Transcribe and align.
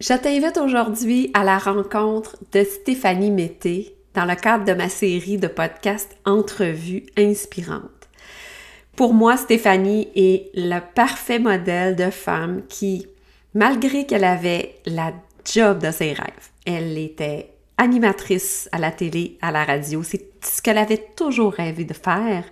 Je 0.00 0.14
t'invite 0.14 0.58
aujourd'hui 0.58 1.32
à 1.34 1.42
la 1.42 1.58
rencontre 1.58 2.36
de 2.52 2.62
Stéphanie 2.62 3.32
Mété 3.32 3.96
dans 4.14 4.26
le 4.26 4.36
cadre 4.36 4.64
de 4.64 4.72
ma 4.72 4.88
série 4.88 5.38
de 5.38 5.48
podcasts 5.48 6.16
Entrevues 6.24 7.06
inspirantes. 7.16 8.08
Pour 8.94 9.12
moi, 9.12 9.36
Stéphanie 9.36 10.06
est 10.14 10.52
le 10.54 10.78
parfait 10.94 11.40
modèle 11.40 11.96
de 11.96 12.10
femme 12.10 12.62
qui, 12.68 13.08
malgré 13.54 14.06
qu'elle 14.06 14.22
avait 14.22 14.76
la 14.86 15.12
job 15.44 15.82
de 15.82 15.90
ses 15.90 16.12
rêves, 16.12 16.50
elle 16.64 16.96
était 16.96 17.50
animatrice 17.76 18.68
à 18.70 18.78
la 18.78 18.92
télé, 18.92 19.36
à 19.42 19.50
la 19.50 19.64
radio, 19.64 20.04
c'est 20.04 20.30
ce 20.44 20.62
qu'elle 20.62 20.78
avait 20.78 21.08
toujours 21.16 21.54
rêvé 21.54 21.82
de 21.82 21.94
faire. 21.94 22.44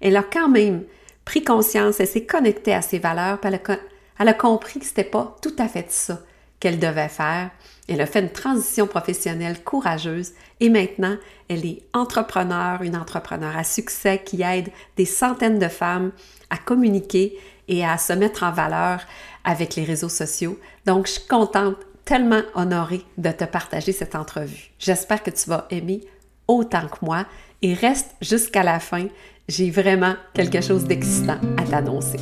Elle 0.00 0.16
a 0.16 0.22
quand 0.22 0.48
même 0.48 0.84
pris 1.26 1.44
conscience, 1.44 2.00
elle 2.00 2.06
s'est 2.06 2.24
connectée 2.24 2.72
à 2.72 2.80
ses 2.80 2.98
valeurs, 2.98 3.40
elle 3.42 3.56
a, 3.56 3.76
elle 4.20 4.28
a 4.28 4.34
compris 4.34 4.80
que 4.80 4.86
c'était 4.86 5.04
pas 5.04 5.36
tout 5.42 5.54
à 5.58 5.68
fait 5.68 5.90
ça 5.90 6.22
qu'elle 6.64 6.78
devait 6.78 7.10
faire. 7.10 7.50
Elle 7.88 8.00
a 8.00 8.06
fait 8.06 8.20
une 8.20 8.30
transition 8.30 8.86
professionnelle 8.86 9.62
courageuse 9.62 10.32
et 10.60 10.70
maintenant, 10.70 11.18
elle 11.50 11.66
est 11.66 11.82
entrepreneur, 11.92 12.80
une 12.80 12.96
entrepreneur 12.96 13.54
à 13.54 13.64
succès 13.64 14.22
qui 14.24 14.40
aide 14.40 14.70
des 14.96 15.04
centaines 15.04 15.58
de 15.58 15.68
femmes 15.68 16.10
à 16.48 16.56
communiquer 16.56 17.38
et 17.68 17.84
à 17.84 17.98
se 17.98 18.14
mettre 18.14 18.44
en 18.44 18.50
valeur 18.50 19.00
avec 19.44 19.76
les 19.76 19.84
réseaux 19.84 20.08
sociaux. 20.08 20.58
Donc, 20.86 21.06
je 21.06 21.12
suis 21.12 21.28
contente, 21.28 21.76
tellement 22.06 22.42
honorée 22.54 23.04
de 23.18 23.30
te 23.30 23.44
partager 23.44 23.92
cette 23.92 24.14
entrevue. 24.14 24.70
J'espère 24.78 25.22
que 25.22 25.30
tu 25.30 25.50
vas 25.50 25.66
aimer 25.68 26.00
autant 26.48 26.88
que 26.88 27.04
moi 27.04 27.26
et 27.60 27.74
reste 27.74 28.14
jusqu'à 28.22 28.62
la 28.62 28.80
fin. 28.80 29.08
J'ai 29.48 29.70
vraiment 29.70 30.14
quelque 30.32 30.62
chose 30.62 30.84
d'excitant 30.84 31.38
à 31.58 31.64
t'annoncer. 31.64 32.20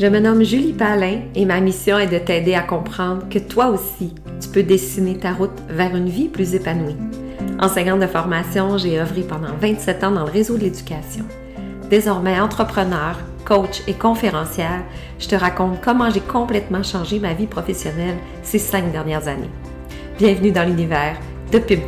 Je 0.00 0.06
me 0.06 0.18
nomme 0.18 0.42
Julie 0.42 0.72
Palin 0.72 1.20
et 1.34 1.44
ma 1.44 1.60
mission 1.60 1.98
est 1.98 2.06
de 2.06 2.16
t'aider 2.16 2.54
à 2.54 2.62
comprendre 2.62 3.28
que 3.28 3.38
toi 3.38 3.66
aussi, 3.66 4.14
tu 4.40 4.48
peux 4.48 4.62
dessiner 4.62 5.18
ta 5.18 5.34
route 5.34 5.50
vers 5.68 5.94
une 5.94 6.08
vie 6.08 6.28
plus 6.28 6.54
épanouie. 6.54 6.96
Enseignante 7.58 8.00
de 8.00 8.06
formation, 8.06 8.78
j'ai 8.78 8.98
œuvré 8.98 9.20
pendant 9.20 9.54
27 9.60 10.04
ans 10.04 10.12
dans 10.12 10.24
le 10.24 10.30
réseau 10.30 10.56
de 10.56 10.62
l'éducation. 10.62 11.26
Désormais 11.90 12.40
entrepreneur, 12.40 13.18
coach 13.44 13.82
et 13.86 13.92
conférencière, 13.92 14.84
je 15.18 15.28
te 15.28 15.34
raconte 15.34 15.82
comment 15.82 16.08
j'ai 16.08 16.20
complètement 16.20 16.82
changé 16.82 17.18
ma 17.18 17.34
vie 17.34 17.46
professionnelle 17.46 18.16
ces 18.42 18.58
cinq 18.58 18.90
dernières 18.92 19.28
années. 19.28 19.50
Bienvenue 20.18 20.50
dans 20.50 20.66
l'univers 20.66 21.18
de 21.52 21.58
Pub 21.58 21.80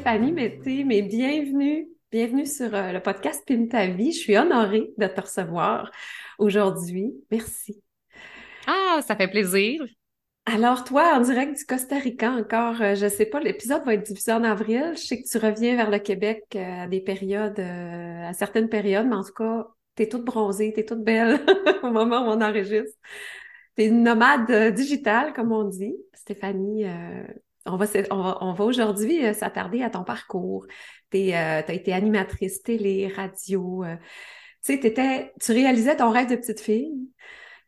Stéphanie 0.00 0.32
Mété, 0.32 0.82
mais 0.82 1.02
bienvenue, 1.02 1.86
bienvenue 2.10 2.46
sur 2.46 2.74
euh, 2.74 2.90
le 2.90 3.00
podcast 3.02 3.44
Pim 3.46 3.66
ta 3.66 3.86
vie. 3.86 4.12
Je 4.12 4.18
suis 4.18 4.34
honorée 4.34 4.94
de 4.96 5.06
te 5.06 5.20
recevoir 5.20 5.90
aujourd'hui. 6.38 7.12
Merci. 7.30 7.82
Ah, 8.66 9.00
ça 9.06 9.14
fait 9.14 9.28
plaisir. 9.28 9.84
Alors 10.46 10.84
toi, 10.84 11.16
en 11.16 11.20
direct 11.20 11.58
du 11.58 11.66
Costa 11.66 11.98
Rica 11.98 12.30
encore, 12.30 12.80
euh, 12.80 12.94
je 12.94 13.08
sais 13.08 13.26
pas, 13.26 13.40
l'épisode 13.40 13.84
va 13.84 13.92
être 13.92 14.06
diffusé 14.06 14.32
en 14.32 14.42
avril. 14.42 14.92
Je 14.94 15.02
sais 15.02 15.22
que 15.22 15.28
tu 15.28 15.36
reviens 15.36 15.76
vers 15.76 15.90
le 15.90 15.98
Québec 15.98 16.44
euh, 16.54 16.84
à 16.84 16.86
des 16.86 17.02
périodes, 17.02 17.60
à 17.60 18.32
certaines 18.32 18.70
périodes, 18.70 19.06
mais 19.06 19.16
en 19.16 19.22
tout 19.22 19.34
cas, 19.34 19.66
tu 19.96 20.04
es 20.04 20.08
toute 20.08 20.24
bronzée, 20.24 20.72
tu 20.72 20.80
es 20.80 20.86
toute 20.86 21.04
belle 21.04 21.44
au 21.82 21.90
moment 21.90 22.22
où 22.22 22.30
on 22.30 22.40
enregistre. 22.40 22.98
Tu 23.76 23.82
es 23.82 23.88
une 23.88 24.02
nomade 24.02 24.72
digitale, 24.72 25.34
comme 25.34 25.52
on 25.52 25.64
dit. 25.64 25.94
Stéphanie, 26.14 26.86
on 27.66 27.76
va, 27.76 28.64
aujourd'hui 28.64 29.24
euh, 29.24 29.32
s'attarder 29.32 29.82
à 29.82 29.90
ton 29.90 30.04
parcours. 30.04 30.66
Tu 31.10 31.32
euh, 31.32 31.62
as 31.66 31.72
été 31.72 31.92
animatrice 31.92 32.62
télé, 32.62 33.08
radio. 33.08 33.84
Euh, 33.84 33.96
tu 34.64 34.80
sais, 34.80 35.32
tu 35.40 35.52
réalisais 35.52 35.96
ton 35.96 36.10
rêve 36.10 36.28
de 36.28 36.36
petite 36.36 36.60
fille, 36.60 36.92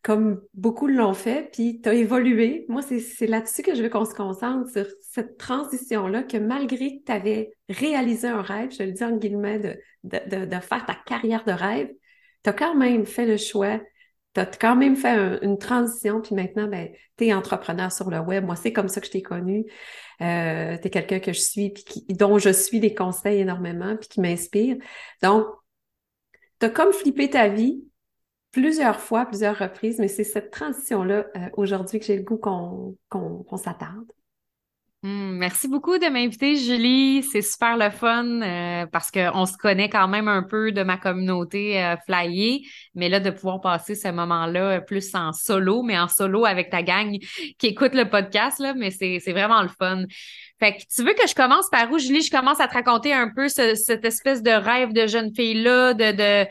comme 0.03 0.43
beaucoup 0.55 0.87
l'ont 0.87 1.15
fait, 1.15 1.51
puis 1.53 1.81
tu 1.81 1.89
as 1.89 1.95
évolué. 1.95 2.67
Moi, 2.69 2.83
c'est 2.83 3.27
là-dessus 3.27 3.63
que 3.63 3.75
je 3.75 3.83
veux 3.83 3.89
qu'on 3.89 4.05
se 4.05 4.15
concentre, 4.15 4.71
sur 4.71 4.87
cette 5.01 5.39
transition-là, 5.39 6.23
que 6.23 6.37
malgré 6.37 6.99
que 6.99 7.05
tu 7.07 7.13
avais 7.13 7.53
réalisé 7.69 8.29
un 8.29 8.43
rêve, 8.43 8.71
je 8.77 8.83
le 8.83 8.93
dis 8.93 9.05
en 9.05 9.17
guillemets, 9.17 9.59
de, 9.59 9.79
de, 10.05 10.45
de 10.45 10.61
faire 10.61 10.85
ta 10.85 10.95
carrière 11.07 11.45
de 11.45 11.53
rêve, 11.53 11.91
tu 12.45 12.51
as 12.51 12.53
quand 12.53 12.75
même 12.75 13.07
fait 13.07 13.27
le 13.27 13.37
choix 13.37 13.81
tu 14.35 14.41
as 14.41 14.47
quand 14.47 14.77
même 14.77 14.97
fait 14.97 15.39
une 15.43 15.59
transition, 15.59 16.21
puis 16.21 16.35
maintenant, 16.35 16.67
ben, 16.67 16.89
tu 17.17 17.27
es 17.27 17.35
entrepreneur 17.35 17.93
sur 17.93 18.11
le 18.11 18.19
web. 18.21 18.45
Moi, 18.45 18.57
c'est 18.57 18.73
comme 18.73 18.89
ça 18.89 19.01
que 19.01 19.07
je 19.07 19.13
t'ai 19.13 19.23
connu. 19.23 19.65
Euh, 20.21 20.77
tu 20.79 20.87
es 20.87 20.91
quelqu'un 20.91 21.21
que 21.21 21.33
je 21.33 21.41
suis, 21.41 21.71
puis 21.71 21.85
qui, 21.85 22.05
dont 22.15 22.39
je 22.39 22.51
suis 22.51 22.81
des 22.81 22.95
conseils 22.95 23.41
énormément, 23.41 23.97
puis 23.97 24.09
qui 24.09 24.21
m'inspire. 24.21 24.77
Donc, 25.23 25.47
tu 26.61 26.67
as 26.67 26.71
comme 26.71 26.93
flippé 26.93 27.31
ta 27.31 27.49
vie 27.49 27.85
plusieurs 28.53 29.01
fois, 29.01 29.27
plusieurs 29.27 29.59
reprises, 29.59 29.99
mais 29.99 30.09
c'est 30.09 30.25
cette 30.25 30.51
transition-là 30.51 31.27
euh, 31.37 31.49
aujourd'hui 31.55 31.99
que 31.99 32.05
j'ai 32.05 32.17
le 32.17 32.23
goût 32.23 32.37
qu'on 32.37 32.97
qu'on 33.09 33.57
s'attarde. 33.57 34.11
Hmm, 35.05 35.33
merci 35.37 35.67
beaucoup 35.67 35.99
de 35.99 36.07
m'inviter, 36.07 36.55
Julie. 36.55 37.25
C'est 37.25 37.43
super 37.43 37.77
le 37.77 37.91
fun 37.91 38.41
euh, 38.41 38.87
parce 38.87 39.11
qu'on 39.11 39.47
se 39.47 39.57
connaît 39.57 39.89
quand 39.89 40.07
même 40.07 40.29
un 40.29 40.45
peu 40.45 40.71
de 40.71 40.85
ma 40.85 40.97
communauté 40.97 41.83
euh, 41.83 41.97
flyer, 42.07 42.61
mais 42.95 43.09
là, 43.09 43.19
de 43.19 43.31
pouvoir 43.31 43.61
passer 43.61 43.97
ce 43.97 44.07
moment-là 44.07 44.81
plus 44.81 45.13
en 45.17 45.33
solo, 45.33 45.83
mais 45.83 45.99
en 45.99 46.07
solo 46.07 46.45
avec 46.45 46.71
ta 46.71 46.85
gang 46.85 47.19
qui 47.59 47.67
écoute 47.67 47.97
le 47.97 48.09
podcast, 48.09 48.61
là, 48.61 48.75
mais 48.75 48.93
c'est 48.93 49.19
vraiment 49.33 49.63
le 49.63 49.71
fun. 49.77 50.05
Fait 50.61 50.75
que 50.77 50.83
tu 50.95 51.03
veux 51.03 51.15
que 51.15 51.27
je 51.27 51.35
commence 51.35 51.69
par 51.69 51.91
où, 51.91 51.99
Julie? 51.99 52.23
Je 52.23 52.31
commence 52.31 52.61
à 52.61 52.69
te 52.69 52.75
raconter 52.75 53.13
un 53.13 53.29
peu 53.35 53.49
cette 53.49 54.05
espèce 54.05 54.41
de 54.41 54.53
rêve 54.53 54.93
de 54.93 55.09
jeune 55.09 55.35
fille-là, 55.35 55.95
de, 55.95 56.13
de 56.13 56.49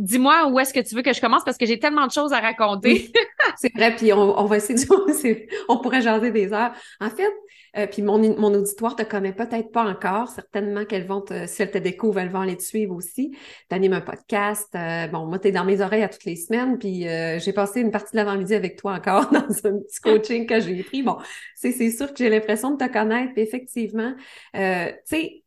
dis-moi 0.00 0.48
où 0.48 0.58
est-ce 0.58 0.74
que 0.74 0.80
tu 0.80 0.94
veux 0.94 1.02
que 1.02 1.12
je 1.12 1.20
commence 1.20 1.44
parce 1.44 1.56
que 1.56 1.66
j'ai 1.66 1.78
tellement 1.78 2.06
de 2.06 2.12
choses 2.12 2.32
à 2.32 2.40
raconter. 2.40 3.12
c'est 3.56 3.72
vrai, 3.74 3.94
puis 3.94 4.12
on, 4.12 4.38
on 4.38 4.44
va 4.44 4.56
essayer 4.56 4.74
de, 4.74 5.46
on 5.68 5.78
pourrait 5.78 6.02
jaser 6.02 6.30
des 6.30 6.52
heures. 6.52 6.72
En 7.00 7.10
fait, 7.10 7.32
euh, 7.76 7.86
puis 7.86 8.02
mon, 8.02 8.18
mon 8.36 8.52
auditoire 8.54 8.96
te 8.96 9.02
connaît 9.02 9.32
peut-être 9.32 9.70
pas 9.70 9.84
encore. 9.84 10.28
Certainement 10.28 10.84
qu'elles 10.84 11.06
vont 11.06 11.20
te, 11.20 11.46
si 11.46 11.62
elles 11.62 11.70
te 11.70 11.78
découvrent, 11.78 12.18
elles 12.18 12.30
vont 12.30 12.40
aller 12.40 12.56
te 12.56 12.62
suivre 12.62 12.94
aussi. 12.94 13.30
Tu 13.68 13.74
animes 13.74 13.92
un 13.92 14.00
podcast. 14.00 14.68
Euh, 14.74 15.06
bon, 15.06 15.26
moi, 15.26 15.38
tu 15.38 15.48
es 15.48 15.52
dans 15.52 15.64
mes 15.64 15.80
oreilles 15.80 16.02
à 16.02 16.08
toutes 16.08 16.24
les 16.24 16.36
semaines. 16.36 16.78
Puis 16.78 17.06
euh, 17.08 17.38
j'ai 17.38 17.52
passé 17.52 17.80
une 17.80 17.90
partie 17.90 18.12
de 18.12 18.16
l'avant-midi 18.16 18.54
avec 18.54 18.76
toi 18.76 18.94
encore 18.94 19.30
dans 19.32 19.38
un 19.40 19.78
petit 19.78 20.00
coaching 20.02 20.46
que 20.46 20.60
j'ai 20.60 20.82
pris. 20.82 21.02
Bon, 21.02 21.18
c'est 21.54 21.90
sûr 21.90 22.08
que 22.08 22.18
j'ai 22.18 22.30
l'impression 22.30 22.72
de 22.72 22.84
te 22.84 22.90
connaître. 22.90 23.32
Puis 23.34 23.42
effectivement, 23.42 24.14
tu 24.54 24.60
sais, 25.04 25.42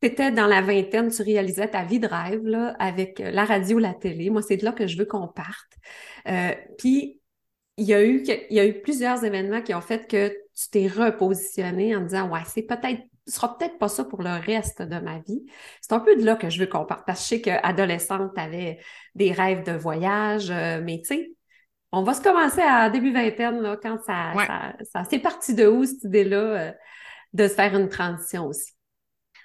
tu 0.00 0.08
étais 0.08 0.30
dans 0.30 0.46
la 0.46 0.60
vingtaine, 0.62 1.10
tu 1.10 1.22
réalisais 1.22 1.68
ta 1.68 1.84
vie 1.84 2.00
de 2.00 2.06
rêve 2.06 2.44
là, 2.44 2.76
avec 2.78 3.18
la 3.18 3.44
radio, 3.44 3.78
la 3.78 3.94
télé. 3.94 4.30
Moi, 4.30 4.42
c'est 4.42 4.56
de 4.56 4.64
là 4.64 4.72
que 4.72 4.86
je 4.86 4.96
veux 4.98 5.06
qu'on 5.06 5.28
parte. 5.28 5.76
puis 6.78 7.18
il 7.78 7.86
y 7.86 7.94
a 7.94 8.04
eu 8.04 8.22
il 8.50 8.56
y 8.56 8.60
a 8.60 8.66
eu 8.66 8.82
plusieurs 8.82 9.24
événements 9.24 9.62
qui 9.62 9.72
ont 9.72 9.80
fait 9.80 10.06
que 10.08 10.28
tu 10.28 10.68
t'es 10.70 10.88
repositionné 10.88 11.94
en 11.94 12.00
disant 12.00 12.28
ouais 12.28 12.40
c'est 12.44 12.62
peut-être 12.62 13.00
ce 13.26 13.34
sera 13.34 13.56
peut-être 13.56 13.78
pas 13.78 13.88
ça 13.88 14.04
pour 14.04 14.22
le 14.22 14.40
reste 14.44 14.82
de 14.82 14.98
ma 14.98 15.18
vie. 15.20 15.44
C'est 15.82 15.92
un 15.92 16.00
peu 16.00 16.16
de 16.16 16.24
là 16.24 16.34
que 16.34 16.48
je 16.48 16.58
veux 16.58 16.66
qu'on 16.66 16.86
parte 16.86 17.06
parce 17.06 17.20
que 17.20 17.24
je 17.24 17.28
sais 17.28 17.40
qu'adolescente 17.40 18.32
tu 18.34 18.40
avais 18.40 18.78
des 19.14 19.32
rêves 19.32 19.64
de 19.64 19.72
voyage 19.72 20.50
euh, 20.50 20.80
mais 20.82 20.98
tu 20.98 21.14
sais 21.14 21.32
on 21.92 22.02
va 22.02 22.14
se 22.14 22.20
commencer 22.20 22.60
à 22.60 22.90
début 22.90 23.12
vingtaine 23.12 23.60
là 23.60 23.76
quand 23.80 23.98
ça 24.04 24.32
ça, 24.46 24.74
ça 24.92 25.04
c'est 25.08 25.20
parti 25.20 25.54
de 25.54 25.66
où 25.66 25.84
cette 25.84 26.02
idée 26.04 26.24
là 26.24 26.38
euh, 26.38 26.72
de 27.32 27.46
se 27.46 27.54
faire 27.54 27.76
une 27.76 27.88
transition 27.88 28.46
aussi? 28.46 28.72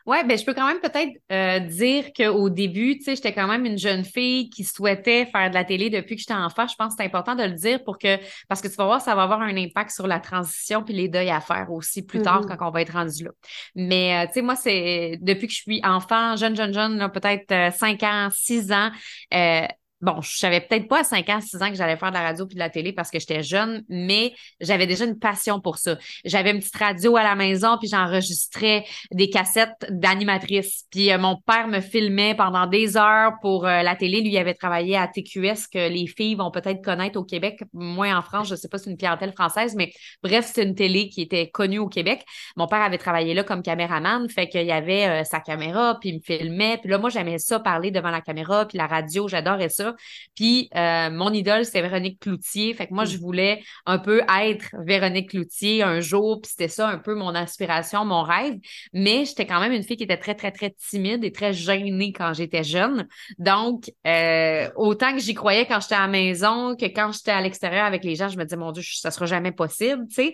Ouais, 0.06 0.24
ben 0.26 0.38
je 0.38 0.44
peux 0.44 0.54
quand 0.54 0.68
même 0.68 0.82
peut-être 0.82 1.12
euh, 1.32 1.60
dire 1.60 2.12
qu'au 2.14 2.50
début, 2.50 2.98
tu 2.98 3.04
sais, 3.04 3.16
j'étais 3.16 3.34
quand 3.34 3.48
même 3.48 3.66
une 3.66 3.78
jeune 3.78 4.04
fille 4.04 4.50
qui 4.50 4.66
souhaitait 4.66 5.26
faire 5.26 5.50
de 5.50 5.54
la 5.54 5.64
télé 5.64 5.90
depuis 5.90 6.16
que 6.16 6.22
j'étais 6.22 6.34
enfant. 6.34 6.68
Je 6.68 6.76
pense 6.76 6.90
que 6.90 6.96
c'est 6.98 7.06
important 7.06 7.36
de 7.36 7.44
le 7.44 7.54
dire 7.54 7.82
pour 7.84 7.98
que 7.98 8.18
parce 8.50 8.62
que 8.62 8.68
tu 8.68 8.76
vas 8.76 8.86
voir, 8.86 9.02
ça 9.02 9.16
va 9.16 9.24
avoir 9.24 9.42
un 9.42 9.56
impact 9.56 9.92
sur 9.92 10.06
la 10.06 10.20
transition 10.20 10.84
puis 10.84 10.94
les 10.94 11.08
deuils 11.08 11.30
à 11.30 11.40
faire 11.40 11.72
aussi 11.72 12.06
plus 12.06 12.22
tard 12.22 12.42
mm-hmm. 12.42 12.58
quand 12.58 12.68
on 12.68 12.72
va 12.72 12.82
être 12.82 12.94
rendu 12.94 13.24
là. 13.24 13.32
Mais 13.76 14.24
euh, 14.24 14.28
tu 14.28 14.34
sais, 14.34 14.42
moi, 14.42 14.58
c'est 14.58 15.18
depuis 15.22 15.48
que 15.48 15.54
je 15.54 15.62
suis 15.62 15.82
enfant, 15.86 16.36
jeune, 16.36 16.56
jeune, 16.56 16.74
jeune, 16.74 17.10
peut-être 17.12 17.52
euh, 17.52 17.72
5 17.72 18.04
ans, 18.04 18.28
6 18.30 18.74
ans, 18.74 18.92
euh, 19.34 19.68
bon, 20.04 20.20
je 20.22 20.38
savais 20.38 20.60
peut-être 20.60 20.88
pas 20.88 21.00
à 21.00 21.04
5 21.04 21.30
ans, 21.30 21.40
6 21.40 21.62
ans 21.62 21.70
que 21.70 21.76
j'allais 21.76 21.96
faire 21.96 22.10
de 22.10 22.16
la 22.16 22.22
radio 22.22 22.46
puis 22.46 22.56
de 22.56 22.60
la 22.60 22.70
télé 22.70 22.92
parce 22.92 23.10
que 23.10 23.20
j'étais 23.20 23.42
jeune, 23.42 23.84
mais 23.88 24.34
j'avais 24.60 24.86
déjà 24.86 25.06
une 25.06 25.18
passion 25.18 25.62
pour 25.62 25.78
ça. 25.78 25.98
J'avais 26.26 26.52
une 26.52 26.60
petite 26.60 26.76
radio 26.76 27.16
à 27.16 27.24
la 27.24 27.36
maison 27.36 27.78
puis 27.80 27.88
j'enregistrais 27.88 28.84
des 29.12 29.30
cassettes 29.30 29.88
d'animatrices. 29.90 30.84
Puis 30.92 31.12
euh, 31.12 31.18
mon 31.18 31.38
père 31.38 31.68
me 31.68 31.80
filmait 31.80 32.36
pendant 32.36 32.68
des 32.68 32.98
heures 32.98 33.34
pour 33.42 33.66
euh, 33.66 33.82
la 33.82 33.96
télé. 33.96 34.22
Lui, 34.22 34.38
avait 34.38 34.54
travaillé 34.54 34.98
à 34.98 35.08
TQS 35.08 35.68
que 35.72 35.90
les 35.90 36.08
filles 36.08 36.36
vont 36.36 36.52
peut-être 36.52 36.84
connaître 36.84 37.18
au 37.18 37.24
Québec. 37.24 37.64
Moi, 37.72 38.14
en 38.14 38.22
France, 38.22 38.50
je 38.50 38.56
sais 38.56 38.68
pas 38.68 38.78
si 38.78 38.86
c'est 38.86 38.92
une 38.92 38.98
clientèle 38.98 39.32
française, 39.32 39.74
mais 39.76 39.94
bref, 40.22 40.52
c'est 40.54 40.64
une 40.64 40.76
télé 40.76 41.08
qui 41.08 41.22
était 41.22 41.50
connue 41.50 41.80
au 41.80 41.88
Québec. 41.88 42.26
Mon 42.58 42.68
père 42.68 42.82
avait 42.82 42.98
travaillé 42.98 43.34
là 43.34 43.44
comme 43.44 43.62
caméraman, 43.64 44.28
fait 44.28 44.50
qu'il 44.50 44.66
y 44.66 44.72
avait 44.72 45.08
euh, 45.08 45.24
sa 45.24 45.40
caméra 45.40 45.98
puis 46.02 46.10
il 46.10 46.16
me 46.16 46.20
filmait. 46.20 46.78
Puis 46.78 46.90
là, 46.90 46.98
moi, 46.98 47.10
j'aimais 47.10 47.38
ça 47.38 47.60
parler 47.60 47.92
devant 47.92 48.12
la 48.12 48.22
caméra 48.22 48.66
puis 48.66 48.78
la 48.78 48.88
radio, 48.88 49.30
j'adorais 49.30 49.70
ça. 49.70 49.93
Ça. 49.94 50.04
Puis 50.36 50.70
euh, 50.76 51.10
mon 51.10 51.32
idole, 51.32 51.66
c'est 51.66 51.82
Véronique 51.82 52.20
Cloutier. 52.20 52.74
Fait 52.74 52.88
que 52.88 52.94
moi, 52.94 53.06
je 53.06 53.18
mm. 53.18 53.20
voulais 53.20 53.64
un 53.86 54.00
peu 54.00 54.22
être 54.42 54.66
Véronique 54.86 55.32
Cloutier 55.32 55.84
un 55.84 56.00
jour, 56.00 56.42
puis 56.42 56.52
c'était 56.52 56.68
ça 56.68 56.88
un 56.88 56.98
peu 56.98 57.16
mon 57.16 57.36
aspiration, 57.36 58.06
mon 58.06 58.24
rêve. 58.24 58.56
Mais 58.94 59.26
j'étais 59.26 59.46
quand 59.46 59.60
même 59.60 59.72
une 59.72 59.84
fille 59.84 59.98
qui 59.98 60.04
était 60.04 60.18
très, 60.18 60.36
très, 60.36 60.52
très 60.52 60.72
timide 60.72 61.24
et 61.24 61.32
très 61.32 61.54
gênée 61.54 62.14
quand 62.14 62.34
j'étais 62.34 62.64
jeune. 62.64 63.08
Donc, 63.40 63.92
euh, 64.08 64.70
autant 64.76 65.14
que 65.14 65.20
j'y 65.20 65.34
croyais 65.34 65.66
quand 65.66 65.80
j'étais 65.82 65.96
à 65.96 66.02
la 66.02 66.08
maison 66.08 66.76
que 66.76 66.86
quand 66.86 67.12
j'étais 67.12 67.32
à 67.32 67.42
l'extérieur 67.42 67.86
avec 67.86 68.04
les 68.04 68.16
gens, 68.16 68.30
je 68.30 68.38
me 68.38 68.44
disais, 68.44 68.58
mon 68.58 68.72
Dieu, 68.72 68.84
ça 68.86 69.12
sera 69.12 69.26
jamais 69.26 69.52
possible, 69.52 70.06
tu 70.08 70.16
sais. 70.16 70.34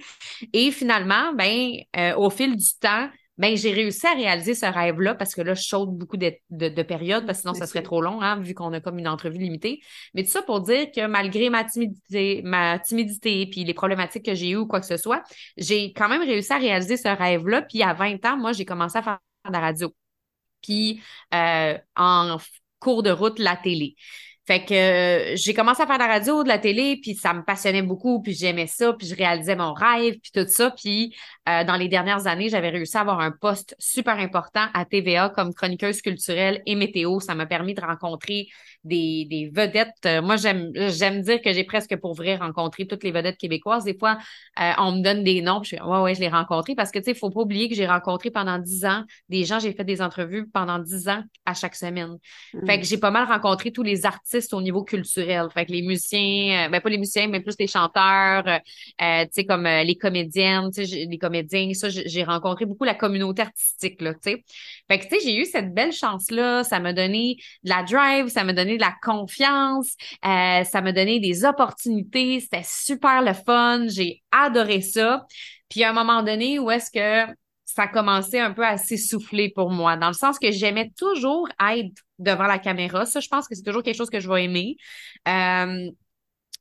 Et 0.53 0.71
finalement, 0.71 1.33
ben, 1.33 1.71
euh, 1.97 2.15
au 2.15 2.29
fil 2.29 2.55
du 2.55 2.75
temps, 2.79 3.09
ben, 3.39 3.55
j'ai 3.55 3.71
réussi 3.71 4.05
à 4.05 4.13
réaliser 4.13 4.53
ce 4.53 4.65
rêve-là 4.65 5.15
parce 5.15 5.33
que 5.33 5.41
là, 5.41 5.53
je 5.53 5.63
saute 5.63 5.91
beaucoup 5.91 6.17
de, 6.17 6.33
de, 6.49 6.83
périodes 6.83 7.25
parce 7.25 7.39
que 7.39 7.41
sinon, 7.43 7.53
ça 7.53 7.65
serait 7.67 7.83
trop 7.83 8.01
long, 8.01 8.21
hein, 8.21 8.39
vu 8.41 8.53
qu'on 8.53 8.73
a 8.73 8.81
comme 8.81 8.99
une 8.99 9.07
entrevue 9.07 9.37
limitée. 9.37 9.81
Mais 10.13 10.23
tout 10.23 10.29
ça 10.29 10.41
pour 10.41 10.59
dire 10.59 10.91
que 10.93 11.07
malgré 11.07 11.49
ma 11.49 11.63
timidité, 11.63 12.41
ma 12.43 12.77
timidité 12.79 13.47
puis 13.47 13.63
les 13.63 13.73
problématiques 13.73 14.25
que 14.25 14.35
j'ai 14.35 14.49
eues 14.49 14.57
ou 14.57 14.67
quoi 14.67 14.81
que 14.81 14.85
ce 14.85 14.97
soit, 14.97 15.23
j'ai 15.55 15.93
quand 15.93 16.09
même 16.09 16.21
réussi 16.21 16.51
à 16.51 16.57
réaliser 16.57 16.97
ce 16.97 17.07
rêve-là. 17.07 17.61
Puis 17.61 17.81
à 17.81 17.93
20 17.93 18.25
ans, 18.25 18.37
moi, 18.37 18.51
j'ai 18.51 18.65
commencé 18.65 18.97
à 18.97 19.03
faire 19.03 19.19
de 19.47 19.53
la 19.53 19.59
radio. 19.61 19.93
Puis 20.61 21.01
euh, 21.33 21.77
en 21.95 22.37
cours 22.79 23.03
de 23.03 23.11
route, 23.11 23.39
la 23.39 23.55
télé. 23.55 23.95
Fait 24.49 24.65
que 24.65 24.73
euh, 24.73 25.35
j'ai 25.35 25.53
commencé 25.53 25.83
à 25.83 25.85
faire 25.85 25.97
de 25.97 26.01
la 26.01 26.07
radio, 26.07 26.41
de 26.41 26.47
la 26.47 26.57
télé, 26.57 26.97
puis 26.99 27.13
ça 27.13 27.35
me 27.35 27.43
passionnait 27.43 27.83
beaucoup, 27.83 28.19
puis 28.19 28.33
j'aimais 28.33 28.65
ça, 28.65 28.93
puis 28.93 29.05
je 29.05 29.13
réalisais 29.13 29.55
mon 29.55 29.73
rêve, 29.73 30.15
puis 30.19 30.31
tout 30.33 30.49
ça. 30.49 30.71
Puis 30.71 31.15
euh, 31.47 31.63
dans 31.63 31.75
les 31.75 31.87
dernières 31.87 32.25
années, 32.25 32.49
j'avais 32.49 32.69
réussi 32.69 32.97
à 32.97 33.01
avoir 33.01 33.19
un 33.19 33.29
poste 33.29 33.75
super 33.77 34.17
important 34.17 34.65
à 34.73 34.85
TVA 34.85 35.29
comme 35.29 35.53
chroniqueuse 35.53 36.01
culturelle 36.01 36.63
et 36.65 36.73
météo. 36.73 37.19
Ça 37.19 37.35
m'a 37.35 37.45
permis 37.45 37.75
de 37.75 37.81
rencontrer 37.81 38.47
des, 38.83 39.25
des 39.29 39.49
vedettes. 39.53 39.89
Euh, 40.05 40.21
moi, 40.21 40.35
j'aime 40.37 40.71
j'aime 40.73 41.21
dire 41.21 41.41
que 41.41 41.51
j'ai 41.51 41.63
presque 41.63 41.95
pour 41.97 42.13
vrai 42.13 42.35
rencontré 42.37 42.87
toutes 42.87 43.03
les 43.03 43.11
vedettes 43.11 43.37
québécoises. 43.37 43.83
Des 43.83 43.97
fois, 43.97 44.17
on 44.57 44.93
me 44.93 45.01
donne 45.01 45.23
des 45.23 45.41
noms, 45.41 45.61
puis 45.61 45.71
je 45.71 45.75
suis 45.75 45.85
ouais, 45.85 45.99
ouais, 46.01 46.15
je 46.15 46.19
les 46.19 46.29
rencontré 46.29 46.75
parce 46.75 46.91
que, 46.91 46.99
tu 46.99 47.05
sais, 47.05 47.11
il 47.11 47.17
faut 47.17 47.29
pas 47.29 47.41
oublier 47.41 47.69
que 47.69 47.75
j'ai 47.75 47.87
rencontré 47.87 48.31
pendant 48.31 48.57
dix 48.57 48.85
ans 48.85 49.03
des 49.29 49.43
gens, 49.45 49.59
j'ai 49.59 49.73
fait 49.73 49.83
des 49.83 50.01
entrevues 50.01 50.47
pendant 50.49 50.79
dix 50.79 51.07
ans 51.07 51.23
à 51.45 51.53
chaque 51.53 51.75
semaine. 51.75 52.17
Fait 52.65 52.77
mm. 52.77 52.81
que 52.81 52.85
j'ai 52.85 52.97
pas 52.97 53.11
mal 53.11 53.27
rencontré 53.27 53.71
tous 53.71 53.83
les 53.83 54.05
artistes 54.05 54.53
au 54.53 54.61
niveau 54.61 54.83
culturel. 54.83 55.47
Fait 55.53 55.65
que 55.65 55.71
les 55.71 55.81
musiciens, 55.81 56.67
euh, 56.67 56.69
ben 56.69 56.81
pas 56.81 56.89
les 56.89 56.97
musiciens, 56.97 57.27
mais 57.27 57.41
plus 57.41 57.55
les 57.59 57.67
chanteurs, 57.67 58.47
euh, 58.47 58.57
euh, 59.01 59.23
tu 59.25 59.29
sais, 59.31 59.45
comme 59.45 59.65
les 59.65 59.95
comédiennes, 59.95 60.71
tu 60.71 60.85
sais, 60.85 61.05
les 61.05 61.17
comédiens, 61.17 61.73
ça, 61.73 61.89
j'ai 61.89 62.23
rencontré 62.23 62.65
beaucoup 62.65 62.83
la 62.83 62.95
communauté 62.95 63.41
artistique, 63.41 64.01
là, 64.01 64.13
tu 64.13 64.31
sais. 64.31 64.43
Fait 64.87 64.99
que, 64.99 65.03
tu 65.03 65.09
sais, 65.09 65.19
j'ai 65.23 65.35
eu 65.37 65.45
cette 65.45 65.73
belle 65.73 65.91
chance-là. 65.91 66.63
Ça 66.63 66.79
m'a 66.79 66.93
donné 66.93 67.37
de 67.63 67.69
la 67.69 67.83
drive, 67.83 68.27
ça 68.27 68.43
m'a 68.43 68.53
donné 68.53 68.68
de 68.77 68.81
la 68.81 68.95
confiance, 69.01 69.95
ça 70.23 70.81
m'a 70.81 70.91
donné 70.91 71.19
des 71.19 71.45
opportunités. 71.45 72.39
C'était 72.39 72.65
super 72.65 73.21
le 73.21 73.33
fun. 73.33 73.85
J'ai 73.87 74.21
adoré 74.31 74.81
ça. 74.81 75.25
Puis 75.69 75.83
à 75.83 75.91
un 75.91 75.93
moment 75.93 76.23
donné, 76.23 76.59
où 76.59 76.71
est-ce 76.71 76.91
que 76.91 77.31
ça 77.65 77.87
commençait 77.87 78.39
un 78.39 78.51
peu 78.51 78.65
à 78.65 78.77
s'essouffler 78.77 79.51
pour 79.55 79.69
moi, 79.69 79.95
dans 79.95 80.07
le 80.07 80.13
sens 80.13 80.39
que 80.39 80.51
j'aimais 80.51 80.91
toujours 80.97 81.47
être 81.71 81.93
devant 82.17 82.47
la 82.47 82.57
caméra. 82.57 83.05
Ça, 83.05 83.19
je 83.19 83.27
pense 83.27 83.47
que 83.47 83.55
c'est 83.55 83.63
toujours 83.63 83.83
quelque 83.83 83.95
chose 83.95 84.09
que 84.09 84.19
je 84.19 84.27
vais 84.27 84.45
aimer. 84.45 84.75
Euh, 85.27 85.89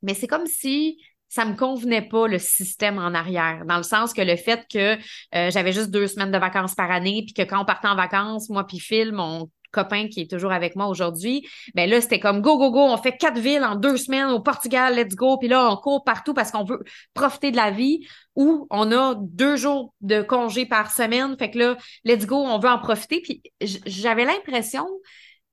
mais 0.03 0.15
c'est 0.15 0.27
comme 0.27 0.47
si 0.47 0.99
ça 1.29 1.45
me 1.45 1.57
convenait 1.57 2.07
pas 2.07 2.29
le 2.29 2.39
système 2.39 2.99
en 2.99 3.15
arrière, 3.15 3.65
dans 3.67 3.79
le 3.79 3.83
sens 3.83 4.13
que 4.13 4.23
le 4.23 4.37
fait 4.37 4.67
que 4.71 4.97
euh, 5.35 5.51
j'avais 5.51 5.73
juste 5.73 5.91
deux 5.91 6.07
semaines 6.07 6.31
de 6.31 6.39
vacances 6.39 6.75
par 6.75 6.91
année, 6.91 7.25
puis 7.27 7.35
que 7.35 7.43
quand 7.43 7.61
on 7.61 7.65
partait 7.65 7.89
en 7.89 7.97
vacances, 7.97 8.49
moi 8.49 8.67
puis 8.67 8.79
Phil, 8.79 9.13
mon 9.13 9.51
copain 9.71 10.09
qui 10.09 10.21
est 10.21 10.31
toujours 10.31 10.53
avec 10.53 10.77
moi 10.77 10.87
aujourd'hui, 10.87 11.47
ben 11.75 11.89
là, 11.89 12.01
c'était 12.01 12.21
comme 12.21 12.41
go, 12.41 12.57
go, 12.59 12.71
go, 12.71 12.81
on 12.81 12.97
fait 12.97 13.17
quatre 13.17 13.39
villes 13.39 13.65
en 13.65 13.77
deux 13.77 13.97
semaines 13.97 14.31
au 14.31 14.41
Portugal, 14.41 14.95
let's 14.95 15.15
go. 15.15 15.39
Puis 15.39 15.49
là, 15.49 15.71
on 15.71 15.77
court 15.77 16.05
partout 16.05 16.35
parce 16.35 16.51
qu'on 16.51 16.65
veut 16.65 16.83
profiter 17.15 17.51
de 17.51 17.57
la 17.57 17.71
vie 17.71 18.07
ou 18.35 18.67
on 18.71 18.93
a 18.93 19.15
deux 19.19 19.57
jours 19.57 19.95
de 20.01 20.23
congé 20.23 20.67
par 20.67 20.91
semaine. 20.91 21.37
Fait 21.39 21.51
que 21.51 21.59
là, 21.59 21.77
let's 22.05 22.27
go, 22.27 22.37
on 22.37 22.59
veut 22.59 22.71
en 22.71 22.79
profiter. 22.79 23.21
Puis 23.21 23.43
j'avais 23.61 24.25
l'impression 24.25 24.87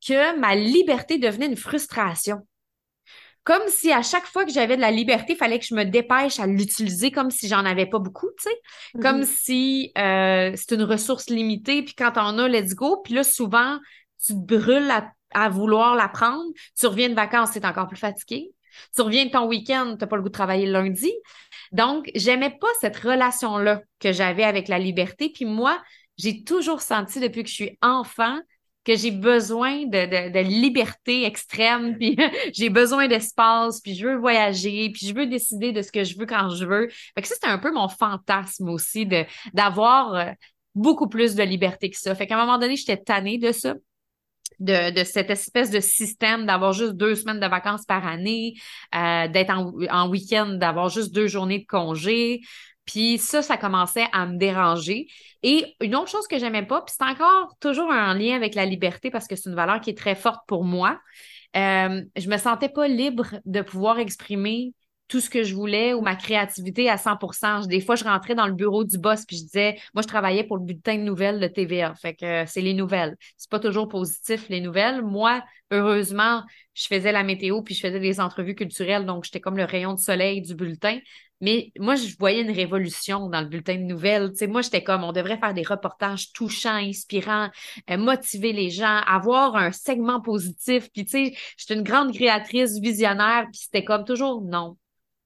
que 0.06 0.38
ma 0.40 0.56
liberté 0.56 1.18
devenait 1.18 1.48
une 1.48 1.58
frustration. 1.58 2.46
Comme 3.44 3.62
si 3.68 3.92
à 3.92 4.02
chaque 4.02 4.26
fois 4.26 4.44
que 4.44 4.52
j'avais 4.52 4.76
de 4.76 4.82
la 4.82 4.90
liberté, 4.90 5.34
il 5.34 5.36
fallait 5.36 5.60
que 5.60 5.66
je 5.66 5.76
me 5.76 5.84
dépêche 5.84 6.40
à 6.40 6.48
l'utiliser 6.48 7.12
comme 7.12 7.30
si 7.30 7.48
j'en 7.48 7.64
avais 7.64 7.86
pas 7.86 8.00
beaucoup, 8.00 8.28
tu 8.40 8.50
sais. 8.50 8.50
Mm-hmm. 8.50 9.02
Comme 9.04 9.24
si 9.24 9.92
euh, 10.00 10.52
c'est 10.56 10.74
une 10.74 10.82
ressource 10.82 11.30
limitée, 11.30 11.84
puis 11.84 11.94
quand 11.94 12.14
on 12.16 12.40
a, 12.40 12.48
let's 12.48 12.74
go. 12.74 13.02
Puis 13.04 13.14
là, 13.14 13.24
souvent, 13.24 13.78
tu 14.26 14.34
te 14.34 14.40
brûles 14.40 14.92
à, 15.34 15.50
vouloir 15.50 15.96
la 15.96 16.08
prendre. 16.08 16.46
Tu 16.80 16.88
reviens 16.88 17.10
de 17.10 17.14
vacances, 17.14 17.52
c'est 17.54 17.66
encore 17.66 17.88
plus 17.88 17.98
fatigué. 17.98 18.52
Tu 18.96 19.02
reviens 19.02 19.26
de 19.26 19.32
ton 19.32 19.48
week-end, 19.48 19.96
tu 19.98 19.98
n'as 20.02 20.08
pas 20.08 20.16
le 20.16 20.22
goût 20.22 20.30
de 20.30 20.34
travailler 20.34 20.66
le 20.66 20.74
lundi. 20.74 21.12
Donc, 21.72 22.10
j'aimais 22.16 22.58
pas 22.60 22.68
cette 22.82 22.98
relation-là 22.98 23.82
que 24.00 24.12
j'avais 24.12 24.44
avec 24.44 24.68
la 24.68 24.80
liberté. 24.80 25.32
Puis 25.34 25.46
moi, 25.46 25.82
j'ai 26.18 26.44
toujours 26.44 26.82
senti 26.82 27.20
depuis 27.20 27.44
que 27.44 27.50
je 27.50 27.56
suis 27.56 27.78
enfant 27.82 28.40
que 28.86 28.96
j'ai 28.96 29.12
besoin 29.12 29.86
de, 29.88 30.40
liberté 30.42 31.26
extrême, 31.26 31.98
puis 31.98 32.16
j'ai 32.54 32.70
besoin 32.70 33.08
d'espace, 33.08 33.82
puis 33.82 33.96
je 33.96 34.08
veux 34.08 34.16
voyager, 34.16 34.92
puis 34.92 35.08
je 35.08 35.16
veux 35.16 35.26
décider 35.26 35.72
de 35.72 35.82
ce 35.82 35.92
que 35.92 36.04
je 36.04 36.18
veux 36.18 36.28
quand 36.28 36.50
je 36.50 36.66
veux. 36.66 36.88
Fait 37.16 37.22
que 37.22 37.28
ça, 37.28 37.34
c'était 37.34 37.48
un 37.48 37.58
peu 37.58 37.74
mon 37.74 37.90
fantasme 37.90 38.70
aussi 38.70 39.06
de 39.06 39.26
d'avoir 39.54 40.14
euh, 40.14 40.32
beaucoup 40.76 41.10
plus 41.10 41.36
de 41.36 41.44
liberté 41.44 41.90
que 41.90 41.98
ça. 41.98 42.14
Fait 42.14 42.28
qu'à 42.28 42.38
un 42.38 42.46
moment 42.46 42.60
donné, 42.60 42.76
j'étais 42.76 42.98
tannée 42.98 43.40
de 43.40 43.52
ça 43.52 43.74
de, 44.60 45.04
cette 45.04 45.30
espèce 45.30 45.70
de 45.72 45.80
système 45.80 46.46
d'avoir 46.46 46.74
juste 46.74 46.94
deux 46.94 47.16
semaines 47.16 47.40
de 47.40 47.48
vacances 47.48 47.86
par 47.86 48.06
année, 48.06 48.54
euh, 48.94 49.28
d'être 49.28 49.52
en, 49.52 50.10
week-end, 50.10 50.58
d'avoir 50.60 50.90
juste 50.90 51.14
deux 51.14 51.28
journées 51.28 51.60
de 51.60 51.66
congé. 51.66 52.42
Puis 52.86 53.18
ça, 53.18 53.42
ça 53.42 53.58
commençait 53.58 54.08
à 54.12 54.26
me 54.28 54.38
déranger. 54.38 55.08
Et 55.44 55.76
une 55.82 55.96
autre 55.96 56.10
chose 56.10 56.28
que 56.28 56.38
j'aimais 56.38 56.66
pas, 56.66 56.82
puis 56.82 56.96
c'est 56.98 57.06
encore 57.06 57.56
toujours 57.60 57.92
un 57.92 58.14
lien 58.14 58.36
avec 58.36 58.56
la 58.56 58.66
liberté 58.66 59.10
parce 59.10 59.28
que 59.28 59.36
c'est 59.36 59.50
une 59.50 59.56
valeur 59.56 59.82
qui 59.82 59.90
est 59.90 59.98
très 59.98 60.16
forte 60.16 60.42
pour 60.48 60.64
moi. 60.64 61.00
Euh, 61.56 62.04
je 62.16 62.30
me 62.30 62.38
sentais 62.38 62.70
pas 62.70 62.88
libre 62.88 63.28
de 63.46 63.62
pouvoir 63.62 63.98
exprimer 64.00 64.74
tout 65.08 65.20
ce 65.20 65.30
que 65.30 65.44
je 65.44 65.54
voulais 65.54 65.94
ou 65.94 66.02
ma 66.02 66.16
créativité 66.16 66.90
à 66.90 66.98
100 66.98 67.68
Des 67.68 67.82
fois, 67.82 67.96
je 67.96 68.04
rentrais 68.04 68.36
dans 68.36 68.48
le 68.48 68.54
bureau 68.54 68.84
du 68.84 68.98
boss 68.98 69.26
puis 69.26 69.38
je 69.38 69.44
disais, 69.44 69.78
moi, 69.94 70.02
je 70.02 70.08
travaillais 70.08 70.44
pour 70.44 70.58
le 70.58 70.64
bulletin 70.64 70.98
de 70.98 71.04
nouvelles 71.04 71.40
de 71.40 71.48
TVA. 71.48 71.94
Fait 71.96 72.16
que 72.16 72.46
c'est 72.48 72.62
les 72.62 72.74
nouvelles. 72.74 73.16
C'est 73.38 73.50
pas 73.50 73.60
toujours 73.60 73.88
positif, 73.88 74.50
les 74.50 74.62
nouvelles. 74.62 75.02
Moi, 75.04 75.44
heureusement, 75.72 76.44
je 76.74 76.88
faisais 76.88 77.12
la 77.12 77.24
météo 77.24 77.62
puis 77.62 77.76
je 77.76 77.82
faisais 77.82 78.00
des 78.00 78.20
entrevues 78.20 78.56
culturelles. 78.56 79.06
Donc, 79.06 79.26
j'étais 79.26 79.40
comme 79.40 79.58
le 79.58 79.66
rayon 79.66 79.94
de 79.94 80.00
soleil 80.00 80.42
du 80.42 80.56
bulletin. 80.56 81.00
Mais 81.42 81.72
moi, 81.78 81.96
je 81.96 82.16
voyais 82.18 82.42
une 82.42 82.52
révolution 82.52 83.30
dans 83.30 83.42
le 83.42 83.48
bulletin 83.48 83.76
de 83.76 83.84
nouvelles. 83.84 84.32
Moi, 84.48 84.62
j'étais 84.62 84.84
comme, 84.84 85.04
on 85.04 85.12
devrait 85.12 85.38
faire 85.38 85.54
des 85.54 85.64
reportages 85.64 86.32
touchants, 86.32 86.76
inspirants, 86.76 87.50
euh, 87.90 87.98
motiver 87.98 88.54
les 88.54 88.70
gens, 88.70 89.02
avoir 89.06 89.56
un 89.56 89.72
segment 89.72 90.22
positif. 90.22 90.90
Puis, 90.94 91.06
tu 91.06 91.12
sais, 91.12 91.38
j'étais 91.58 91.76
une 91.76 91.84
grande 91.84 92.14
créatrice 92.14 92.80
visionnaire. 92.80 93.48
Puis, 93.52 93.64
c'était 93.66 93.84
comme 93.84 94.06
toujours, 94.06 94.42
non, 94.42 94.78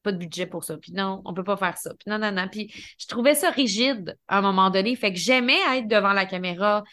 pas 0.10 0.13
de 0.13 0.18
budget 0.18 0.46
pour 0.46 0.63
ça. 0.63 0.78
Puis 0.78 0.92
non, 0.94 1.22
on 1.25 1.34
peut 1.34 1.44
pas 1.44 1.58
faire 1.58 1.78
ça. 1.78 1.92
Puis 1.92 2.10
non, 2.10 2.18
non, 2.18 2.32
non. 2.32 2.48
Puis 2.48 2.74
je 2.98 3.08
trouvais 3.08 3.36
ça 3.36 3.50
rigide 3.50 4.18
à 4.28 4.39
un 4.39 4.42
moment 4.42 4.70
donné. 4.70 4.96
Fait 4.96 5.13
que 5.13 5.20
j'aimais 5.20 5.60
être 5.74 5.88
devant 5.88 6.13
la 6.13 6.25
caméra, 6.25 6.84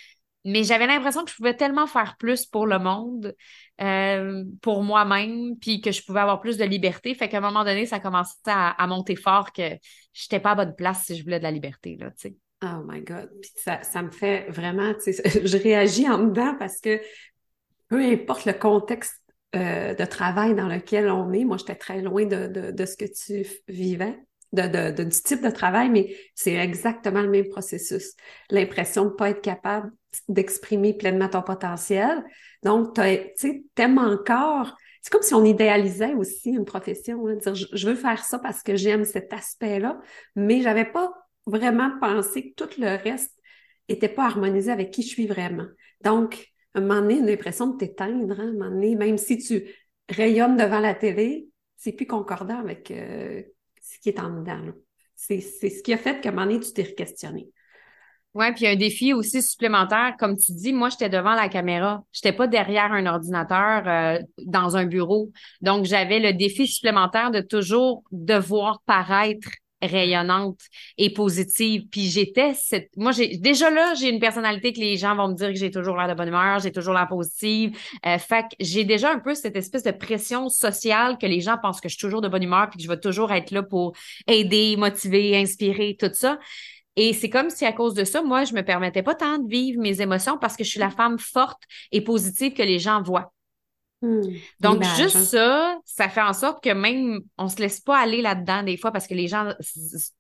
mais 0.45 0.63
j'avais 0.63 0.87
l'impression 0.87 1.25
que 1.25 1.31
je 1.31 1.37
pouvais 1.37 1.57
tellement 1.57 1.87
faire 1.87 2.17
plus 2.19 2.47
pour 2.47 2.67
le 2.67 2.79
monde, 2.79 3.35
euh, 3.81 4.45
pour 4.63 4.83
moi-même, 4.83 5.57
puis 5.61 5.81
que 5.81 5.91
je 5.91 6.05
pouvais 6.05 6.21
avoir 6.21 6.41
plus 6.41 6.57
de 6.57 6.65
liberté. 6.65 7.15
Fait 7.15 7.29
qu'à 7.29 7.39
un 7.39 7.41
moment 7.41 7.65
donné, 7.65 7.87
ça 7.87 7.99
commençait 7.99 8.37
à, 8.47 8.87
monter 8.87 9.17
fort 9.17 9.53
que 9.53 9.71
j'étais 10.13 10.41
pas 10.41 10.53
à 10.53 10.55
bonne 10.55 10.77
place 10.77 11.05
si 11.05 11.17
je 11.17 11.25
voulais 11.25 11.39
de 11.39 11.45
la 11.45 11.51
liberté, 11.51 11.97
là, 11.99 12.11
tu 12.11 12.29
sais. 12.29 12.37
Oh 12.63 12.83
my 12.87 13.03
God. 13.03 13.29
Puis 13.43 13.51
ça, 13.57 13.83
ça 13.83 14.03
me 14.03 14.11
fait 14.11 14.47
vraiment, 14.49 14.95
tu 14.95 15.13
sais, 15.13 15.23
je 15.47 15.57
réagis 15.59 16.09
en 16.09 16.19
dedans 16.19 16.55
parce 16.59 16.81
que 16.81 17.01
peu 17.89 18.01
importe 18.01 18.47
le 18.47 18.55
contexte 18.55 19.21
euh, 19.57 19.95
de 19.95 20.05
travail 20.05 20.55
dans 20.55 20.69
lequel 20.69 21.09
on 21.11 21.33
est. 21.33 21.45
Moi, 21.45 21.57
j'étais 21.57 21.75
très 21.75 22.03
loin 22.03 22.27
de, 22.27 22.71
de, 22.71 22.87
ce 22.87 22.97
que 22.97 23.07
tu 23.07 23.47
vivais, 23.69 24.19
de, 24.53 24.91
de, 24.93 25.03
du 25.03 25.23
type 25.23 25.43
de 25.43 25.51
travail, 25.51 25.89
mais 25.89 26.15
c'est 26.35 26.55
exactement 26.55 27.23
le 27.23 27.29
même 27.29 27.49
processus. 27.49 28.15
L'impression 28.51 29.05
de 29.05 29.11
ne 29.11 29.15
pas 29.15 29.31
être 29.31 29.41
capable 29.41 29.91
d'exprimer 30.29 30.95
pleinement 30.95 31.29
ton 31.29 31.43
potentiel. 31.43 32.25
Donc, 32.63 32.95
tu 32.95 33.65
aimes 33.79 33.99
encore. 33.99 34.77
C'est 35.01 35.11
comme 35.11 35.23
si 35.23 35.35
on 35.35 35.45
idéalisait 35.45 36.15
aussi 36.15 36.51
une 36.51 36.65
profession, 36.65 37.27
hein, 37.27 37.37
dire 37.37 37.55
je, 37.55 37.89
veux 37.89 37.95
faire 37.95 38.25
ça 38.25 38.39
parce 38.39 38.63
que 38.63 38.77
j'aime 38.77 39.05
cet 39.05 39.33
aspect-là, 39.33 40.01
mais 40.35 40.61
j'avais 40.63 40.85
pas 40.85 41.13
vraiment 41.47 41.93
pensé 42.01 42.51
que 42.51 42.65
tout 42.65 42.81
le 42.81 43.03
reste 43.03 43.33
était 43.89 44.09
pas 44.09 44.27
harmonisé 44.27 44.71
avec 44.71 44.91
qui 44.91 45.03
je 45.03 45.09
suis 45.09 45.27
vraiment. 45.27 45.67
Donc, 46.03 46.53
un 46.77 46.81
moment 46.81 47.11
une 47.11 47.29
impression 47.29 47.69
de 47.69 47.79
t'éteindre, 47.79 48.39
hein, 48.39 48.53
même 48.71 49.19
si 49.19 49.39
tu 49.39 49.65
rayonnes 50.09 50.57
devant 50.57 50.81
la 50.81 50.95
télé, 50.95 51.49
c'est 51.77 51.93
plus 51.93 52.07
concordant 52.07 52.59
avec 52.59 52.91
euh, 52.91 53.43
ce 53.81 53.99
qui 53.99 54.11
est 54.11 54.21
en 54.21 54.41
dedans. 54.41 54.73
C'est 55.15 55.41
ce 55.41 55.83
qui 55.83 55.93
a 55.93 55.99
fait 55.99 56.21
qu'à 56.21 56.31
un 56.31 56.59
tu 56.59 56.73
t'es 56.73 56.95
questionné. 56.95 57.49
Ouais, 58.35 58.53
puis 58.53 58.67
un 58.67 58.77
défi 58.77 59.15
aussi 59.15 59.43
supplémentaire, 59.43 60.15
comme 60.19 60.37
tu 60.37 60.53
dis, 60.53 60.75
moi 60.75 60.91
j'étais 60.91 61.09
devant 61.09 61.35
la 61.35 61.49
caméra, 61.49 62.05
j'étais 62.13 62.35
pas 62.35 62.47
derrière 62.47 62.93
un 62.93 63.07
ordinateur 63.07 63.89
euh, 63.89 64.23
dans 64.45 64.77
un 64.77 64.85
bureau, 64.85 65.33
donc 65.63 65.87
j'avais 65.87 66.19
le 66.19 66.35
défi 66.35 66.67
supplémentaire 66.67 67.31
de 67.31 67.41
toujours 67.41 68.05
devoir 68.13 68.83
paraître 68.85 69.49
rayonnante 69.87 70.61
et 70.99 71.13
positive. 71.13 71.85
Puis 71.91 72.09
j'étais 72.11 72.55
cette... 72.55 72.91
moi 72.97 73.13
j'ai 73.13 73.37
déjà 73.37 73.71
là 73.71 73.95
j'ai 73.95 74.09
une 74.09 74.21
personnalité 74.21 74.73
que 74.73 74.81
les 74.81 74.97
gens 74.97 75.17
vont 75.17 75.29
me 75.29 75.35
dire 75.35 75.49
que 75.49 75.59
j'ai 75.59 75.71
toujours 75.71 75.97
l'air 75.97 76.09
de 76.09 76.15
bonne 76.15 76.29
humeur, 76.29 76.59
j'ai 76.61 76.73
toujours 76.73 76.95
l'air 76.95 77.09
positive. 77.09 77.77
Euh, 78.05 78.19
fait 78.19 78.43
que 78.43 78.57
j'ai 78.61 78.85
déjà 78.85 79.13
un 79.13 79.19
peu 79.19 79.35
cette 79.35 79.57
espèce 79.57 79.83
de 79.83 79.91
pression 79.91 80.49
sociale 80.49 81.19
que 81.19 81.27
les 81.27 81.41
gens 81.41 81.57
pensent 81.61 81.81
que 81.81 81.89
je 81.89 81.95
suis 81.95 82.07
toujours 82.07 82.21
de 82.21 82.29
bonne 82.29 82.43
humeur 82.43 82.69
puis 82.71 82.79
que 82.79 82.85
je 82.85 82.89
vais 82.89 83.01
toujours 83.01 83.33
être 83.33 83.51
là 83.51 83.63
pour 83.63 83.93
aider, 84.27 84.77
motiver, 84.77 85.37
inspirer, 85.37 85.97
tout 85.99 86.11
ça. 86.13 86.39
Et 86.97 87.13
c'est 87.13 87.29
comme 87.29 87.51
si 87.51 87.67
à 87.67 87.73
cause 87.73 87.95
de 87.95 88.05
ça, 88.05 88.23
moi, 88.23 88.45
je 88.45 88.55
me 88.55 88.63
permettais 88.63 89.03
pas 89.03 89.15
tant 89.15 89.39
de 89.39 89.49
vivre 89.49 89.81
mes 89.81 90.01
émotions 90.01 90.39
parce 90.39 90.57
que 90.57 90.65
je 90.65 90.71
suis 90.71 90.81
la 90.81 90.91
femme 90.91 91.19
forte 91.19 91.63
et 91.93 92.01
positive 92.01 92.55
que 92.55 92.63
les 92.63 92.79
gens 92.79 93.03
voient. 93.03 93.33
Hmm. 94.07 94.21
Donc, 94.61 94.85
juste 94.97 95.19
ça, 95.19 95.79
ça 95.85 96.09
fait 96.09 96.23
en 96.23 96.33
sorte 96.33 96.63
que 96.63 96.71
même 96.71 97.21
on 97.39 97.49
se 97.49 97.57
laisse 97.57 97.81
pas 97.81 97.99
aller 97.99 98.23
là-dedans 98.23 98.63
des 98.63 98.77
fois 98.77 98.93
parce 98.93 99.07
que 99.07 99.15
les 99.15 99.27
gens 99.27 99.53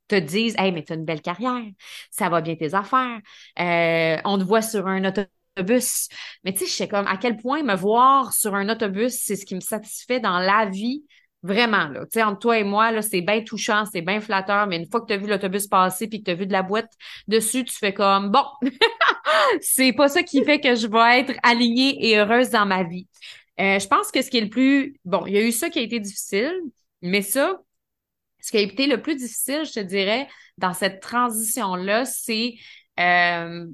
te 0.08 0.16
disent 0.16 0.56
Hey, 0.58 0.72
mais 0.72 0.82
tu 0.82 0.92
as 0.92 0.96
une 0.96 1.04
belle 1.04 1.22
carrière, 1.22 1.62
ça 2.10 2.28
va 2.28 2.40
bien 2.40 2.56
tes 2.56 2.74
affaires, 2.74 3.20
euh, 3.60 4.16
on 4.24 4.38
te 4.38 4.44
voit 4.44 4.62
sur 4.62 4.88
un 4.88 5.04
autobus. 5.04 6.08
Mais 6.44 6.52
tu 6.52 6.60
sais, 6.60 6.66
je 6.66 6.72
sais 6.72 6.88
comme 6.88 7.06
à 7.06 7.16
quel 7.16 7.36
point 7.36 7.62
me 7.62 7.76
voir 7.76 8.32
sur 8.32 8.54
un 8.56 8.68
autobus, 8.68 9.14
c'est 9.22 9.36
ce 9.36 9.46
qui 9.46 9.54
me 9.54 9.60
satisfait 9.60 10.18
dans 10.18 10.38
la 10.40 10.66
vie 10.66 11.04
Vraiment, 11.46 11.86
là. 11.88 12.00
Tu 12.06 12.14
sais, 12.14 12.22
entre 12.24 12.40
toi 12.40 12.58
et 12.58 12.64
moi, 12.64 12.90
là, 12.90 13.02
c'est 13.02 13.20
bien 13.20 13.40
touchant, 13.42 13.84
c'est 13.84 14.00
bien 14.00 14.20
flatteur, 14.20 14.66
mais 14.66 14.78
une 14.78 14.90
fois 14.90 15.00
que 15.00 15.06
tu 15.06 15.12
as 15.12 15.16
vu 15.16 15.28
l'autobus 15.28 15.68
passer 15.68 16.08
puis 16.08 16.18
que 16.18 16.24
tu 16.24 16.30
as 16.32 16.34
vu 16.34 16.46
de 16.46 16.52
la 16.52 16.64
boîte 16.64 16.90
dessus, 17.28 17.64
tu 17.64 17.76
fais 17.76 17.94
comme 17.94 18.30
bon, 18.30 18.42
c'est 19.60 19.92
pas 19.92 20.08
ça 20.08 20.24
qui 20.24 20.44
fait 20.44 20.60
que 20.60 20.74
je 20.74 20.88
vais 20.88 21.20
être 21.20 21.34
alignée 21.44 22.04
et 22.04 22.18
heureuse 22.18 22.50
dans 22.50 22.66
ma 22.66 22.82
vie. 22.82 23.06
Euh, 23.60 23.78
je 23.78 23.86
pense 23.86 24.10
que 24.10 24.22
ce 24.22 24.30
qui 24.30 24.38
est 24.38 24.42
le 24.42 24.50
plus. 24.50 24.96
Bon, 25.04 25.26
il 25.26 25.34
y 25.34 25.38
a 25.38 25.42
eu 25.42 25.52
ça 25.52 25.70
qui 25.70 25.78
a 25.78 25.82
été 25.82 25.98
difficile, 26.00 26.54
mais 27.02 27.22
ça, 27.22 27.60
ce 28.40 28.50
qui 28.50 28.58
a 28.58 28.60
été 28.60 28.86
le 28.86 29.00
plus 29.00 29.16
difficile, 29.16 29.62
je 29.64 29.72
te 29.72 29.80
dirais, 29.80 30.28
dans 30.58 30.74
cette 30.74 31.00
transition-là, 31.00 32.04
c'est 32.04 32.54
euh, 33.00 33.66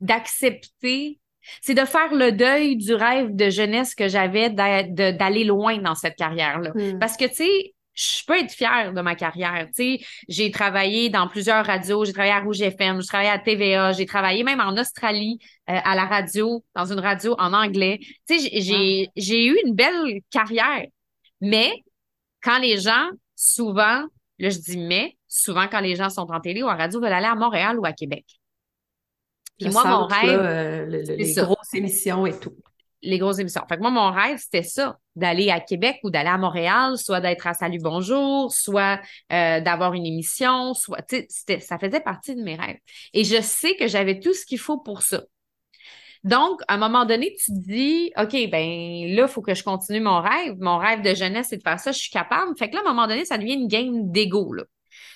d'accepter 0.00 1.20
c'est 1.60 1.74
de 1.74 1.84
faire 1.84 2.12
le 2.12 2.32
deuil 2.32 2.76
du 2.76 2.94
rêve 2.94 3.34
de 3.34 3.50
jeunesse 3.50 3.94
que 3.94 4.08
j'avais 4.08 4.50
d'aller 4.50 5.44
loin 5.44 5.78
dans 5.78 5.94
cette 5.94 6.16
carrière-là. 6.16 6.72
Hmm. 6.74 6.98
Parce 6.98 7.16
que, 7.16 7.24
tu 7.26 7.36
sais, 7.36 7.74
je 7.96 8.24
peux 8.26 8.38
être 8.38 8.52
fière 8.52 8.92
de 8.92 9.00
ma 9.00 9.14
carrière. 9.14 9.66
Tu 9.74 9.98
sais, 9.98 10.06
j'ai 10.28 10.50
travaillé 10.50 11.08
dans 11.08 11.26
plusieurs 11.28 11.64
radios, 11.64 12.04
j'ai 12.04 12.12
travaillé 12.12 12.34
à 12.34 12.40
Rouge 12.40 12.60
FM, 12.60 13.00
j'ai 13.00 13.06
travaillé 13.06 13.30
à 13.30 13.38
TVA, 13.38 13.92
j'ai 13.92 14.04
travaillé 14.04 14.44
même 14.44 14.60
en 14.60 14.76
Australie 14.76 15.38
euh, 15.70 15.78
à 15.82 15.94
la 15.94 16.04
radio, 16.04 16.62
dans 16.74 16.92
une 16.92 17.00
radio 17.00 17.34
en 17.38 17.54
anglais. 17.54 17.98
Tu 18.28 18.38
sais, 18.38 18.50
j'ai, 18.60 19.08
j'ai 19.16 19.46
eu 19.46 19.58
une 19.64 19.74
belle 19.74 20.20
carrière. 20.30 20.84
Mais 21.40 21.72
quand 22.42 22.58
les 22.58 22.76
gens, 22.76 23.08
souvent, 23.34 24.04
là 24.38 24.50
je 24.50 24.58
dis 24.58 24.78
mais, 24.78 25.16
souvent 25.26 25.66
quand 25.66 25.80
les 25.80 25.96
gens 25.96 26.10
sont 26.10 26.30
en 26.30 26.40
télé 26.40 26.62
ou 26.62 26.66
en 26.66 26.76
radio, 26.76 27.00
veulent 27.00 27.12
aller 27.12 27.26
à 27.26 27.34
Montréal 27.34 27.78
ou 27.78 27.86
à 27.86 27.92
Québec. 27.92 28.26
Puis 29.58 29.70
moi, 29.70 29.84
mon 29.86 30.06
rêve. 30.06 30.38
Euh, 30.38 30.84
les 30.86 31.32
grosses 31.32 31.72
émissions 31.72 32.26
et 32.26 32.38
tout. 32.38 32.54
Les 33.00 33.18
grosses 33.18 33.38
émissions. 33.38 33.62
Fait 33.66 33.76
que 33.76 33.80
moi, 33.80 33.90
mon 33.90 34.10
rêve, 34.10 34.36
c'était 34.38 34.62
ça, 34.62 34.98
d'aller 35.16 35.50
à 35.50 35.60
Québec 35.60 35.98
ou 36.04 36.10
d'aller 36.10 36.28
à 36.28 36.38
Montréal, 36.38 36.98
soit 36.98 37.20
d'être 37.20 37.46
à 37.46 37.54
Salut 37.54 37.80
Bonjour, 37.80 38.52
soit 38.52 39.00
euh, 39.32 39.60
d'avoir 39.60 39.94
une 39.94 40.06
émission, 40.06 40.74
soit. 40.74 41.00
Ça 41.60 41.78
faisait 41.78 42.00
partie 42.00 42.36
de 42.36 42.42
mes 42.42 42.54
rêves. 42.54 42.78
Et 43.12 43.24
je 43.24 43.40
sais 43.40 43.74
que 43.76 43.88
j'avais 43.88 44.20
tout 44.20 44.34
ce 44.34 44.46
qu'il 44.46 44.58
faut 44.58 44.78
pour 44.78 45.02
ça. 45.02 45.22
Donc, 46.22 46.60
à 46.68 46.74
un 46.74 46.78
moment 46.78 47.04
donné, 47.04 47.34
tu 47.38 47.52
te 47.52 47.58
dis, 47.58 48.12
OK, 48.18 48.32
ben 48.50 49.14
là, 49.14 49.22
il 49.22 49.28
faut 49.28 49.42
que 49.42 49.54
je 49.54 49.62
continue 49.62 50.00
mon 50.00 50.20
rêve. 50.20 50.56
Mon 50.58 50.78
rêve 50.78 51.02
de 51.02 51.14
jeunesse, 51.14 51.48
c'est 51.50 51.56
de 51.56 51.62
faire 51.62 51.78
ça, 51.80 51.92
je 51.92 51.98
suis 51.98 52.10
capable. 52.10 52.56
Fait 52.58 52.68
que 52.68 52.74
là, 52.74 52.82
à 52.84 52.88
un 52.88 52.92
moment 52.92 53.06
donné, 53.06 53.24
ça 53.24 53.38
devient 53.38 53.54
une 53.54 53.68
game 53.68 54.10
d'ego. 54.10 54.54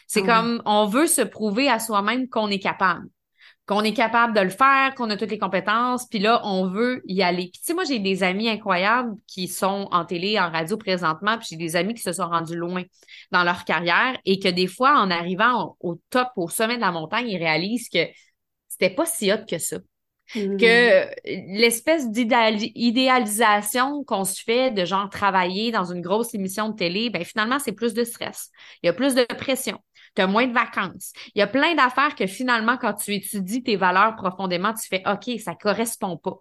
C'est 0.06 0.22
ah 0.22 0.26
comme 0.26 0.62
on 0.64 0.86
veut 0.86 1.06
se 1.06 1.22
prouver 1.22 1.68
à 1.68 1.78
soi-même 1.78 2.28
qu'on 2.28 2.48
est 2.48 2.58
capable 2.58 3.06
qu'on 3.70 3.84
est 3.84 3.94
capable 3.94 4.34
de 4.34 4.40
le 4.40 4.48
faire, 4.48 4.96
qu'on 4.96 5.08
a 5.10 5.16
toutes 5.16 5.30
les 5.30 5.38
compétences, 5.38 6.04
puis 6.08 6.18
là, 6.18 6.40
on 6.44 6.66
veut 6.68 7.02
y 7.06 7.22
aller. 7.22 7.50
Puis 7.52 7.60
tu 7.60 7.66
sais, 7.66 7.74
moi, 7.74 7.84
j'ai 7.84 8.00
des 8.00 8.24
amis 8.24 8.48
incroyables 8.48 9.14
qui 9.28 9.46
sont 9.46 9.86
en 9.92 10.04
télé, 10.04 10.40
en 10.40 10.50
radio 10.50 10.76
présentement, 10.76 11.38
puis 11.38 11.46
j'ai 11.50 11.56
des 11.56 11.76
amis 11.76 11.94
qui 11.94 12.02
se 12.02 12.12
sont 12.12 12.28
rendus 12.28 12.56
loin 12.56 12.82
dans 13.30 13.44
leur 13.44 13.64
carrière 13.64 14.18
et 14.24 14.40
que 14.40 14.48
des 14.48 14.66
fois, 14.66 14.98
en 14.98 15.08
arrivant 15.08 15.76
au, 15.78 16.00
top, 16.10 16.30
au 16.34 16.48
sommet 16.48 16.74
de 16.74 16.80
la 16.80 16.90
montagne, 16.90 17.28
ils 17.28 17.38
réalisent 17.38 17.88
que 17.88 18.00
c'était 18.68 18.90
pas 18.90 19.06
si 19.06 19.32
hot 19.32 19.46
que 19.48 19.58
ça. 19.58 19.76
Mm. 20.34 20.56
Que 20.56 21.06
l'espèce 21.56 22.10
d'idéalisation 22.10 24.02
qu'on 24.02 24.24
se 24.24 24.42
fait 24.42 24.72
de 24.72 24.84
genre 24.84 25.08
travailler 25.10 25.70
dans 25.70 25.84
une 25.84 26.00
grosse 26.00 26.34
émission 26.34 26.70
de 26.70 26.74
télé, 26.74 27.08
ben 27.08 27.24
finalement, 27.24 27.60
c'est 27.60 27.70
plus 27.70 27.94
de 27.94 28.02
stress. 28.02 28.50
Il 28.82 28.88
y 28.88 28.90
a 28.90 28.94
plus 28.94 29.14
de 29.14 29.22
pression 29.22 29.78
tu 30.14 30.22
as 30.22 30.26
moins 30.26 30.46
de 30.46 30.52
vacances. 30.52 31.12
Il 31.34 31.38
y 31.38 31.42
a 31.42 31.46
plein 31.46 31.74
d'affaires 31.74 32.14
que 32.14 32.26
finalement, 32.26 32.76
quand 32.76 32.94
tu 32.94 33.14
étudies 33.14 33.62
tes 33.62 33.76
valeurs 33.76 34.16
profondément, 34.16 34.72
tu 34.74 34.86
fais 34.88 35.02
OK, 35.06 35.38
ça 35.40 35.54
correspond 35.54 36.16
pas. 36.16 36.36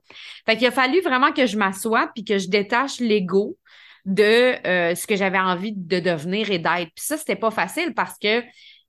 Fait 0.46 0.58
qu'il 0.58 0.68
a 0.68 0.72
fallu 0.72 1.02
vraiment 1.02 1.32
que 1.32 1.46
je 1.46 1.58
m'assoie 1.58 2.10
puis 2.14 2.24
que 2.24 2.38
je 2.38 2.50
détache 2.50 3.00
l'ego 3.00 3.58
de 4.06 4.66
euh, 4.68 4.96
ce 4.96 5.06
que 5.06 5.16
j'avais 5.16 5.40
envie 5.40 5.74
de 5.74 6.00
devenir 6.00 6.50
et 6.52 6.60
d'être. 6.60 6.92
Puis 6.96 7.06
ça, 7.06 7.18
c'était 7.18 7.36
pas 7.36 7.52
facile 7.52 7.94
parce 7.94 8.18
que 8.18 8.44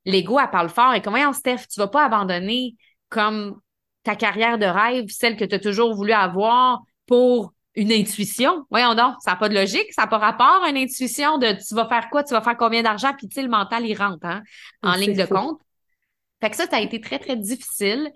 l'ego, 0.05 0.39
elle 0.39 0.51
parle 0.51 0.69
fort. 0.69 0.95
Et 0.95 1.03
comment, 1.03 1.33
Steph, 1.33 1.67
tu 1.71 1.81
vas 1.81 1.89
pas 1.89 2.05
abandonner 2.05 2.77
comme 3.09 3.61
ta 4.03 4.17
carrière 4.17 4.59
de 4.59 4.67
rêve, 4.67 5.07
celle 5.09 5.37
que 5.37 5.45
tu 5.45 5.55
as 5.55 5.59
toujours 5.59 5.95
voulu 5.95 6.13
avoir 6.13 6.81
pour 7.07 7.53
une 7.75 7.93
intuition. 7.93 8.65
Voyons 8.71 8.95
donc, 8.95 9.15
ça 9.21 9.33
n'a 9.33 9.37
pas 9.37 9.49
de 9.49 9.55
logique, 9.55 9.93
ça 9.93 10.03
n'a 10.03 10.09
pas 10.09 10.19
rapport 10.19 10.63
à 10.65 10.71
une 10.71 10.77
intuition 10.77 11.39
de 11.39 11.53
tu 11.53 11.75
vas 11.75 11.87
faire 11.89 12.09
quoi, 12.11 12.25
tu 12.25 12.35
vas 12.35 12.41
faire 12.41 12.57
combien 12.57 12.83
d'argent, 12.83 13.13
puis 13.17 13.29
tu 13.29 13.35
sais, 13.35 13.43
le 13.43 13.49
mental, 13.49 13.87
il 13.87 13.95
rentre 13.95 14.27
hein, 14.27 14.43
en 14.83 14.95
ligne 14.95 15.17
de 15.17 15.25
compte. 15.25 15.61
Fait 16.41 16.51
que 16.51 16.57
ça, 16.57 16.67
ça 16.67 16.77
a 16.77 16.81
été 16.81 17.01
très, 17.01 17.19
très 17.19 17.37
difficile 17.37 18.11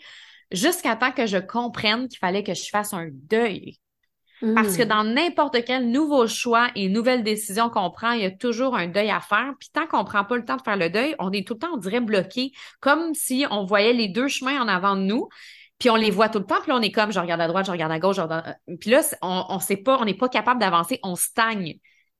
jusqu'à 0.50 0.96
temps 0.96 1.12
que 1.12 1.26
je 1.26 1.38
comprenne 1.38 2.08
qu'il 2.08 2.18
fallait 2.18 2.42
que 2.42 2.54
je 2.54 2.68
fasse 2.70 2.92
un 2.92 3.08
deuil. 3.10 3.78
Parce 4.54 4.76
que 4.76 4.82
hmm. 4.82 4.88
dans 4.88 5.04
n'importe 5.04 5.64
quel 5.64 5.90
nouveau 5.90 6.26
choix 6.26 6.68
et 6.74 6.88
nouvelle 6.88 7.22
décision 7.22 7.70
qu'on 7.70 7.90
prend, 7.90 8.12
il 8.12 8.22
y 8.22 8.26
a 8.26 8.30
toujours 8.30 8.76
un 8.76 8.88
deuil 8.88 9.10
à 9.10 9.20
faire. 9.20 9.54
Puis 9.58 9.70
tant 9.72 9.86
qu'on 9.86 10.04
prend 10.04 10.24
pas 10.24 10.36
le 10.36 10.44
temps 10.44 10.56
de 10.56 10.62
faire 10.62 10.76
le 10.76 10.90
deuil, 10.90 11.14
on 11.18 11.30
est 11.30 11.46
tout 11.46 11.54
le 11.54 11.60
temps, 11.60 11.70
on 11.72 11.78
dirait, 11.78 12.00
bloqué, 12.00 12.52
comme 12.80 13.14
si 13.14 13.46
on 13.50 13.64
voyait 13.64 13.92
les 13.92 14.08
deux 14.08 14.28
chemins 14.28 14.60
en 14.60 14.68
avant 14.68 14.96
de 14.96 15.02
nous. 15.02 15.28
Puis 15.84 15.90
on 15.90 15.96
les 15.96 16.10
voit 16.10 16.30
tout 16.30 16.38
le 16.38 16.46
temps, 16.46 16.62
puis 16.62 16.70
là, 16.70 16.78
on 16.78 16.80
est 16.80 16.90
comme, 16.90 17.12
je 17.12 17.20
regarde 17.20 17.42
à 17.42 17.46
droite, 17.46 17.66
je 17.66 17.70
regarde 17.70 17.92
à 17.92 17.98
gauche, 17.98 18.16
je 18.16 18.76
puis 18.76 18.88
là, 18.88 19.02
on, 19.20 19.44
on 19.50 19.58
sait 19.58 19.76
pas, 19.76 19.98
on 20.00 20.06
n'est 20.06 20.16
pas 20.16 20.30
capable 20.30 20.58
d'avancer, 20.58 20.98
on 21.02 21.14
stagne. 21.14 21.74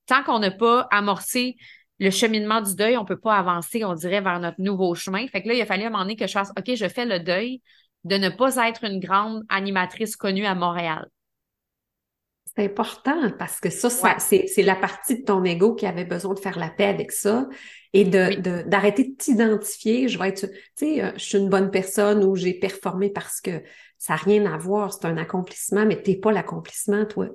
Tant 0.05 0.23
qu'on 0.23 0.39
n'a 0.39 0.51
pas 0.51 0.87
amorcé 0.91 1.57
le 1.99 2.11
cheminement 2.11 2.61
du 2.61 2.75
deuil, 2.75 2.99
on 2.99 3.07
peut 3.07 3.19
pas 3.19 3.39
avancer, 3.39 3.83
on 3.83 3.95
dirait, 3.95 4.21
vers 4.21 4.39
notre 4.39 4.61
nouveau 4.61 4.95
chemin. 4.95 5.27
Fait 5.29 5.43
que 5.43 5.49
là, 5.49 5.55
il 5.55 5.63
a 5.63 5.65
fallu 5.65 5.85
à 5.85 5.87
un 5.87 5.91
moment 5.91 6.03
donné 6.03 6.15
que 6.15 6.27
je 6.27 6.33
fasse, 6.33 6.51
OK, 6.59 6.75
je 6.75 6.89
fais 6.91 7.07
le 7.07 7.21
deuil 7.21 7.63
de 8.05 8.19
ne 8.19 8.29
pas 8.29 8.55
être 8.69 8.85
une 8.85 9.01
grande 9.01 9.43
animatrice 9.49 10.15
connue 10.15 10.45
à 10.45 10.55
Montréal. 10.55 11.09
C'est 12.57 12.65
important 12.65 13.33
parce 13.37 13.59
que 13.59 13.69
ça, 13.69 13.91
c'est 14.19 14.63
la 14.63 14.77
partie 14.77 15.21
de 15.21 15.25
ton 15.25 15.43
ego 15.45 15.75
qui 15.75 15.87
avait 15.87 16.05
besoin 16.05 16.35
de 16.35 16.39
faire 16.39 16.59
la 16.59 16.71
paix 16.71 16.87
avec 16.87 17.11
ça 17.11 17.49
et 17.93 18.05
de 18.05 18.63
d'arrêter 18.69 19.05
de 19.05 19.17
t'identifier. 19.17 20.07
Je 20.09 20.19
vais 20.19 20.29
être, 20.29 20.47
tu 20.47 20.61
sais, 20.77 21.03
euh, 21.03 21.11
je 21.17 21.25
suis 21.25 21.39
une 21.39 21.49
bonne 21.49 21.71
personne 21.71 22.23
ou 22.23 22.37
j'ai 22.37 22.55
performé 22.55 23.11
parce 23.11 23.41
que 23.41 23.63
ça 23.99 24.15
n'a 24.15 24.21
rien 24.21 24.53
à 24.53 24.57
voir. 24.57 24.93
C'est 24.93 25.07
un 25.07 25.17
accomplissement, 25.17 25.85
mais 25.85 26.01
t'es 26.01 26.17
pas 26.17 26.31
l'accomplissement, 26.31 27.05
toi. 27.07 27.29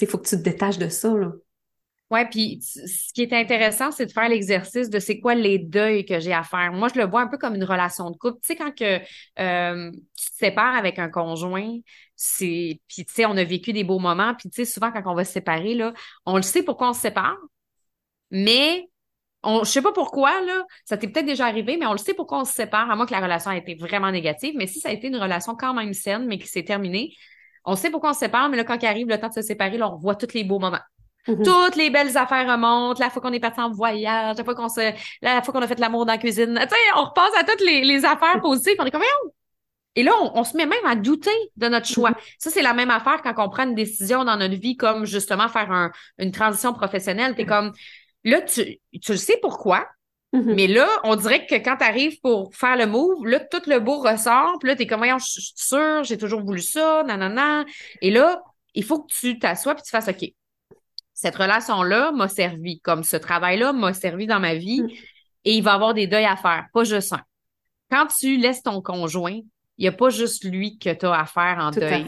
Il 0.00 0.06
faut 0.06 0.16
que 0.16 0.28
tu 0.28 0.36
te 0.36 0.42
détaches 0.42 0.78
de 0.78 0.88
ça, 0.88 1.12
là. 1.14 1.32
Ouais, 2.10 2.26
puis 2.26 2.58
ce 2.62 3.12
qui 3.12 3.20
est 3.22 3.34
intéressant, 3.34 3.90
c'est 3.90 4.06
de 4.06 4.12
faire 4.12 4.30
l'exercice 4.30 4.88
de 4.88 4.98
c'est 4.98 5.20
quoi 5.20 5.34
les 5.34 5.58
deuils 5.58 6.06
que 6.06 6.20
j'ai 6.20 6.32
à 6.32 6.42
faire. 6.42 6.72
Moi, 6.72 6.88
je 6.94 6.98
le 6.98 7.06
vois 7.06 7.20
un 7.20 7.26
peu 7.26 7.36
comme 7.36 7.54
une 7.54 7.64
relation 7.64 8.10
de 8.10 8.16
couple. 8.16 8.38
Tu 8.40 8.46
sais, 8.46 8.56
quand 8.56 8.74
que 8.74 8.98
euh, 9.38 9.90
tu 10.16 10.30
te 10.30 10.36
sépares 10.36 10.74
avec 10.74 10.98
un 10.98 11.10
conjoint, 11.10 11.76
c'est 12.16 12.80
puis 12.88 13.04
tu 13.04 13.12
sais, 13.12 13.26
on 13.26 13.36
a 13.36 13.44
vécu 13.44 13.74
des 13.74 13.84
beaux 13.84 13.98
moments, 13.98 14.34
puis 14.34 14.48
tu 14.48 14.56
sais, 14.56 14.64
souvent 14.64 14.90
quand 14.90 15.02
on 15.04 15.14
va 15.14 15.24
se 15.24 15.32
séparer 15.32 15.74
là, 15.74 15.92
on 16.24 16.36
le 16.36 16.42
sait 16.42 16.62
pourquoi 16.62 16.90
on 16.90 16.92
se 16.94 17.00
sépare, 17.02 17.36
mais 18.30 18.88
on, 19.42 19.64
je 19.64 19.70
sais 19.70 19.82
pas 19.82 19.92
pourquoi, 19.92 20.40
là, 20.42 20.64
ça 20.84 20.96
t'est 20.98 21.08
peut-être 21.08 21.26
déjà 21.26 21.46
arrivé, 21.46 21.76
mais 21.78 21.86
on 21.86 21.92
le 21.92 21.98
sait 21.98 22.14
pourquoi 22.14 22.40
on 22.40 22.44
se 22.44 22.52
sépare, 22.54 22.90
à 22.90 22.96
moins 22.96 23.06
que 23.06 23.12
la 23.12 23.20
relation 23.20 23.50
a 23.50 23.56
été 23.56 23.74
vraiment 23.74 24.10
négative. 24.10 24.54
Mais 24.56 24.66
si 24.66 24.80
ça 24.80 24.90
a 24.90 24.92
été 24.92 25.08
une 25.08 25.16
relation 25.16 25.56
quand 25.56 25.74
même 25.74 25.94
saine, 25.94 26.26
mais 26.26 26.38
qui 26.38 26.48
s'est 26.48 26.64
terminée, 26.64 27.14
on 27.64 27.76
sait 27.76 27.90
pourquoi 27.90 28.10
on 28.10 28.12
se 28.14 28.20
sépare, 28.20 28.48
mais 28.50 28.56
là, 28.56 28.64
quand 28.64 28.78
il 28.82 28.86
arrive 28.86 29.08
le 29.08 29.18
temps 29.20 29.28
de 29.28 29.34
se 29.34 29.42
séparer, 29.42 29.78
là, 29.78 29.92
on 29.92 29.96
voit 29.96 30.16
tous 30.16 30.34
les 30.34 30.44
beaux 30.44 30.58
moments. 30.58 30.80
Mm-hmm. 31.26 31.44
Toutes 31.44 31.76
les 31.76 31.90
belles 31.90 32.16
affaires 32.16 32.50
remontent, 32.50 33.02
la 33.02 33.10
fois 33.10 33.20
qu'on 33.20 33.32
est 33.32 33.40
parti 33.40 33.60
en 33.60 33.70
voyage, 33.70 34.36
la 34.38 34.44
fois 34.44 34.54
qu'on 34.54 34.68
se, 34.68 34.92
la 35.20 35.42
fois 35.42 35.52
qu'on 35.52 35.62
a 35.62 35.66
fait 35.66 35.78
l'amour 35.78 36.06
dans 36.06 36.12
la 36.12 36.18
cuisine. 36.18 36.54
Tu 36.54 36.68
sais, 36.68 36.76
on 36.96 37.04
repasse 37.04 37.36
à 37.38 37.44
toutes 37.44 37.60
les, 37.60 37.82
les 37.82 38.04
affaires 38.04 38.40
positives. 38.40 38.76
On 38.78 38.84
est 38.84 38.90
comme, 38.90 39.02
et 39.94 40.02
là, 40.02 40.12
on, 40.34 40.44
se 40.44 40.56
met 40.56 40.64
même 40.64 40.86
à 40.86 40.94
douter 40.94 41.30
de 41.56 41.68
notre 41.68 41.86
choix. 41.86 42.12
Mm-hmm. 42.12 42.34
Ça, 42.38 42.50
c'est 42.50 42.62
la 42.62 42.72
même 42.72 42.90
affaire 42.90 43.20
quand 43.22 43.34
on 43.38 43.48
prend 43.48 43.64
une 43.64 43.74
décision 43.74 44.24
dans 44.24 44.36
notre 44.36 44.54
vie, 44.54 44.76
comme 44.76 45.04
justement 45.04 45.48
faire 45.48 45.72
un, 45.72 45.90
une 46.18 46.30
transition 46.30 46.72
professionnelle. 46.72 47.34
T'es 47.34 47.46
comme, 47.46 47.72
là, 48.24 48.40
tu, 48.40 48.78
tu 49.00 49.12
le 49.12 49.18
sais 49.18 49.38
pourquoi, 49.42 49.86
Mm-hmm. 50.34 50.54
Mais 50.54 50.66
là, 50.66 50.86
on 51.04 51.16
dirait 51.16 51.46
que 51.46 51.54
quand 51.54 51.76
tu 51.78 51.84
arrives 51.84 52.20
pour 52.20 52.54
faire 52.54 52.76
le 52.76 52.86
move, 52.86 53.26
là, 53.26 53.40
tout 53.40 53.62
le 53.66 53.80
beau 53.80 53.98
ressort, 54.00 54.58
puis 54.60 54.68
là, 54.68 54.76
t'es 54.76 54.86
comme, 54.86 55.04
je 55.04 55.24
suis 55.24 55.52
sûre, 55.56 56.04
j'ai 56.04 56.18
toujours 56.18 56.42
voulu 56.42 56.60
ça, 56.60 57.02
nanana. 57.04 57.64
Et 58.02 58.10
là, 58.10 58.42
il 58.74 58.84
faut 58.84 59.02
que 59.02 59.12
tu 59.12 59.38
t'assoies 59.38 59.74
puis 59.74 59.84
tu 59.84 59.90
fasses, 59.90 60.08
OK, 60.08 60.30
cette 61.20 61.34
relation-là 61.34 62.12
m'a 62.12 62.28
servi, 62.28 62.78
comme 62.78 63.02
ce 63.02 63.16
travail-là 63.16 63.72
m'a 63.72 63.92
servi 63.92 64.28
dans 64.28 64.38
ma 64.38 64.54
vie, 64.54 64.82
mm. 64.82 64.90
et 65.46 65.56
il 65.56 65.64
va 65.64 65.72
avoir 65.72 65.92
des 65.92 66.06
deuils 66.06 66.24
à 66.24 66.36
faire, 66.36 66.66
pas 66.72 66.84
juste 66.84 67.12
un. 67.12 67.20
Quand 67.90 68.06
tu 68.06 68.36
laisses 68.36 68.62
ton 68.62 68.80
conjoint, 68.80 69.40
il 69.78 69.82
n'y 69.82 69.88
a 69.88 69.92
pas 69.92 70.10
juste 70.10 70.44
lui 70.44 70.78
que 70.78 70.90
tu 70.90 71.06
as 71.06 71.18
à 71.18 71.26
faire 71.26 71.58
en 71.58 71.72
deuil. 71.72 72.06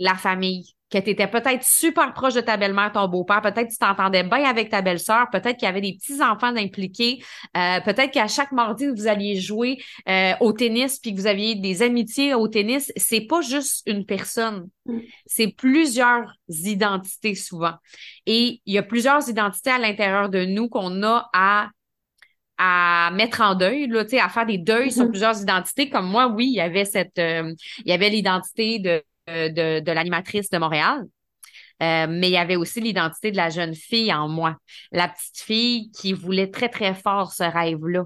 La 0.00 0.16
famille, 0.16 0.74
que 0.92 0.98
tu 0.98 1.10
étais 1.10 1.26
peut-être 1.26 1.64
super 1.64 2.12
proche 2.12 2.34
de 2.34 2.40
ta 2.40 2.56
belle-mère, 2.56 2.92
ton 2.92 3.08
beau-père, 3.08 3.40
peut-être 3.40 3.68
que 3.68 3.72
tu 3.72 3.78
t'entendais 3.78 4.22
bien 4.22 4.44
avec 4.44 4.68
ta 4.68 4.82
belle-sœur, 4.82 5.28
peut-être 5.30 5.56
qu'il 5.56 5.66
y 5.66 5.68
avait 5.68 5.80
des 5.80 5.94
petits-enfants 5.94 6.54
impliqués, 6.56 7.22
euh, 7.56 7.80
peut-être 7.80 8.10
qu'à 8.10 8.28
chaque 8.28 8.52
mardi, 8.52 8.86
vous 8.86 9.06
alliez 9.06 9.40
jouer 9.40 9.78
euh, 10.08 10.32
au 10.40 10.52
tennis 10.52 10.98
puis 10.98 11.14
que 11.14 11.20
vous 11.20 11.26
aviez 11.26 11.54
des 11.54 11.82
amitiés 11.82 12.34
au 12.34 12.46
tennis. 12.48 12.92
C'est 12.96 13.22
pas 13.22 13.40
juste 13.40 13.82
une 13.86 14.04
personne, 14.04 14.68
mm. 14.86 14.98
c'est 15.26 15.48
plusieurs 15.48 16.36
identités 16.48 17.34
souvent. 17.34 17.74
Et 18.26 18.60
il 18.66 18.74
y 18.74 18.78
a 18.78 18.82
plusieurs 18.82 19.28
identités 19.28 19.70
à 19.70 19.78
l'intérieur 19.78 20.28
de 20.28 20.44
nous 20.44 20.68
qu'on 20.68 21.02
a 21.02 21.28
à 21.32 21.70
à 22.58 23.10
mettre 23.12 23.40
en 23.40 23.56
deuil, 23.56 23.88
là, 23.88 24.04
à 24.22 24.28
faire 24.28 24.46
des 24.46 24.58
deuils 24.58 24.92
sur 24.92 25.04
mm-hmm. 25.04 25.10
plusieurs 25.10 25.42
identités. 25.42 25.90
Comme 25.90 26.06
moi, 26.06 26.28
oui, 26.28 26.46
il 26.46 26.54
y 26.54 26.60
avait 26.60 26.84
cette, 26.84 27.18
euh, 27.18 27.52
il 27.78 27.90
y 27.90 27.92
avait 27.92 28.10
l'identité 28.10 28.78
de 28.78 29.02
de, 29.28 29.80
de 29.80 29.92
l'animatrice 29.92 30.50
de 30.50 30.58
Montréal. 30.58 31.04
Euh, 31.82 32.06
mais 32.08 32.28
il 32.28 32.32
y 32.32 32.36
avait 32.36 32.56
aussi 32.56 32.80
l'identité 32.80 33.32
de 33.32 33.36
la 33.36 33.50
jeune 33.50 33.74
fille 33.74 34.12
en 34.12 34.28
moi, 34.28 34.56
la 34.92 35.08
petite 35.08 35.38
fille 35.38 35.90
qui 35.90 36.12
voulait 36.12 36.50
très, 36.50 36.68
très 36.68 36.94
fort 36.94 37.32
ce 37.32 37.42
rêve-là. 37.42 38.04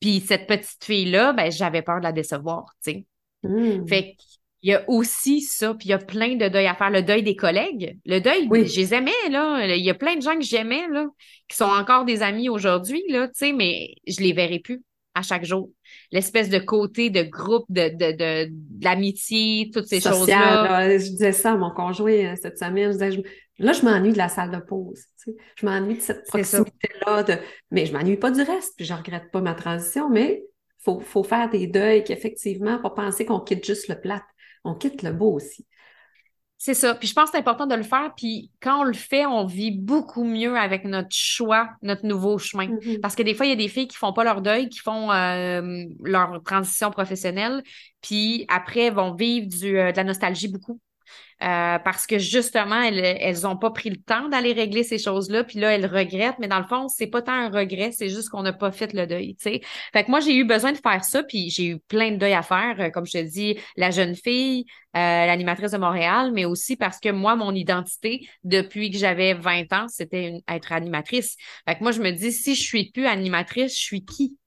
Puis 0.00 0.20
cette 0.20 0.46
petite 0.46 0.82
fille-là, 0.82 1.32
ben, 1.32 1.50
j'avais 1.52 1.82
peur 1.82 1.98
de 1.98 2.04
la 2.04 2.12
décevoir, 2.12 2.64
tu 2.82 2.92
sais. 2.92 3.06
Hmm. 3.42 3.86
Fait 3.86 4.16
qu'il 4.16 4.70
y 4.70 4.74
a 4.74 4.84
aussi 4.88 5.42
ça, 5.42 5.74
puis 5.74 5.88
il 5.88 5.90
y 5.90 5.94
a 5.94 5.98
plein 5.98 6.36
de 6.36 6.48
deuils 6.48 6.66
à 6.66 6.74
faire. 6.74 6.90
Le 6.90 7.02
deuil 7.02 7.22
des 7.22 7.36
collègues, 7.36 7.98
le 8.06 8.20
deuil, 8.20 8.46
oui. 8.48 8.66
je 8.66 8.80
les 8.80 8.94
aimais, 8.94 9.28
là. 9.30 9.66
Il 9.66 9.84
y 9.84 9.90
a 9.90 9.94
plein 9.94 10.16
de 10.16 10.22
gens 10.22 10.34
que 10.34 10.44
j'aimais, 10.44 10.88
là, 10.88 11.06
qui 11.48 11.56
sont 11.56 11.64
encore 11.64 12.04
des 12.04 12.22
amis 12.22 12.48
aujourd'hui, 12.48 13.02
là, 13.08 13.28
tu 13.28 13.34
sais, 13.34 13.52
mais 13.52 13.94
je 14.06 14.20
les 14.22 14.32
verrai 14.32 14.58
plus 14.58 14.82
à 15.14 15.22
chaque 15.22 15.44
jour. 15.44 15.70
L'espèce 16.10 16.48
de 16.48 16.58
côté 16.58 17.10
de 17.10 17.22
groupe, 17.22 17.64
de, 17.68 17.88
de, 17.88 18.16
de, 18.16 18.52
l'amitié, 18.82 19.70
toutes 19.72 19.86
ces 19.86 20.00
choses-là. 20.00 20.98
Je 20.98 21.08
disais 21.08 21.32
ça 21.32 21.52
à 21.52 21.56
mon 21.56 21.70
conjoint 21.70 22.12
euh, 22.12 22.34
cette 22.40 22.58
semaine. 22.58 22.92
Je 22.92 22.98
disais, 22.98 23.22
là, 23.58 23.72
je 23.72 23.82
m'ennuie 23.82 24.12
de 24.12 24.18
la 24.18 24.28
salle 24.28 24.50
de 24.50 24.58
pause. 24.58 25.04
Tu 25.22 25.30
sais. 25.30 25.36
Je 25.56 25.66
m'ennuie 25.66 25.96
de 25.96 26.00
cette 26.00 26.26
proximité-là. 26.26 27.22
De... 27.22 27.34
Mais 27.70 27.86
je 27.86 27.92
m'ennuie 27.92 28.16
pas 28.16 28.30
du 28.30 28.42
reste, 28.42 28.74
puis 28.76 28.86
je 28.86 28.94
regrette 28.94 29.30
pas 29.30 29.40
ma 29.40 29.54
transition, 29.54 30.08
mais 30.08 30.44
faut, 30.78 31.00
faut 31.00 31.22
faire 31.22 31.50
des 31.50 31.66
deuils 31.66 32.04
qu'effectivement, 32.04 32.78
pas 32.78 32.90
penser 32.90 33.24
qu'on 33.24 33.40
quitte 33.40 33.64
juste 33.64 33.88
le 33.88 34.00
plat. 34.00 34.22
On 34.64 34.74
quitte 34.74 35.02
le 35.02 35.12
beau 35.12 35.32
aussi. 35.32 35.66
C'est 36.64 36.74
ça. 36.74 36.94
Puis 36.94 37.08
je 37.08 37.12
pense 37.12 37.24
que 37.24 37.30
c'est 37.32 37.40
important 37.40 37.66
de 37.66 37.74
le 37.74 37.82
faire. 37.82 38.12
Puis 38.16 38.48
quand 38.60 38.82
on 38.82 38.84
le 38.84 38.92
fait, 38.92 39.26
on 39.26 39.46
vit 39.46 39.72
beaucoup 39.72 40.22
mieux 40.22 40.56
avec 40.56 40.84
notre 40.84 41.08
choix, 41.10 41.70
notre 41.82 42.06
nouveau 42.06 42.38
chemin. 42.38 42.68
Mm-hmm. 42.68 43.00
Parce 43.00 43.16
que 43.16 43.24
des 43.24 43.34
fois, 43.34 43.46
il 43.46 43.48
y 43.48 43.52
a 43.52 43.56
des 43.56 43.66
filles 43.66 43.88
qui 43.88 43.96
font 43.96 44.12
pas 44.12 44.22
leur 44.22 44.42
deuil, 44.42 44.68
qui 44.68 44.78
font 44.78 45.10
euh, 45.10 45.84
leur 46.04 46.40
transition 46.44 46.92
professionnelle, 46.92 47.64
puis 48.00 48.46
après 48.46 48.90
vont 48.90 49.12
vivre 49.12 49.48
du, 49.48 49.76
euh, 49.76 49.90
de 49.90 49.96
la 49.96 50.04
nostalgie 50.04 50.46
beaucoup. 50.46 50.78
Euh, 51.42 51.78
parce 51.80 52.06
que 52.06 52.18
justement, 52.18 52.80
elles, 52.80 53.00
elles 53.00 53.46
ont 53.48 53.56
pas 53.56 53.70
pris 53.70 53.90
le 53.90 53.96
temps 53.96 54.28
d'aller 54.28 54.52
régler 54.52 54.84
ces 54.84 54.98
choses-là, 54.98 55.42
puis 55.42 55.58
là, 55.58 55.74
elles 55.74 55.86
regrettent, 55.86 56.38
mais 56.38 56.46
dans 56.46 56.60
le 56.60 56.64
fond, 56.64 56.86
c'est 56.86 57.08
pas 57.08 57.20
tant 57.20 57.32
un 57.32 57.48
regret, 57.50 57.90
c'est 57.90 58.08
juste 58.08 58.28
qu'on 58.28 58.42
n'a 58.42 58.52
pas 58.52 58.70
fait 58.70 58.92
le 58.92 59.08
deuil, 59.08 59.34
tu 59.34 59.50
sais. 59.50 59.60
Fait 59.92 60.04
que 60.04 60.10
moi, 60.10 60.20
j'ai 60.20 60.36
eu 60.36 60.44
besoin 60.44 60.70
de 60.70 60.78
faire 60.78 61.04
ça, 61.04 61.24
puis 61.24 61.50
j'ai 61.50 61.66
eu 61.66 61.78
plein 61.80 62.12
de 62.12 62.16
deuil 62.16 62.34
à 62.34 62.42
faire, 62.42 62.76
euh, 62.78 62.90
comme 62.90 63.06
je 63.06 63.12
te 63.12 63.22
dis, 63.22 63.58
la 63.76 63.90
jeune 63.90 64.14
fille, 64.14 64.66
euh, 64.94 64.98
l'animatrice 64.98 65.72
de 65.72 65.78
Montréal, 65.78 66.30
mais 66.32 66.44
aussi 66.44 66.76
parce 66.76 67.00
que 67.00 67.08
moi, 67.08 67.34
mon 67.34 67.52
identité, 67.54 68.28
depuis 68.44 68.90
que 68.92 68.98
j'avais 68.98 69.34
20 69.34 69.72
ans, 69.72 69.88
c'était 69.88 70.42
être 70.48 70.72
animatrice. 70.72 71.36
Fait 71.66 71.74
que 71.76 71.82
moi, 71.82 71.90
je 71.90 72.02
me 72.02 72.12
dis, 72.12 72.30
si 72.30 72.54
je 72.54 72.62
suis 72.62 72.92
plus 72.92 73.06
animatrice, 73.06 73.74
je 73.74 73.80
suis 73.80 74.04
qui? 74.04 74.38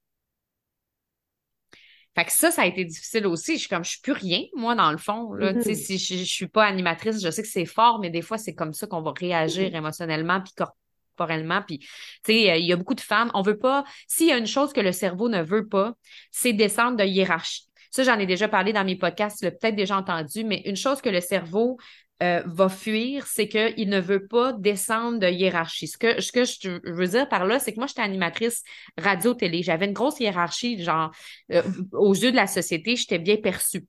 Fait 2.16 2.24
que 2.24 2.32
ça, 2.32 2.50
ça 2.50 2.62
a 2.62 2.66
été 2.66 2.84
difficile 2.84 3.26
aussi. 3.26 3.54
Je 3.54 3.60
suis 3.60 3.68
comme, 3.68 3.84
je 3.84 3.90
suis 3.90 4.00
plus 4.00 4.12
rien, 4.12 4.40
moi, 4.54 4.74
dans 4.74 4.90
le 4.90 4.96
fond. 4.96 5.34
Là. 5.34 5.52
Mm-hmm. 5.52 5.74
Si 5.74 5.98
je, 5.98 6.16
je, 6.16 6.24
suis 6.24 6.48
pas 6.48 6.64
animatrice, 6.64 7.22
je 7.22 7.30
sais 7.30 7.42
que 7.42 7.48
c'est 7.48 7.66
fort, 7.66 7.98
mais 8.00 8.08
des 8.08 8.22
fois, 8.22 8.38
c'est 8.38 8.54
comme 8.54 8.72
ça 8.72 8.86
qu'on 8.86 9.02
va 9.02 9.12
réagir 9.12 9.70
mm-hmm. 9.70 9.76
émotionnellement 9.76 10.40
puis 10.40 10.54
corporellement. 10.56 11.60
Puis, 11.66 11.80
tu 11.80 11.86
sais, 12.24 12.50
euh, 12.50 12.56
il 12.56 12.64
y 12.64 12.72
a 12.72 12.76
beaucoup 12.76 12.94
de 12.94 13.02
femmes. 13.02 13.30
On 13.34 13.42
veut 13.42 13.58
pas. 13.58 13.84
S'il 14.08 14.28
y 14.28 14.32
a 14.32 14.38
une 14.38 14.46
chose 14.46 14.72
que 14.72 14.80
le 14.80 14.92
cerveau 14.92 15.28
ne 15.28 15.42
veut 15.42 15.68
pas, 15.68 15.92
c'est 16.30 16.54
descendre 16.54 16.96
de 16.96 17.04
hiérarchie. 17.04 17.68
Ça, 17.96 18.02
j'en 18.02 18.18
ai 18.18 18.26
déjà 18.26 18.46
parlé 18.46 18.74
dans 18.74 18.84
mes 18.84 18.96
podcasts, 18.96 19.38
tu 19.38 19.46
l'as 19.46 19.52
peut-être 19.52 19.74
déjà 19.74 19.96
entendu, 19.96 20.44
mais 20.44 20.60
une 20.66 20.76
chose 20.76 21.00
que 21.00 21.08
le 21.08 21.22
cerveau 21.22 21.78
euh, 22.22 22.42
va 22.44 22.68
fuir, 22.68 23.26
c'est 23.26 23.48
qu'il 23.48 23.88
ne 23.88 23.98
veut 23.98 24.26
pas 24.26 24.52
descendre 24.52 25.18
de 25.18 25.26
hiérarchie. 25.28 25.88
Ce 25.88 25.96
que, 25.96 26.20
ce 26.20 26.30
que 26.30 26.44
je 26.44 26.92
veux 26.92 27.06
dire 27.06 27.26
par 27.26 27.46
là, 27.46 27.58
c'est 27.58 27.72
que 27.72 27.78
moi, 27.78 27.86
j'étais 27.86 28.02
animatrice 28.02 28.64
radio-télé. 28.98 29.62
J'avais 29.62 29.86
une 29.86 29.94
grosse 29.94 30.20
hiérarchie, 30.20 30.82
genre, 30.82 31.10
euh, 31.52 31.62
aux 31.92 32.12
yeux 32.12 32.32
de 32.32 32.36
la 32.36 32.46
société, 32.46 32.96
j'étais 32.96 33.18
bien 33.18 33.38
perçue. 33.38 33.86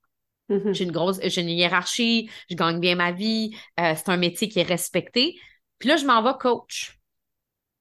Mm-hmm. 0.50 0.74
J'ai 0.74 0.84
une 0.86 0.94
grosse, 0.94 1.20
j'ai 1.22 1.42
une 1.42 1.50
hiérarchie, 1.50 2.30
je 2.50 2.56
gagne 2.56 2.80
bien 2.80 2.96
ma 2.96 3.12
vie, 3.12 3.58
euh, 3.82 3.92
c'est 3.94 4.08
un 4.08 4.16
métier 4.16 4.48
qui 4.48 4.62
est 4.62 4.64
respecté. 4.64 5.36
Puis 5.80 5.90
là, 5.90 5.98
je 5.98 6.06
m'en 6.06 6.24
vais 6.24 6.38
coach. 6.40 6.97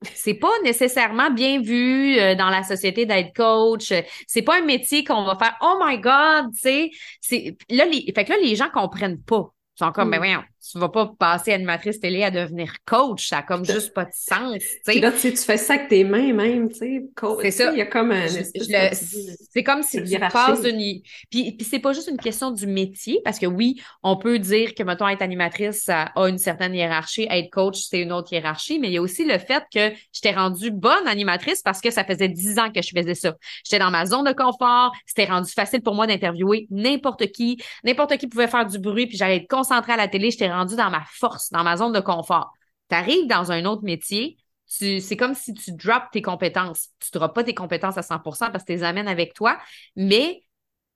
C'est 0.03 0.35
pas 0.35 0.53
nécessairement 0.63 1.31
bien 1.31 1.61
vu 1.61 2.17
dans 2.37 2.51
la 2.51 2.63
société 2.63 3.07
d'être 3.07 3.35
coach. 3.35 3.93
C'est 4.27 4.43
pas 4.43 4.59
un 4.59 4.65
métier 4.65 5.05
qu'on 5.05 5.25
va 5.25 5.37
faire 5.37 5.57
Oh 5.63 5.81
my 5.83 5.99
God, 5.99 6.53
tu 6.53 6.61
sais. 6.61 6.91
C'est 7.21 7.57
là 7.71 7.87
les, 7.87 8.13
fait 8.15 8.25
que 8.25 8.33
là 8.33 8.39
les 8.43 8.57
gens 8.57 8.69
comprennent 8.69 9.23
pas. 9.23 9.51
Ils 9.77 9.85
sont 9.85 9.93
comme, 9.93 10.09
mais 10.09 10.19
ben 10.19 10.25
mm. 10.25 10.35
voyons, 10.35 10.45
tu 10.73 10.79
vas 10.79 10.89
pas 10.89 11.13
passer 11.19 11.53
animatrice 11.53 12.01
télé 12.01 12.23
à 12.23 12.31
devenir 12.31 12.73
coach, 12.85 13.29
ça 13.29 13.39
a 13.39 13.43
comme 13.43 13.65
juste 13.65 13.93
pas 13.95 14.05
de 14.05 14.13
sens. 14.13 14.63
Puis 14.87 15.01
là, 15.01 15.13
tu, 15.13 15.19
sais, 15.19 15.33
tu 15.33 15.39
fais 15.39 15.57
ça 15.57 15.75
avec 15.75 15.89
tes 15.89 16.05
mains 16.05 16.33
même, 16.33 16.69
tu 16.69 16.77
sais. 16.77 17.03
C'est 17.43 17.51
ça. 17.51 17.73
Il 17.73 17.79
y 17.79 17.83
a 17.83 17.87
comme 17.87 18.13
un. 18.13 18.27
C'est 18.29 19.63
comme 19.63 19.83
si 19.83 20.03
tu 20.03 20.19
passes 20.19 20.65
une. 20.65 21.01
Puis, 21.31 21.53
puis 21.53 21.67
c'est 21.69 21.79
pas 21.79 21.93
juste 21.93 22.09
une 22.09 22.17
question 22.17 22.51
du 22.51 22.67
métier, 22.67 23.21
parce 23.25 23.39
que 23.39 23.47
oui, 23.47 23.81
on 24.03 24.17
peut 24.17 24.39
dire 24.39 24.75
que, 24.75 24.83
mettons, 24.83 25.09
être 25.09 25.23
animatrice, 25.23 25.83
ça 25.85 26.13
a 26.15 26.29
une 26.29 26.39
certaine 26.39 26.75
hiérarchie, 26.75 27.27
être 27.31 27.51
coach, 27.51 27.79
c'est 27.89 28.01
une 28.01 28.13
autre 28.13 28.33
hiérarchie, 28.33 28.79
mais 28.79 28.89
il 28.89 28.95
y 28.95 28.99
a 28.99 29.03
aussi 29.03 29.25
le 29.25 29.39
fait 29.39 29.65
que 29.73 29.93
je 30.13 30.21
t'ai 30.21 30.33
rendue 30.33 30.71
bonne 30.71 31.07
animatrice 31.07 31.63
parce 31.63 31.81
que 31.81 31.91
ça 31.91 32.05
faisait 32.05 32.29
dix 32.29 32.59
ans 32.59 32.71
que 32.71 32.83
je 32.83 32.91
faisais 32.97 33.15
ça. 33.15 33.35
J'étais 33.65 33.79
dans 33.79 33.91
ma 33.91 34.07
zone 34.07 34.25
de 34.25 34.33
confort, 34.33 34.93
c'était 35.07 35.27
rendu 35.27 35.51
facile 35.51 35.83
pour 35.83 35.95
moi 35.95 36.07
d'interviewer 36.07 36.67
n'importe 36.71 37.31
qui, 37.33 37.59
n'importe 37.85 38.17
qui 38.17 38.27
pouvait 38.27 38.49
faire 38.49 38.67
du 38.67 38.79
bruit, 38.79 39.07
puis 39.07 39.17
j'allais 39.17 39.37
être 39.37 39.49
concentrée 39.49 39.93
à 39.93 39.97
la 39.97 40.09
télé, 40.09 40.31
j'étais 40.31 40.49
dans 40.65 40.91
ma 40.91 41.05
force, 41.11 41.51
dans 41.51 41.65
ma 41.65 41.77
zone 41.77 41.93
de 41.93 42.01
confort. 42.01 42.53
Tu 42.89 42.95
arrives 42.95 43.27
dans 43.27 43.53
un 43.53 43.65
autre 43.65 43.83
métier, 43.83 44.39
c'est 44.67 45.17
comme 45.17 45.35
si 45.35 45.55
tu 45.55 45.73
drops 45.73 46.09
tes 46.13 46.23
compétences. 46.23 46.89
Tu 47.01 47.11
ne 47.15 47.21
drops 47.21 47.35
pas 47.35 47.45
tes 47.45 47.55
compétences 47.55 47.99
à 47.99 48.03
100% 48.03 48.51
parce 48.51 48.65
que 48.65 48.73
tu 48.73 48.79
les 48.79 48.85
amènes 48.85 49.09
avec 49.09 49.35
toi, 49.35 49.59
mais 49.95 50.43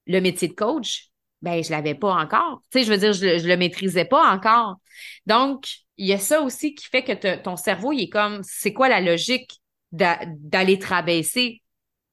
le 0.06 0.20
métier 0.20 0.48
de 0.48 0.54
coach, 0.54 1.10
ben, 1.42 1.62
je 1.62 1.70
l'avais 1.70 1.94
pas 1.94 2.14
encore. 2.14 2.62
Tu 2.70 2.80
sais, 2.80 2.84
je 2.84 2.92
veux 2.92 2.98
dire, 2.98 3.12
je, 3.12 3.42
ne 3.42 3.48
le 3.48 3.56
maîtrisais 3.56 4.04
pas 4.04 4.30
encore. 4.32 4.76
Donc, 5.26 5.68
il 5.96 6.06
y 6.06 6.12
a 6.12 6.18
ça 6.18 6.42
aussi 6.42 6.74
qui 6.74 6.86
fait 6.86 7.02
que 7.02 7.36
ton 7.36 7.56
cerveau, 7.56 7.92
il 7.92 8.02
est 8.02 8.08
comme, 8.08 8.40
c'est 8.42 8.72
quoi 8.72 8.88
la 8.88 9.00
logique 9.00 9.60
d'aller 9.92 10.78
te 10.78 10.86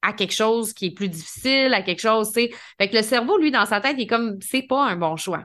à 0.00 0.12
quelque 0.12 0.32
chose 0.32 0.72
qui 0.72 0.86
est 0.86 0.90
plus 0.92 1.08
difficile, 1.08 1.74
à 1.74 1.82
quelque 1.82 2.00
chose, 2.00 2.28
tu 2.28 2.34
sais. 2.34 2.50
Fait 2.78 2.88
que 2.88 2.96
le 2.96 3.02
cerveau, 3.02 3.36
lui, 3.36 3.50
dans 3.50 3.66
sa 3.66 3.80
tête, 3.80 3.96
il 3.98 4.02
est 4.02 4.06
comme, 4.06 4.38
c'est 4.40 4.62
pas 4.62 4.84
un 4.84 4.96
bon 4.96 5.16
choix. 5.16 5.44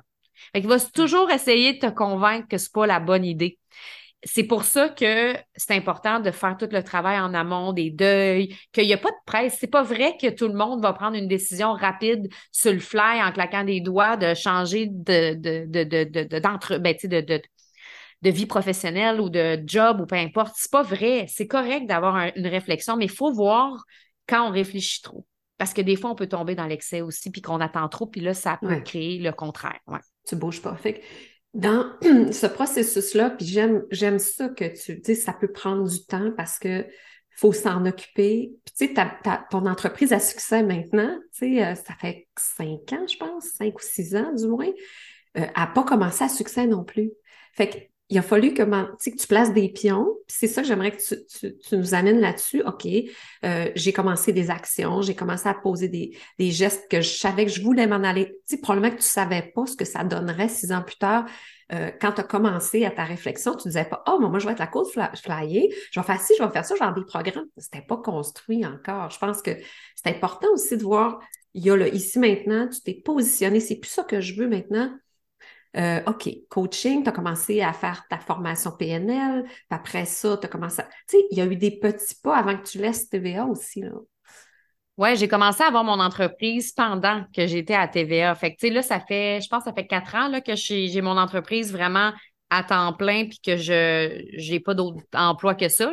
Fait 0.52 0.62
qu'il 0.62 0.70
va 0.70 0.80
toujours 0.80 1.32
essayer 1.32 1.74
de 1.74 1.80
te 1.80 1.92
convaincre 1.92 2.48
que 2.48 2.58
c'est 2.58 2.72
pas 2.72 2.86
la 2.86 3.00
bonne 3.00 3.26
idée. 3.26 3.60
C'est 4.26 4.44
pour 4.44 4.64
ça 4.64 4.88
que 4.88 5.36
c'est 5.56 5.76
important 5.76 6.20
de 6.22 6.32
faire 6.32 6.56
tout 6.58 6.70
le 6.72 6.82
travail 6.82 7.20
en 7.20 7.34
amont 7.34 7.74
des 7.74 7.92
deuils, 7.92 8.56
qu'il 8.72 8.86
n'y 8.86 8.94
a 8.94 8.98
pas 8.98 9.10
de 9.12 9.16
presse. 9.26 9.58
C'est 9.60 9.68
pas 9.68 9.84
vrai 9.84 10.16
que 10.20 10.30
tout 10.30 10.48
le 10.48 10.54
monde 10.54 10.82
va 10.82 10.94
prendre 10.94 11.18
une 11.18 11.28
décision 11.28 11.74
rapide 11.74 12.30
sur 12.52 12.72
le 12.72 12.80
fly 12.80 13.22
en 13.22 13.32
claquant 13.34 13.66
des 13.66 13.82
doigts 13.82 14.16
de 14.16 14.34
changer 14.34 14.88
de, 14.90 15.34
de, 15.34 15.66
de, 15.68 16.04
de, 16.06 16.40
d'entre, 16.40 16.78
ben, 16.78 16.96
de, 17.04 17.20
de, 17.20 17.42
de 18.22 18.30
vie 18.30 18.46
professionnelle 18.46 19.20
ou 19.20 19.30
de 19.30 19.62
job 19.66 20.00
ou 20.00 20.06
peu 20.06 20.16
importe. 20.16 20.54
C'est 20.58 20.72
pas 20.72 20.84
vrai. 20.84 21.26
C'est 21.28 21.48
correct 21.48 21.86
d'avoir 21.88 22.32
une 22.36 22.48
réflexion, 22.48 22.96
mais 22.96 23.06
il 23.06 23.12
faut 23.12 23.34
voir 23.34 23.84
quand 24.28 24.48
on 24.48 24.52
réfléchit 24.52 25.02
trop. 25.02 25.26
Parce 25.58 25.74
que 25.74 25.82
des 25.82 25.98
fois, 25.98 26.12
on 26.12 26.16
peut 26.16 26.28
tomber 26.28 26.56
dans 26.56 26.66
l'excès 26.66 27.02
aussi, 27.02 27.30
puis 27.30 27.42
qu'on 27.42 27.60
attend 27.60 27.88
trop, 27.90 28.08
puis 28.08 28.22
là, 28.22 28.34
ça 28.34 28.58
peut 28.62 28.80
créer 28.82 29.20
le 29.20 29.32
contraire. 29.32 29.80
Ouais 29.88 30.00
tu 30.26 30.36
bouges 30.36 30.62
pas. 30.62 30.76
Fait 30.76 31.02
dans 31.54 31.92
ce 32.02 32.48
processus-là, 32.48 33.32
puis 33.32 33.46
j'aime, 33.46 34.20
ça 34.20 34.50
que 34.50 34.66
tu 34.66 34.96
dis, 35.00 35.16
ça 35.16 35.34
peut 35.34 35.52
prendre 35.52 35.88
du 35.88 36.06
temps 36.06 36.32
parce 36.36 36.58
que 36.60 36.86
faut 37.36 37.52
s'en 37.52 37.86
occuper. 37.86 38.54
Tu 38.78 38.88
sais, 38.88 38.94
ton 39.50 39.66
entreprise 39.66 40.14
a 40.14 40.20
succès 40.20 40.64
maintenant, 40.64 41.18
tu 41.38 41.56
sais, 41.56 41.66
euh, 41.66 41.76
ça 41.76 41.96
fait 42.00 42.28
cinq 42.38 42.94
ans, 42.94 43.06
je 43.08 43.18
pense, 43.18 43.46
cinq 43.46 43.76
ou 43.76 43.82
six 43.82 44.16
ans 44.16 44.32
du 44.34 44.48
moins, 44.48 44.70
euh, 45.38 45.46
a 45.56 45.68
pas 45.68 45.84
commencé 45.84 46.24
à 46.24 46.30
succès 46.30 46.68
non 46.68 46.84
plus. 46.84 47.12
Fait 47.54 47.70
que 47.70 47.78
il 48.10 48.18
a 48.18 48.22
fallu 48.22 48.54
que, 48.54 48.64
que 48.64 49.18
tu 49.18 49.28
places 49.28 49.54
des 49.54 49.70
pions. 49.70 50.08
C'est 50.28 50.48
ça 50.48 50.62
que 50.62 50.68
j'aimerais 50.68 50.92
que 50.92 51.02
tu, 51.02 51.58
tu, 51.58 51.78
nous 51.78 51.94
amènes 51.94 52.20
là-dessus. 52.20 52.62
OK, 52.64 52.86
euh, 52.86 53.72
j'ai 53.76 53.94
commencé 53.94 54.34
des 54.34 54.50
actions, 54.50 55.02
j'ai 55.02 55.16
commencé 55.16 55.48
à 55.48 55.54
poser 55.54 55.88
des, 55.88 56.16
des, 56.38 56.52
gestes 56.52 56.90
que 56.92 57.02
je 57.02 57.10
savais 57.10 57.46
que 57.46 57.52
je 57.52 57.62
voulais 57.62 57.88
m'en 57.88 58.04
aller. 58.04 58.28
Tu 58.48 58.56
sais, 58.56 58.62
probablement 58.62 58.94
que 58.96 59.02
tu 59.02 59.08
savais 59.08 59.52
pas 59.56 59.66
ce 59.66 59.76
que 59.76 59.86
ça 59.86 60.04
donnerait 60.04 60.50
six 60.50 60.72
ans 60.72 60.84
plus 60.84 60.98
tard. 60.98 61.26
Euh, 61.72 61.92
quand 62.00 62.12
tu 62.12 62.22
as 62.22 62.26
commencé 62.26 62.86
à 62.86 62.92
ta 62.92 63.04
réflexion, 63.04 63.56
tu 63.56 63.70
disais 63.70 63.86
pas, 63.86 64.04
oh, 64.08 64.20
moi, 64.20 64.38
je 64.38 64.46
vais 64.46 64.52
être 64.52 64.60
la 64.60 64.68
cause 64.68 64.92
flyer, 64.92 65.64
je 65.92 66.00
vais 66.00 66.06
faire 66.06 66.22
ci, 66.22 66.34
je 66.38 66.44
vais 66.44 66.52
faire 66.52 66.66
ça, 66.66 66.76
genre 66.76 66.94
des 66.94 67.06
programmes. 67.06 67.46
C'était 67.58 67.82
pas 67.82 67.98
construit 67.98 68.66
encore. 68.66 69.10
Je 69.10 69.18
pense 69.18 69.42
que 69.42 69.52
c'est 69.96 70.10
important 70.10 70.50
aussi 70.54 70.78
de 70.78 70.84
voir, 70.84 71.20
il 71.54 71.64
y 71.64 71.72
a 71.72 71.76
le 71.76 71.94
ici 71.94 72.20
maintenant, 72.20 72.68
tu 72.68 72.82
t'es 72.82 72.94
positionné, 72.94 73.60
c'est 73.60 73.78
plus 73.78 73.90
ça 73.90 74.04
que 74.04 74.22
je 74.22 74.36
veux 74.36 74.48
maintenant. 74.48 74.92
Euh, 75.76 76.02
OK, 76.06 76.30
coaching, 76.50 77.04
tu 77.04 77.10
as 77.10 77.12
commencé 77.12 77.62
à 77.62 77.74
faire 77.74 78.06
ta 78.08 78.20
formation 78.20 78.72
PNL, 78.72 79.44
puis 79.44 79.66
après 79.72 80.06
ça, 80.06 80.38
tu 80.38 80.46
as 80.46 80.50
commencé 80.50 80.82
à... 80.82 80.86
Tu 80.86 81.18
sais, 81.18 81.24
il 81.32 81.38
y 81.38 81.42
a 81.42 81.46
eu 81.46 81.56
des 81.56 81.80
petits 81.80 82.16
pas 82.22 82.38
avant 82.38 82.56
que 82.58 82.64
tu 82.64 82.78
laisses 82.78 83.10
TVA 83.10 83.46
aussi, 83.46 83.82
là. 83.82 83.92
Ouais, 84.96 85.16
j'ai 85.16 85.28
commencé 85.28 85.64
à 85.64 85.68
avoir 85.68 85.84
mon 85.84 86.00
entreprise 86.00 86.72
pendant 86.72 87.24
que 87.36 87.48
j'étais 87.48 87.74
à 87.74 87.88
TVA. 87.88 88.36
Fait 88.36 88.54
que, 88.54 88.60
tu 88.60 88.68
sais, 88.68 88.74
là, 88.74 88.84
ça 88.84 89.00
fait, 89.00 89.42
je 89.42 89.50
pense, 89.50 89.64
ça 89.64 89.74
fait 89.74 89.88
quatre 89.88 90.14
ans 90.14 90.28
là, 90.28 90.40
que 90.40 90.56
j'ai 90.56 91.02
mon 91.02 91.18
entreprise 91.18 91.72
vraiment 91.72 92.12
à 92.54 92.64
temps 92.64 92.94
plein 92.94 93.26
puis 93.26 93.40
que 93.44 93.58
je 93.58 94.24
j'ai 94.34 94.60
pas 94.60 94.74
d'autre 94.74 95.04
emploi 95.14 95.56
que 95.56 95.70
ça. 95.70 95.92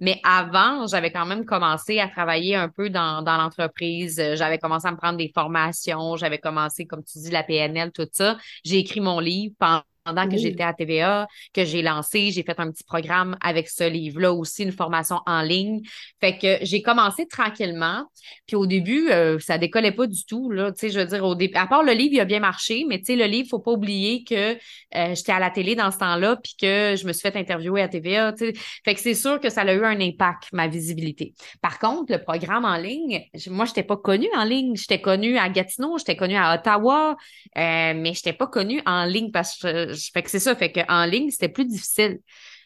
Mais 0.00 0.20
avant, 0.24 0.86
j'avais 0.86 1.10
quand 1.10 1.26
même 1.26 1.44
commencé 1.44 1.98
à 1.98 2.08
travailler 2.08 2.54
un 2.54 2.68
peu 2.68 2.90
dans, 2.90 3.22
dans 3.22 3.36
l'entreprise. 3.36 4.22
J'avais 4.34 4.58
commencé 4.58 4.86
à 4.86 4.92
me 4.92 4.96
prendre 4.96 5.18
des 5.18 5.30
formations. 5.34 6.16
J'avais 6.16 6.38
commencé, 6.38 6.86
comme 6.86 7.02
tu 7.04 7.18
dis, 7.18 7.30
la 7.30 7.42
PNL, 7.42 7.92
tout 7.92 8.08
ça. 8.12 8.36
J'ai 8.64 8.78
écrit 8.78 9.00
mon 9.00 9.20
livre 9.20 9.54
pendant 9.58 9.82
pendant 10.04 10.28
que 10.28 10.36
j'étais 10.36 10.62
à 10.62 10.72
TVA, 10.72 11.26
que 11.52 11.64
j'ai 11.64 11.82
lancé, 11.82 12.30
j'ai 12.30 12.42
fait 12.42 12.58
un 12.58 12.70
petit 12.70 12.84
programme 12.84 13.36
avec 13.40 13.68
ce 13.68 13.88
livre-là 13.88 14.32
aussi, 14.32 14.62
une 14.62 14.72
formation 14.72 15.20
en 15.26 15.42
ligne. 15.42 15.82
Fait 16.20 16.38
que 16.38 16.58
j'ai 16.62 16.82
commencé 16.82 17.26
tranquillement. 17.26 18.04
Puis 18.46 18.56
au 18.56 18.66
début, 18.66 19.10
euh, 19.10 19.38
ça 19.38 19.58
décollait 19.58 19.92
pas 19.92 20.06
du 20.06 20.24
tout. 20.24 20.50
Là. 20.50 20.72
Tu 20.72 20.80
sais, 20.80 20.90
je 20.90 20.98
veux 20.98 21.06
dire, 21.06 21.24
au 21.24 21.34
début, 21.34 21.56
à 21.56 21.66
part 21.66 21.82
le 21.82 21.92
livre, 21.92 22.14
il 22.14 22.20
a 22.20 22.24
bien 22.24 22.40
marché, 22.40 22.84
mais 22.88 22.98
tu 22.98 23.06
sais, 23.06 23.16
le 23.16 23.26
livre, 23.26 23.48
faut 23.48 23.58
pas 23.58 23.72
oublier 23.72 24.24
que 24.24 24.54
euh, 24.54 25.14
j'étais 25.14 25.32
à 25.32 25.38
la 25.38 25.50
télé 25.50 25.74
dans 25.74 25.90
ce 25.90 25.98
temps-là, 25.98 26.36
puis 26.36 26.54
que 26.60 26.94
je 26.96 27.06
me 27.06 27.12
suis 27.12 27.22
fait 27.22 27.36
interviewer 27.36 27.82
à 27.82 27.88
TVA. 27.88 28.32
Tu 28.32 28.46
sais. 28.46 28.52
Fait 28.84 28.94
que 28.94 29.00
c'est 29.00 29.14
sûr 29.14 29.40
que 29.40 29.50
ça 29.50 29.62
a 29.62 29.72
eu 29.72 29.84
un 29.84 30.00
impact, 30.00 30.48
ma 30.52 30.68
visibilité. 30.68 31.34
Par 31.60 31.78
contre, 31.78 32.12
le 32.12 32.22
programme 32.22 32.64
en 32.64 32.76
ligne, 32.76 33.24
moi, 33.48 33.64
j'étais 33.64 33.82
pas 33.82 33.96
connue 33.96 34.30
en 34.36 34.44
ligne. 34.44 34.76
J'étais 34.76 35.00
connue 35.00 35.38
à 35.38 35.48
Gatineau, 35.48 35.98
j'étais 35.98 36.16
connue 36.16 36.36
à 36.36 36.54
Ottawa, 36.54 37.16
euh, 37.56 37.94
mais 37.96 38.14
j'étais 38.14 38.32
pas 38.32 38.46
connue 38.46 38.82
en 38.86 39.04
ligne 39.04 39.30
parce 39.30 39.58
que 39.58 39.91
fait 40.12 40.22
que 40.22 40.30
c'est 40.30 40.38
ça, 40.38 40.54
fait 40.54 40.72
qu'en 40.72 41.04
ligne, 41.04 41.30
c'était 41.30 41.48
plus 41.48 41.66
difficile. 41.66 42.18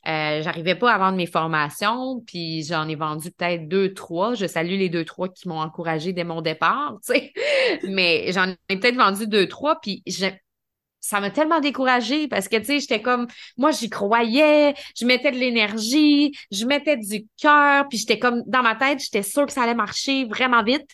Euh, 0.06 0.40
j'arrivais 0.42 0.76
pas 0.76 0.92
à 0.92 0.98
vendre 0.98 1.16
mes 1.16 1.26
formations, 1.26 2.22
puis 2.26 2.62
j'en 2.62 2.88
ai 2.88 2.94
vendu 2.94 3.32
peut-être 3.32 3.66
deux, 3.66 3.92
trois. 3.92 4.34
Je 4.34 4.46
salue 4.46 4.78
les 4.78 4.88
deux, 4.88 5.04
trois 5.04 5.28
qui 5.28 5.48
m'ont 5.48 5.60
encouragé 5.60 6.12
dès 6.12 6.22
mon 6.22 6.42
départ, 6.42 6.96
tu 7.06 7.14
sais. 7.14 7.32
Mais 7.84 8.30
j'en 8.32 8.50
ai 8.68 8.76
peut-être 8.76 8.96
vendu 8.96 9.26
deux, 9.26 9.48
trois, 9.48 9.80
puis 9.80 10.04
ça 11.00 11.20
m'a 11.20 11.30
tellement 11.30 11.60
découragée 11.60 12.28
parce 12.28 12.48
que, 12.48 12.56
tu 12.56 12.64
sais, 12.64 12.80
j'étais 12.80 13.02
comme, 13.02 13.26
moi, 13.56 13.72
j'y 13.72 13.90
croyais, 13.90 14.74
je 14.98 15.06
mettais 15.06 15.32
de 15.32 15.38
l'énergie, 15.38 16.32
je 16.52 16.66
mettais 16.66 16.96
du 16.96 17.26
cœur, 17.40 17.88
puis 17.88 17.98
j'étais 17.98 18.18
comme, 18.18 18.42
dans 18.46 18.62
ma 18.62 18.76
tête, 18.76 19.00
j'étais 19.00 19.22
sûre 19.22 19.46
que 19.46 19.52
ça 19.52 19.62
allait 19.62 19.74
marcher 19.74 20.24
vraiment 20.26 20.62
vite. 20.62 20.88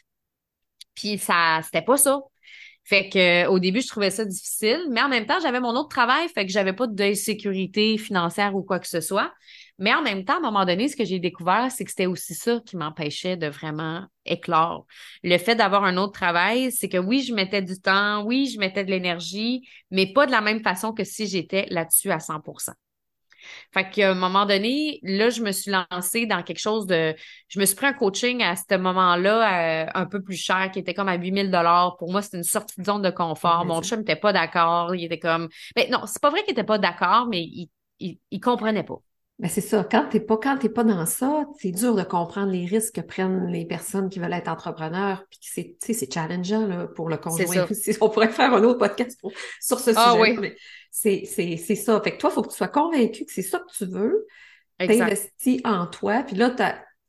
Puis 0.95 1.18
ça, 1.18 1.61
c'était 1.62 1.83
pas 1.83 1.97
ça. 1.97 2.21
Fait 2.85 3.09
que 3.09 3.47
au 3.47 3.59
début, 3.59 3.81
je 3.81 3.88
trouvais 3.88 4.11
ça 4.11 4.25
difficile, 4.25 4.81
mais 4.90 5.01
en 5.01 5.09
même 5.09 5.27
temps, 5.27 5.38
j'avais 5.40 5.61
mon 5.61 5.71
autre 5.71 5.88
travail, 5.88 6.29
fait 6.29 6.45
que 6.45 6.53
j'avais 6.53 6.73
pas 6.73 6.87
de 6.87 7.14
sécurité 7.14 7.97
financière 7.97 8.57
ou 8.57 8.62
quoi 8.62 8.81
que 8.81 8.88
ce 8.88 9.01
soit. 9.01 9.33
Mais 9.79 9.95
en 9.95 10.03
même 10.03 10.25
temps, 10.25 10.35
à 10.35 10.38
un 10.38 10.40
moment 10.40 10.64
donné, 10.64 10.88
ce 10.88 10.97
que 10.97 11.05
j'ai 11.05 11.18
découvert, 11.18 11.71
c'est 11.71 11.85
que 11.85 11.90
c'était 11.90 12.07
aussi 12.07 12.35
ça 12.35 12.61
qui 12.66 12.77
m'empêchait 12.77 13.37
de 13.37 13.47
vraiment 13.47 14.05
éclore. 14.25 14.87
Le 15.23 15.38
fait 15.38 15.55
d'avoir 15.55 15.85
un 15.85 15.97
autre 15.97 16.12
travail, 16.12 16.71
c'est 16.73 16.88
que 16.88 16.99
oui, 16.99 17.23
je 17.23 17.35
mettais 17.35 17.62
du 17.62 17.81
temps, 17.81 18.25
oui, 18.25 18.47
je 18.47 18.59
mettais 18.59 18.85
de 18.85 18.90
l'énergie, 18.90 19.62
mais 19.90 20.12
pas 20.12 20.27
de 20.27 20.33
la 20.33 20.40
même 20.40 20.62
façon 20.62 20.92
que 20.92 21.05
si 21.05 21.27
j'étais 21.27 21.66
là-dessus 21.71 22.11
à 22.11 22.21
100 22.21 22.40
fait 23.72 23.90
qu'à 23.90 24.11
un 24.11 24.14
moment 24.14 24.46
donné, 24.46 25.00
là, 25.02 25.31
je 25.31 25.42
me 25.42 25.52
suis 25.52 25.70
lancée 25.70 26.26
dans 26.26 26.42
quelque 26.42 26.61
chose 26.61 26.87
de. 26.87 27.14
Je 27.48 27.61
me 27.61 27.64
suis 27.64 27.76
pris 27.76 27.87
un 27.87 27.92
coaching 27.92 28.42
à 28.42 28.57
ce 28.57 28.76
moment-là 28.76 29.85
euh, 29.85 29.90
un 29.94 30.07
peu 30.07 30.22
plus 30.22 30.37
cher, 30.37 30.70
qui 30.72 30.78
était 30.78 30.94
comme 30.94 31.09
à 31.09 31.16
8000 31.16 31.50
dollars. 31.50 31.96
Pour 31.98 32.11
moi, 32.11 32.22
c'était 32.22 32.38
une 32.38 32.44
sortie 32.44 32.81
de 32.81 32.85
zone 32.85 33.02
de 33.02 33.11
confort. 33.11 33.64
Mon 33.64 33.83
chum 33.83 34.00
n'était 34.00 34.16
pas 34.16 34.33
d'accord. 34.33 34.94
Il 34.94 35.05
était 35.05 35.18
comme. 35.18 35.48
Ben 35.76 35.90
non, 35.90 36.00
c'est 36.07 36.20
pas 36.20 36.31
vrai 36.31 36.42
qu'il 36.42 36.52
n'était 36.52 36.64
pas 36.64 36.78
d'accord, 36.78 37.26
mais 37.28 37.42
il, 37.42 37.70
il, 38.31 38.40
comprenait 38.40 38.83
pas. 38.83 39.00
Ben 39.38 39.48
c'est 39.48 39.61
ça. 39.61 39.87
Quand 39.90 40.07
t'es 40.11 40.20
pas, 40.20 40.37
quand 40.37 40.59
t'es 40.59 40.68
pas 40.68 40.85
dans 40.85 41.07
ça, 41.07 41.46
c'est 41.59 41.72
dur 41.72 41.94
de 41.94 42.02
comprendre 42.02 42.52
les 42.52 42.66
risques 42.66 42.96
que 42.96 43.00
prennent 43.00 43.46
les 43.46 43.64
personnes 43.64 44.09
qui 44.09 44.18
veulent 44.18 44.33
être 44.33 44.48
entrepreneurs. 44.48 45.24
Puis 45.31 45.40
c'est, 45.81 45.94
c'est 45.94 46.12
challengeant 46.12 46.66
là, 46.66 46.87
pour 46.87 47.09
le 47.09 47.16
conjoint. 47.16 47.66
On 48.00 48.09
pourrait 48.09 48.28
faire 48.28 48.52
un 48.55 48.62
autre 48.62 48.78
podcast 48.78 49.18
sur 49.61 49.81
ce 49.81 49.90
ah 49.96 50.12
sujet. 50.12 50.38
Oui. 50.38 50.52
C'est, 50.94 51.24
ça. 51.24 52.00
Fait 52.02 52.12
que 52.12 52.18
toi, 52.18 52.31
il 52.31 52.35
faut 52.35 52.42
que 52.42 52.50
tu 52.50 52.57
sois 52.57 52.68
convaincu 52.68 53.24
que 53.24 53.33
c'est 53.33 53.42
ça 53.42 53.59
que 53.59 53.72
tu 53.74 53.87
veux. 53.87 54.26
Tu 54.78 54.92
investi 55.00 55.61
en 55.64 55.87
toi. 55.87 56.22
Puis 56.22 56.37
là, 56.37 56.55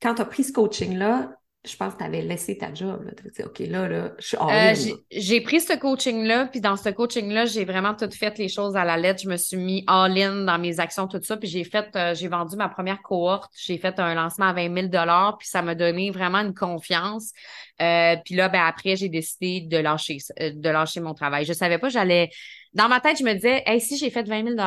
quand 0.01 0.15
tu 0.15 0.21
as 0.21 0.25
pris 0.25 0.45
ce 0.45 0.53
coaching-là, 0.53 1.37
je 1.65 1.75
pense 1.77 1.93
que 1.93 1.99
tu 1.99 2.03
avais 2.03 2.21
laissé 2.21 2.57
ta 2.57 2.73
job. 2.73 3.09
Tu 3.17 3.29
dit, 3.29 3.43
OK, 3.43 3.59
là, 3.59 3.87
là, 3.87 4.11
je 4.19 4.27
suis 4.27 4.37
euh, 4.37 4.95
J'ai 5.11 5.41
pris 5.41 5.61
ce 5.61 5.73
coaching-là, 5.77 6.47
puis 6.47 6.59
dans 6.59 6.75
ce 6.75 6.89
coaching-là, 6.89 7.45
j'ai 7.45 7.63
vraiment 7.65 7.93
tout 7.93 8.09
fait 8.11 8.37
les 8.37 8.49
choses 8.49 8.75
à 8.75 8.83
la 8.83 8.97
lettre. 8.97 9.21
Je 9.23 9.29
me 9.29 9.37
suis 9.37 9.57
mis 9.57 9.83
all-in 9.87 10.43
dans 10.43 10.59
mes 10.59 10.79
actions, 10.79 11.07
tout 11.07 11.21
ça. 11.21 11.37
Puis 11.37 11.47
j'ai 11.47 11.63
fait, 11.63 11.89
euh, 11.95 12.13
j'ai 12.15 12.27
vendu 12.27 12.55
ma 12.57 12.67
première 12.69 13.01
cohorte. 13.01 13.51
J'ai 13.57 13.77
fait 13.77 13.97
un 13.99 14.13
lancement 14.13 14.47
à 14.47 14.53
20 14.53 14.89
000 14.91 15.05
puis 15.37 15.47
ça 15.47 15.61
m'a 15.61 15.75
donné 15.75 16.11
vraiment 16.11 16.39
une 16.39 16.53
confiance. 16.53 17.31
Euh, 17.81 18.15
puis 18.23 18.35
là, 18.35 18.49
ben, 18.49 18.63
après, 18.65 18.95
j'ai 18.95 19.09
décidé 19.09 19.61
de 19.61 19.77
lâcher, 19.77 20.17
de 20.39 20.69
lâcher 20.69 20.99
mon 20.99 21.13
travail. 21.13 21.45
Je 21.45 21.53
savais 21.53 21.77
pas, 21.77 21.89
j'allais 21.89 22.29
dans 22.73 22.88
ma 22.88 22.99
tête, 22.99 23.19
je 23.19 23.23
me 23.23 23.33
disais, 23.33 23.62
hey, 23.67 23.79
si 23.79 23.97
j'ai 23.97 24.09
fait 24.09 24.27
20 24.27 24.55
000 24.55 24.59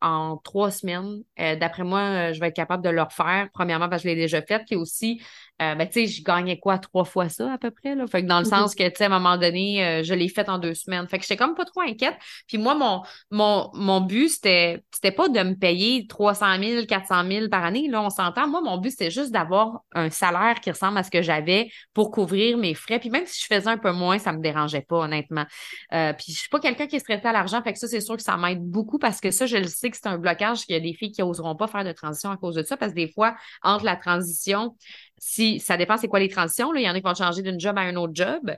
en 0.00 0.36
trois 0.44 0.70
semaines, 0.70 1.22
euh, 1.40 1.56
d'après 1.56 1.82
moi, 1.82 2.00
euh, 2.00 2.32
je 2.32 2.38
vais 2.38 2.48
être 2.48 2.56
capable 2.56 2.84
de 2.84 2.90
le 2.90 3.02
refaire. 3.02 3.48
Premièrement, 3.52 3.88
parce 3.88 4.02
que 4.02 4.08
je 4.08 4.14
l'ai 4.14 4.20
déjà 4.20 4.40
fait. 4.42 4.62
Puis 4.64 4.76
aussi, 4.76 5.20
euh, 5.60 5.74
ben, 5.74 5.88
tu 5.88 5.94
sais, 5.94 6.06
je 6.06 6.22
gagnais 6.22 6.60
quoi, 6.60 6.78
trois 6.78 7.04
fois 7.04 7.28
ça 7.28 7.52
à 7.52 7.58
peu 7.58 7.72
près. 7.72 7.96
Là? 7.96 8.06
Fait 8.06 8.22
que 8.22 8.28
dans 8.28 8.38
le 8.38 8.44
mm-hmm. 8.44 8.48
sens 8.48 8.74
que, 8.76 8.88
tu 8.88 8.94
sais, 8.94 9.04
à 9.04 9.06
un 9.06 9.10
moment 9.10 9.36
donné, 9.36 10.02
je 10.04 10.14
l'ai 10.14 10.28
fait 10.28 10.48
en 10.48 10.58
deux 10.58 10.74
semaines. 10.74 11.08
Fait 11.08 11.18
que 11.18 11.24
j'étais 11.24 11.36
comme 11.36 11.56
pas 11.56 11.64
trop 11.64 11.80
inquiète. 11.80 12.16
Puis 12.46 12.58
moi, 12.58 12.76
mon, 12.76 13.02
mon, 13.32 13.70
mon 13.74 14.00
but, 14.02 14.28
c'était, 14.28 14.84
c'était 14.92 15.10
pas 15.10 15.28
de 15.28 15.40
me 15.40 15.54
payer 15.54 16.06
300 16.06 16.62
000, 16.62 16.86
400 16.86 17.28
000 17.28 17.48
par 17.48 17.64
année. 17.64 17.88
Là, 17.88 18.02
on 18.02 18.10
s'entend. 18.10 18.46
Moi, 18.46 18.60
mon 18.60 18.78
but, 18.78 18.90
c'était 18.90 19.10
juste 19.10 19.32
d'avoir 19.32 19.80
un 19.94 20.10
salaire 20.10 20.60
qui 20.60 20.70
ressemble 20.70 20.98
à 20.98 21.02
ce 21.02 21.10
que 21.10 21.22
j'avais 21.22 21.70
pour 21.92 22.12
couvrir 22.12 22.56
mes 22.56 22.74
frais. 22.74 23.00
Puis 23.00 23.10
même 23.10 23.26
si 23.26 23.42
je 23.42 23.52
faisais 23.52 23.68
un 23.68 23.78
peu 23.78 23.90
moins, 23.90 24.18
ça 24.18 24.32
me 24.32 24.40
dérangeait 24.40 24.86
pas, 24.88 24.98
honnêtement. 24.98 25.44
puis 25.90 26.32
je 26.32 26.38
suis 26.38 26.48
pas 26.48 26.60
quelqu'un 26.60 26.86
qui 26.86 26.94
est 26.94 27.00
stressé 27.00 27.26
à 27.26 27.32
l'argent 27.32 27.47
fait 27.62 27.72
que 27.72 27.78
ça, 27.78 27.88
c'est 27.88 28.00
sûr 28.00 28.16
que 28.16 28.22
ça 28.22 28.36
m'aide 28.36 28.62
beaucoup 28.62 28.98
parce 28.98 29.20
que 29.20 29.30
ça, 29.30 29.46
je 29.46 29.56
le 29.56 29.66
sais 29.66 29.90
que 29.90 29.96
c'est 29.96 30.06
un 30.06 30.18
blocage 30.18 30.64
qu'il 30.64 30.74
y 30.74 30.78
a 30.78 30.80
des 30.80 30.94
filles 30.94 31.12
qui 31.12 31.22
n'oseront 31.22 31.56
pas 31.56 31.66
faire 31.66 31.84
de 31.84 31.92
transition 31.92 32.30
à 32.30 32.36
cause 32.36 32.54
de 32.54 32.62
ça 32.62 32.76
parce 32.76 32.92
que 32.92 32.96
des 32.96 33.10
fois, 33.10 33.36
entre 33.62 33.84
la 33.84 33.96
transition, 33.96 34.76
si 35.18 35.60
ça 35.60 35.76
dépend 35.76 35.96
c'est 35.96 36.08
quoi 36.08 36.20
les 36.20 36.28
transitions, 36.28 36.72
là, 36.72 36.80
il 36.80 36.84
y 36.84 36.88
en 36.88 36.92
a 36.92 36.96
qui 36.96 37.02
vont 37.02 37.14
changer 37.14 37.42
d'une 37.42 37.58
job 37.60 37.76
à 37.78 37.82
un 37.82 37.96
autre 37.96 38.12
job. 38.14 38.50
Euh, 38.50 38.56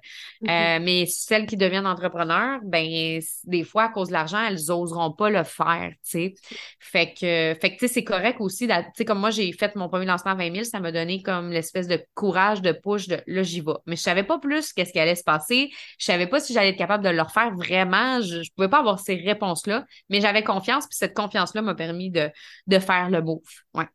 mais 0.80 1.06
celles 1.06 1.46
qui 1.46 1.56
deviennent 1.56 1.86
entrepreneurs, 1.86 2.60
ben 2.64 3.20
des 3.44 3.64
fois, 3.64 3.84
à 3.84 3.88
cause 3.88 4.08
de 4.08 4.12
l'argent, 4.12 4.42
elles 4.42 4.58
n'oseront 4.68 5.12
pas 5.12 5.30
le 5.30 5.44
faire. 5.44 5.92
sais. 6.02 6.34
Fait 6.78 7.12
que, 7.12 7.56
fait 7.60 7.76
que 7.76 7.86
c'est 7.86 8.04
correct 8.04 8.40
aussi. 8.40 8.68
sais 8.94 9.04
comme 9.04 9.20
moi, 9.20 9.30
j'ai 9.30 9.52
fait 9.52 9.74
mon 9.76 9.88
premier 9.88 10.06
lancement 10.06 10.32
à 10.32 10.34
20 10.34 10.52
000, 10.52 10.64
ça 10.64 10.80
m'a 10.80 10.92
donné 10.92 11.22
comme 11.22 11.50
l'espèce 11.50 11.86
de 11.86 12.02
courage, 12.14 12.62
de 12.62 12.72
push 12.72 13.08
de 13.08 13.20
là, 13.26 13.42
j'y 13.42 13.60
vais. 13.60 13.72
Mais 13.86 13.96
je 13.96 14.02
savais 14.02 14.24
pas 14.24 14.38
plus 14.38 14.72
qu'est-ce 14.72 14.92
qui 14.92 14.98
allait 15.00 15.14
se 15.14 15.24
passer. 15.24 15.70
Je 15.98 16.04
savais 16.04 16.26
pas 16.26 16.40
si 16.40 16.52
j'allais 16.52 16.70
être 16.70 16.78
capable 16.78 17.04
de 17.04 17.10
le 17.10 17.22
refaire 17.22 17.54
vraiment. 17.54 18.20
Je, 18.20 18.42
je 18.42 18.50
pouvais 18.54 18.68
pas 18.68 18.78
avoir 18.78 18.98
ces 19.00 19.16
réponses-là, 19.16 19.84
mais 20.08 20.20
j'avais 20.20 20.42
confiance, 20.42 20.86
puis 20.86 20.96
cette 20.96 21.14
confiance-là 21.14 21.62
m'a 21.62 21.74
permis 21.74 22.10
de, 22.10 22.30
de 22.66 22.78
faire 22.78 23.10
le 23.10 23.22
move. 23.22 23.40
Ouais. 23.74 23.86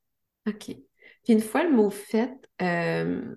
OK. 0.47 0.75
Puis 1.25 1.33
une 1.33 1.41
fois 1.41 1.63
le 1.63 1.71
mot 1.71 1.89
fait, 1.89 2.31
euh, 2.61 3.35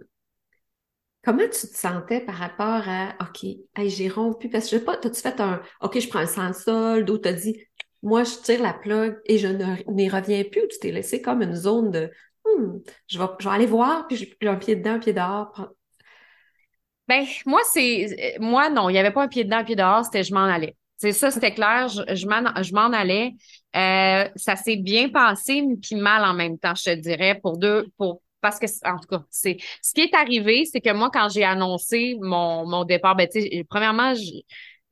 comment 1.25 1.43
tu 1.45 1.49
te 1.49 1.77
sentais 1.77 2.21
par 2.21 2.37
rapport 2.37 2.89
à 2.89 3.15
OK, 3.21 3.47
j'ai 3.87 4.09
rompu 4.09 4.49
parce 4.49 4.67
que 4.67 4.73
je 4.73 4.77
sais 4.79 4.85
pas, 4.85 4.95
as-tu 4.95 5.21
fait 5.21 5.41
un 5.41 5.61
OK, 5.81 5.99
je 5.99 6.09
prends 6.09 6.21
un 6.21 6.27
sang 6.27 6.53
solde 6.53 7.11
ou 7.11 7.19
t'as 7.19 7.33
dit 7.33 7.59
moi 8.03 8.23
je 8.23 8.37
tire 8.43 8.63
la 8.63 8.75
plug 8.75 9.19
et 9.25 9.39
je 9.39 9.49
n'y 9.91 10.09
reviens 10.09 10.45
plus 10.45 10.63
ou 10.63 10.67
tu 10.69 10.79
t'es 10.79 10.93
laissé 10.93 11.21
comme 11.21 11.43
une 11.43 11.55
zone 11.57 11.91
de 11.91 12.11
hmm, 12.45 12.79
je, 13.09 13.19
vais, 13.19 13.27
je 13.41 13.49
vais 13.49 13.55
aller 13.55 13.67
voir 13.67 14.07
puis 14.07 14.17
j'ai 14.17 14.49
un 14.49 14.57
pied 14.57 14.77
dedans, 14.77 14.93
un 14.93 14.99
pied 14.99 15.13
dehors. 15.13 15.71
Ben, 17.09 17.25
moi, 17.47 17.61
c'est. 17.73 18.37
Moi, 18.39 18.69
non, 18.69 18.91
il 18.91 18.93
n'y 18.93 18.99
avait 18.99 19.11
pas 19.11 19.23
un 19.23 19.29
pied 19.29 19.45
dedans, 19.45 19.59
un 19.59 19.65
pied 19.65 19.77
dehors, 19.77 20.05
c'était 20.05 20.23
je 20.23 20.35
m'en 20.35 20.45
allais. 20.45 20.77
C'est 20.99 21.13
ça, 21.13 21.31
c'était 21.31 21.55
clair, 21.55 21.89
je, 21.89 22.03
je 22.15 22.75
m'en 22.75 22.93
allais. 22.93 23.33
Euh, 23.77 24.29
ça 24.35 24.57
s'est 24.57 24.77
bien 24.77 25.09
passé, 25.09 25.63
puis 25.81 25.95
mal 25.95 26.25
en 26.25 26.35
même 26.35 26.59
temps, 26.59 26.75
je 26.75 26.91
te 26.91 26.95
dirais, 26.97 27.39
pour 27.41 27.57
deux, 27.57 27.87
pour 27.97 28.21
parce 28.41 28.59
que 28.59 28.67
en 28.89 28.99
tout 28.99 29.09
cas, 29.09 29.23
c'est 29.31 29.59
ce 29.83 29.95
qui 29.95 30.03
est 30.03 30.15
arrivé, 30.15 30.65
c'est 30.65 30.81
que 30.81 30.93
moi, 30.93 31.11
quand 31.13 31.29
j'ai 31.29 31.45
annoncé 31.45 32.17
mon, 32.21 32.67
mon 32.67 32.85
départ, 32.85 33.17
ben, 33.17 33.29
premièrement, 33.69 34.15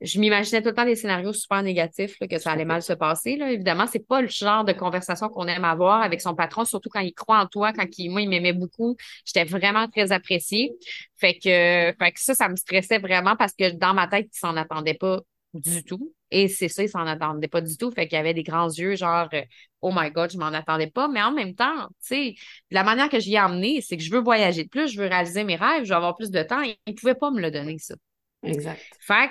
je 0.01 0.19
m'imaginais 0.19 0.61
tout 0.61 0.69
le 0.69 0.75
temps 0.75 0.85
des 0.85 0.95
scénarios 0.95 1.33
super 1.33 1.63
négatifs, 1.63 2.17
que 2.19 2.37
ça 2.37 2.51
allait 2.51 2.65
mal 2.65 2.81
se 2.83 2.93
passer. 2.93 3.35
Là. 3.35 3.51
Évidemment, 3.51 3.87
c'est 3.87 4.05
pas 4.05 4.21
le 4.21 4.27
genre 4.27 4.63
de 4.63 4.73
conversation 4.73 5.27
qu'on 5.29 5.47
aime 5.47 5.65
avoir 5.65 6.01
avec 6.01 6.21
son 6.21 6.35
patron, 6.35 6.65
surtout 6.65 6.89
quand 6.89 6.99
il 6.99 7.13
croit 7.13 7.39
en 7.39 7.47
toi, 7.47 7.73
quand 7.73 7.85
il, 7.97 8.09
moi, 8.11 8.21
il 8.21 8.29
m'aimait 8.29 8.53
beaucoup. 8.53 8.95
J'étais 9.25 9.45
vraiment 9.45 9.87
très 9.87 10.11
appréciée. 10.11 10.71
Fait 11.15 11.33
que, 11.33 11.95
fait 11.97 12.11
que 12.11 12.19
ça, 12.19 12.35
ça 12.35 12.47
me 12.47 12.55
stressait 12.55 12.99
vraiment 12.99 13.35
parce 13.35 13.53
que 13.53 13.71
dans 13.71 13.93
ma 13.93 14.07
tête, 14.07 14.27
il 14.31 14.37
s'en 14.37 14.55
attendait 14.55 14.93
pas 14.93 15.21
du 15.53 15.83
tout. 15.83 16.13
Et 16.29 16.47
c'est 16.47 16.67
ça, 16.67 16.83
il 16.83 16.89
s'en 16.89 17.05
attendait 17.07 17.47
pas 17.47 17.61
du 17.61 17.77
tout. 17.77 17.89
Fait 17.91 18.07
qu'il 18.07 18.17
y 18.17 18.19
avait 18.19 18.33
des 18.33 18.43
grands 18.43 18.69
yeux, 18.69 18.95
genre, 18.95 19.29
euh, 19.33 19.41
oh 19.81 19.91
my 19.95 20.11
God, 20.11 20.31
je 20.31 20.37
m'en 20.37 20.47
attendais 20.47 20.89
pas. 20.89 21.07
Mais 21.07 21.21
en 21.21 21.31
même 21.31 21.55
temps, 21.55 21.87
tu 22.01 22.07
sais, 22.07 22.35
la 22.69 22.83
manière 22.83 23.09
que 23.09 23.19
j'y 23.19 23.33
ai 23.33 23.37
amené, 23.37 23.81
c'est 23.81 23.97
que 23.97 24.03
je 24.03 24.11
veux 24.11 24.19
voyager 24.19 24.63
de 24.63 24.69
plus, 24.69 24.89
je 24.89 25.01
veux 25.01 25.07
réaliser 25.07 25.43
mes 25.43 25.55
rêves, 25.55 25.83
je 25.83 25.89
veux 25.89 25.95
avoir 25.95 26.15
plus 26.15 26.31
de 26.31 26.43
temps. 26.43 26.61
Il 26.61 26.75
ne 26.87 26.93
pouvait 26.93 27.15
pas 27.15 27.31
me 27.31 27.41
le 27.41 27.51
donner, 27.51 27.77
ça. 27.79 27.95
Exact. 28.43 28.81
Fait 28.99 29.29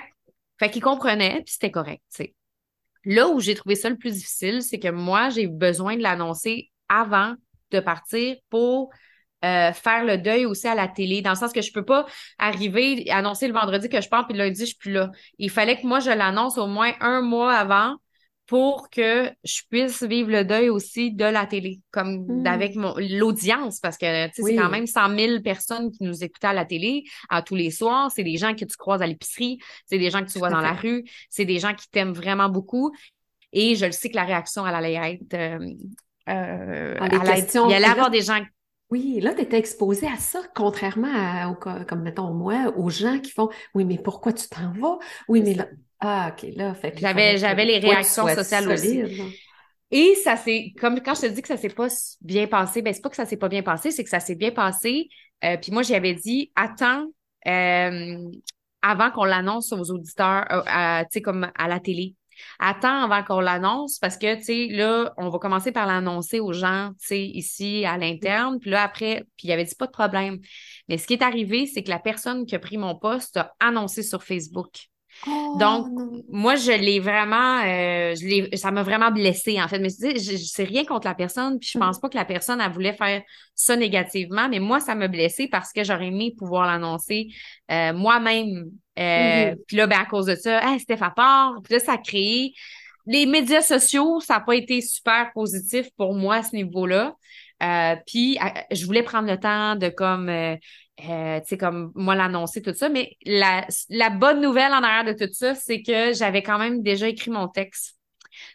fait 0.59 0.71
qu'il 0.71 0.81
comprenait, 0.81 1.43
puis 1.45 1.53
c'était 1.53 1.71
correct, 1.71 2.01
sais. 2.09 2.33
Là 3.05 3.29
où 3.29 3.39
j'ai 3.39 3.55
trouvé 3.55 3.75
ça 3.75 3.89
le 3.89 3.97
plus 3.97 4.13
difficile, 4.13 4.61
c'est 4.61 4.79
que 4.79 4.89
moi, 4.89 5.29
j'ai 5.29 5.47
besoin 5.47 5.95
de 5.95 6.01
l'annoncer 6.01 6.71
avant 6.89 7.35
de 7.71 7.79
partir 7.79 8.35
pour 8.49 8.91
euh, 9.45 9.71
faire 9.71 10.03
le 10.03 10.17
deuil 10.17 10.45
aussi 10.45 10.67
à 10.67 10.75
la 10.75 10.87
télé, 10.87 11.21
dans 11.21 11.31
le 11.31 11.35
sens 11.35 11.53
que 11.53 11.61
je 11.61 11.71
peux 11.71 11.85
pas 11.85 12.05
arriver, 12.39 13.09
annoncer 13.11 13.47
le 13.47 13.53
vendredi 13.53 13.87
que 13.89 14.01
je 14.01 14.09
pars, 14.09 14.27
puis 14.27 14.37
le 14.37 14.45
lundi, 14.45 14.61
je 14.61 14.65
suis 14.65 14.77
plus 14.77 14.91
là. 14.91 15.11
Il 15.37 15.49
fallait 15.49 15.79
que 15.79 15.85
moi, 15.85 15.99
je 15.99 16.09
l'annonce 16.09 16.57
au 16.57 16.67
moins 16.67 16.93
un 17.01 17.21
mois 17.21 17.53
avant 17.53 17.97
pour 18.47 18.89
que 18.89 19.29
je 19.43 19.61
puisse 19.69 20.03
vivre 20.03 20.31
le 20.31 20.45
deuil 20.45 20.69
aussi 20.69 21.11
de 21.11 21.25
la 21.25 21.45
télé, 21.45 21.81
comme 21.91 22.25
hmm. 22.25 22.47
avec 22.47 22.75
l'audience, 22.75 23.79
parce 23.79 23.97
que 23.97 24.29
c'est 24.33 24.55
quand 24.55 24.69
même 24.69 24.87
100 24.87 25.15
000 25.15 25.41
personnes 25.41 25.91
qui 25.91 26.03
nous 26.03 26.23
écoutaient 26.23 26.47
à 26.47 26.53
la 26.53 26.65
télé 26.65 27.03
à 27.29 27.41
tous 27.41 27.55
les 27.55 27.71
soirs. 27.71 28.09
C'est 28.09 28.23
des 28.23 28.37
gens 28.37 28.55
que 28.55 28.63
tu 28.63 28.77
croises 28.77 29.01
à 29.01 29.07
l'épicerie, 29.07 29.59
c'est 29.85 29.99
des 29.99 30.09
gens 30.09 30.23
que 30.23 30.31
tu 30.31 30.39
vois 30.39 30.49
dans 30.49 30.61
la 30.61 30.73
rue, 30.73 31.03
c'est 31.29 31.45
des 31.45 31.59
gens 31.59 31.75
qui 31.75 31.89
t'aiment 31.89 32.13
vraiment 32.13 32.47
beaucoup. 32.47 32.91
Et 33.51 33.75
je 33.75 33.85
le 33.85 33.91
sais 33.91 34.09
que 34.09 34.15
la 34.15 34.23
réaction, 34.23 34.65
elle 34.65 34.75
allait 34.75 34.93
être... 34.93 35.33
Euh, 35.33 35.59
euh, 36.29 36.95
ah, 36.99 37.07
il 37.09 37.73
allait 37.73 37.85
avoir 37.85 38.09
des 38.09 38.21
gens 38.21 38.39
oui, 38.89 39.19
là, 39.19 39.33
tu 39.33 39.41
étais 39.41 39.57
exposé 39.57 40.07
à 40.07 40.17
ça, 40.17 40.41
contrairement 40.55 41.11
à, 41.11 41.53
comme 41.85 42.03
mettons 42.03 42.33
moi, 42.33 42.73
aux 42.77 42.89
gens 42.89 43.19
qui 43.19 43.31
font 43.31 43.49
Oui, 43.73 43.83
mais 43.83 43.97
pourquoi 43.97 44.31
tu 44.33 44.47
t'en 44.47 44.71
vas? 44.71 44.97
Oui, 45.27 45.41
mais 45.41 45.55
là, 45.55 45.67
ah, 45.99 46.31
OK, 46.31 46.47
là, 46.55 46.73
fait 46.73 46.97
J'avais, 46.97 47.37
j'avais 47.37 47.65
les 47.65 47.79
réactions 47.79 48.27
sociales 48.27 48.69
aussi. 48.69 49.03
Et 49.89 50.15
ça 50.15 50.35
s'est, 50.35 50.73
comme 50.79 51.01
quand 51.01 51.15
je 51.15 51.21
te 51.21 51.25
dis 51.27 51.41
que 51.41 51.47
ça 51.47 51.57
s'est 51.57 51.69
pas 51.69 51.87
bien 52.21 52.47
passé, 52.47 52.81
ben 52.81 52.93
c'est 52.93 53.01
pas 53.01 53.09
que 53.09 53.15
ça 53.15 53.25
s'est 53.25 53.37
pas 53.37 53.47
bien 53.47 53.63
passé, 53.63 53.91
c'est 53.91 54.03
que 54.03 54.09
ça 54.09 54.19
s'est 54.19 54.35
bien 54.35 54.51
passé. 54.51 55.07
Euh, 55.45 55.57
puis 55.57 55.71
moi, 55.71 55.81
j'avais 55.81 56.13
dit, 56.13 56.51
attends, 56.55 57.05
euh, 57.47 58.17
avant 58.81 59.11
qu'on 59.11 59.23
l'annonce 59.23 59.71
aux 59.71 59.91
auditeurs, 59.91 60.45
euh, 60.51 61.01
tu 61.03 61.07
sais, 61.11 61.21
comme 61.21 61.49
à 61.55 61.67
la 61.67 61.79
télé. 61.79 62.15
Attends 62.59 63.03
avant 63.03 63.23
qu'on 63.23 63.39
l'annonce 63.39 63.99
parce 63.99 64.17
que, 64.17 64.35
tu 64.35 64.43
sais, 64.43 64.67
là, 64.69 65.13
on 65.17 65.29
va 65.29 65.39
commencer 65.39 65.71
par 65.71 65.85
l'annoncer 65.85 66.39
aux 66.39 66.53
gens, 66.53 66.91
tu 66.99 67.07
sais, 67.07 67.21
ici 67.21 67.85
à 67.85 67.97
l'interne. 67.97 68.59
Puis 68.59 68.69
là, 68.69 68.83
après, 68.83 69.25
puis 69.37 69.47
il 69.47 69.51
avait 69.51 69.65
dit 69.65 69.75
pas 69.75 69.87
de 69.87 69.91
problème. 69.91 70.39
Mais 70.89 70.97
ce 70.97 71.07
qui 71.07 71.13
est 71.13 71.23
arrivé, 71.23 71.65
c'est 71.65 71.83
que 71.83 71.89
la 71.89 71.99
personne 71.99 72.45
qui 72.45 72.55
a 72.55 72.59
pris 72.59 72.77
mon 72.77 72.95
poste 72.95 73.37
a 73.37 73.53
annoncé 73.59 74.03
sur 74.03 74.23
Facebook. 74.23 74.69
Oh, 75.25 75.57
Donc, 75.59 75.87
moi, 76.29 76.55
je 76.55 76.71
l'ai 76.71 76.99
vraiment, 76.99 77.61
euh, 77.63 78.13
je 78.15 78.55
ça 78.55 78.71
m'a 78.71 78.83
vraiment 78.83 79.11
blessée, 79.11 79.59
en 79.61 79.67
fait. 79.67 79.79
Mais 79.79 79.89
je, 79.89 80.17
je, 80.17 80.37
sais 80.37 80.63
rien 80.63 80.85
contre 80.85 81.07
la 81.07 81.15
personne, 81.15 81.59
puis 81.59 81.69
je 81.73 81.77
mm. 81.77 81.81
pense 81.81 81.99
pas 81.99 82.09
que 82.09 82.17
la 82.17 82.25
personne, 82.25 82.61
elle 82.61 82.71
voulait 82.71 82.93
faire 82.93 83.21
ça 83.55 83.75
négativement, 83.75 84.47
mais 84.49 84.59
moi, 84.59 84.79
ça 84.79 84.95
m'a 84.95 85.07
blessée 85.07 85.47
parce 85.47 85.73
que 85.73 85.83
j'aurais 85.83 86.07
aimé 86.07 86.35
pouvoir 86.37 86.67
l'annoncer 86.67 87.27
euh, 87.71 87.93
moi-même. 87.93 88.65
Euh, 88.97 89.01
mm-hmm. 89.01 89.55
Puis 89.67 89.77
là, 89.77 89.87
ben, 89.87 89.99
à 89.99 90.05
cause 90.05 90.25
de 90.25 90.35
ça, 90.35 90.61
hey, 90.63 90.79
Steph 90.79 91.01
à 91.01 91.11
part, 91.11 91.55
puis 91.63 91.73
là, 91.73 91.79
ça 91.79 91.93
a 91.93 91.97
créé... 91.97 92.53
Les 93.09 93.25
médias 93.25 93.61
sociaux, 93.61 94.19
ça 94.19 94.33
n'a 94.33 94.39
pas 94.41 94.55
été 94.55 94.81
super 94.81 95.31
positif 95.33 95.87
pour 95.95 96.13
moi 96.13 96.35
à 96.35 96.43
ce 96.43 96.53
niveau-là. 96.53 97.15
puis, 98.05 98.37
je 98.69 98.85
voulais 98.85 99.03
prendre 99.03 99.29
le 99.29 99.39
temps 99.39 99.77
de 99.77 99.87
comme 99.87 100.29
euh, 101.05 101.39
tu 101.41 101.49
sais, 101.49 101.57
comme 101.57 101.91
moi 101.95 102.15
l'annoncer, 102.15 102.61
tout 102.61 102.73
ça. 102.73 102.89
Mais 102.89 103.17
la, 103.25 103.67
la 103.89 104.09
bonne 104.09 104.41
nouvelle 104.41 104.71
en 104.71 104.81
arrière 104.83 105.05
de 105.05 105.13
tout 105.13 105.31
ça, 105.31 105.53
c'est 105.53 105.81
que 105.81 106.13
j'avais 106.13 106.41
quand 106.41 106.57
même 106.57 106.81
déjà 106.81 107.07
écrit 107.07 107.29
mon 107.29 107.47
texte 107.47 107.97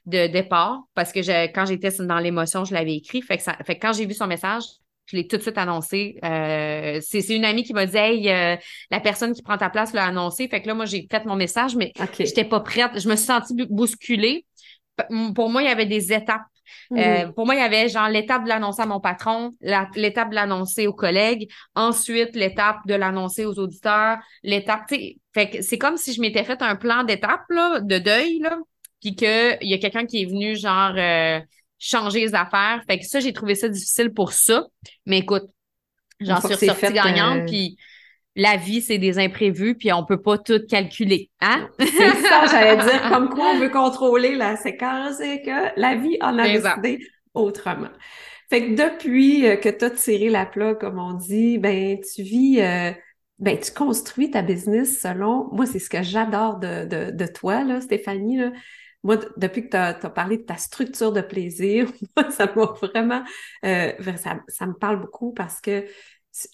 de 0.06 0.26
départ 0.26 0.80
parce 0.94 1.12
que 1.12 1.20
quand 1.52 1.66
j'étais 1.66 1.90
dans 2.00 2.18
l'émotion, 2.18 2.64
je 2.64 2.74
l'avais 2.74 2.96
écrit. 2.96 3.22
Fait 3.22 3.36
que, 3.36 3.42
ça, 3.42 3.56
fait 3.64 3.78
quand 3.78 3.92
j'ai 3.92 4.06
vu 4.06 4.14
son 4.14 4.26
message, 4.26 4.64
je 5.12 5.16
l'ai 5.16 5.26
tout 5.26 5.36
de 5.36 5.42
suite 5.42 5.58
annoncé. 5.58 6.18
Euh, 6.24 7.00
c'est 7.02 7.26
une 7.28 7.44
amie 7.44 7.62
qui 7.62 7.74
m'a 7.74 7.86
dit 7.86 7.96
Hey, 7.96 8.28
euh, 8.30 8.56
la 8.90 9.00
personne 9.00 9.32
qui 9.34 9.42
prend 9.42 9.58
ta 9.58 9.70
place 9.70 9.92
l'a 9.92 10.06
annoncé. 10.06 10.48
Fait 10.48 10.62
que 10.62 10.68
là, 10.68 10.74
moi, 10.74 10.86
j'ai 10.86 11.06
fait 11.10 11.24
mon 11.26 11.36
message, 11.36 11.76
mais 11.76 11.92
j'étais 12.18 12.44
pas 12.44 12.60
prête. 12.60 12.98
Je 12.98 13.08
me 13.08 13.16
suis 13.16 13.26
sentie 13.26 13.54
bousculée. 13.68 14.46
Pour 15.34 15.50
moi, 15.50 15.62
il 15.62 15.68
y 15.68 15.70
avait 15.70 15.86
des 15.86 16.12
étapes 16.12 16.42
euh, 16.92 17.26
mhm. 17.26 17.32
pour 17.34 17.46
moi, 17.46 17.54
il 17.54 17.58
y 17.58 17.62
avait 17.62 17.88
genre 17.88 18.08
l'étape 18.08 18.44
de 18.44 18.48
l'annoncer 18.48 18.82
à 18.82 18.86
mon 18.86 19.00
patron, 19.00 19.52
l'étape 19.60 20.30
de 20.30 20.34
l'annoncer 20.34 20.86
aux 20.86 20.92
collègues, 20.92 21.50
ensuite 21.74 22.34
l'étape 22.34 22.78
de 22.86 22.94
l'annoncer 22.94 23.44
aux 23.44 23.58
auditeurs, 23.58 24.18
l'étape, 24.42 24.82
tu 24.88 24.96
sais, 24.96 25.16
fait 25.34 25.50
que 25.50 25.62
c'est 25.62 25.78
comme 25.78 25.96
si 25.96 26.12
je 26.12 26.20
m'étais 26.20 26.44
fait 26.44 26.60
un 26.62 26.76
plan 26.76 27.04
d'étape, 27.04 27.44
là, 27.48 27.80
de 27.80 27.98
deuil, 27.98 28.38
là, 28.40 28.58
puis 29.00 29.14
qu'il 29.14 29.58
y 29.62 29.74
a 29.74 29.78
quelqu'un 29.78 30.06
qui 30.06 30.22
est 30.22 30.26
venu, 30.26 30.56
genre, 30.56 30.94
euh, 30.96 31.40
changer 31.82 32.20
les 32.20 32.34
affaires. 32.34 32.80
Fait 32.88 32.98
que 32.98 33.04
ça, 33.04 33.18
j'ai 33.18 33.32
trouvé 33.32 33.56
ça 33.56 33.68
difficile 33.68 34.12
pour 34.12 34.32
ça. 34.32 34.66
Mais 35.04 35.18
écoute, 35.18 35.44
j'en 36.20 36.40
suis 36.40 36.54
ressortie 36.54 36.92
gagnante, 36.92 37.40
euh, 37.40 37.46
puis 37.46 37.76
la 38.36 38.56
vie, 38.56 38.80
c'est 38.80 38.98
des 38.98 39.18
imprévus, 39.18 39.74
puis 39.74 39.92
on 39.92 40.04
peut 40.04 40.22
pas 40.22 40.38
tout 40.38 40.60
calculer. 40.68 41.28
Hein? 41.40 41.68
C'est 41.80 41.88
ça, 41.88 42.46
j'allais 42.50 42.76
dire, 42.76 43.02
comme 43.10 43.28
quoi 43.28 43.50
on 43.54 43.58
veut 43.58 43.68
contrôler 43.68 44.36
la 44.36 44.56
séquence 44.56 45.20
et 45.20 45.42
que 45.42 45.78
la 45.78 45.96
vie 45.96 46.16
en 46.20 46.38
a 46.38 46.48
décidé 46.48 47.04
autrement. 47.34 47.90
Fait 48.48 48.68
que 48.68 48.74
depuis 48.74 49.46
euh, 49.46 49.56
que 49.56 49.68
tu 49.68 49.84
as 49.84 49.90
tiré 49.90 50.28
la 50.28 50.46
plat, 50.46 50.74
comme 50.74 50.98
on 50.98 51.14
dit, 51.14 51.58
ben 51.58 51.98
tu 52.00 52.22
vis, 52.22 52.60
euh, 52.60 52.92
ben 53.38 53.58
tu 53.58 53.72
construis 53.72 54.30
ta 54.30 54.42
business 54.42 55.00
selon, 55.00 55.48
moi 55.52 55.66
c'est 55.66 55.78
ce 55.78 55.90
que 55.90 56.02
j'adore 56.02 56.58
de, 56.58 56.84
de, 56.84 57.10
de, 57.10 57.26
toi, 57.26 57.64
là, 57.64 57.80
Stéphanie, 57.80 58.36
là. 58.36 58.52
Moi, 59.02 59.18
depuis 59.36 59.64
que 59.64 59.70
tu 59.70 59.76
as, 59.76 59.94
parlé 60.10 60.38
de 60.38 60.42
ta 60.42 60.56
structure 60.56 61.12
de 61.12 61.20
plaisir, 61.20 61.90
moi, 62.16 62.30
ça 62.30 62.46
m'a 62.54 62.66
vraiment, 62.80 63.24
euh, 63.64 63.92
ça, 64.16 64.40
ça 64.48 64.66
me 64.66 64.74
parle 64.74 65.00
beaucoup 65.00 65.32
parce 65.32 65.60
que 65.60 65.84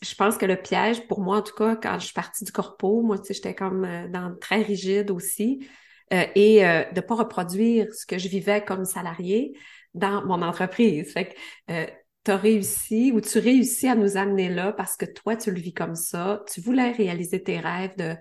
je 0.02 0.14
pense 0.14 0.36
que 0.36 0.46
le 0.46 0.56
piège, 0.56 1.06
pour 1.06 1.20
moi 1.20 1.38
en 1.38 1.42
tout 1.42 1.54
cas, 1.54 1.76
quand 1.76 1.98
je 1.98 2.06
suis 2.06 2.14
partie 2.14 2.44
du 2.44 2.52
corpo, 2.52 3.02
moi, 3.02 3.18
tu 3.18 3.26
sais, 3.26 3.34
j'étais 3.34 3.54
comme 3.54 3.84
euh, 3.84 4.08
dans 4.08 4.34
très 4.36 4.62
rigide 4.62 5.10
aussi, 5.10 5.66
euh, 6.12 6.24
et 6.34 6.66
euh, 6.66 6.84
de 6.92 7.00
pas 7.00 7.14
reproduire 7.14 7.92
ce 7.94 8.06
que 8.06 8.18
je 8.18 8.28
vivais 8.28 8.64
comme 8.64 8.84
salarié 8.84 9.56
dans 9.94 10.24
mon 10.24 10.42
entreprise. 10.42 11.12
Fait 11.12 11.28
que 11.28 11.90
tu 12.24 12.30
as 12.30 12.36
réussi 12.36 13.12
ou 13.14 13.20
tu 13.20 13.38
réussis 13.38 13.88
à 13.88 13.94
nous 13.94 14.16
amener 14.16 14.48
là 14.48 14.72
parce 14.72 14.96
que 14.96 15.06
toi, 15.06 15.36
tu 15.36 15.50
le 15.50 15.60
vis 15.60 15.74
comme 15.74 15.94
ça. 15.94 16.42
Tu 16.52 16.60
voulais 16.60 16.92
réaliser 16.92 17.42
tes 17.42 17.58
rêves 17.58 17.96
de, 17.96 18.16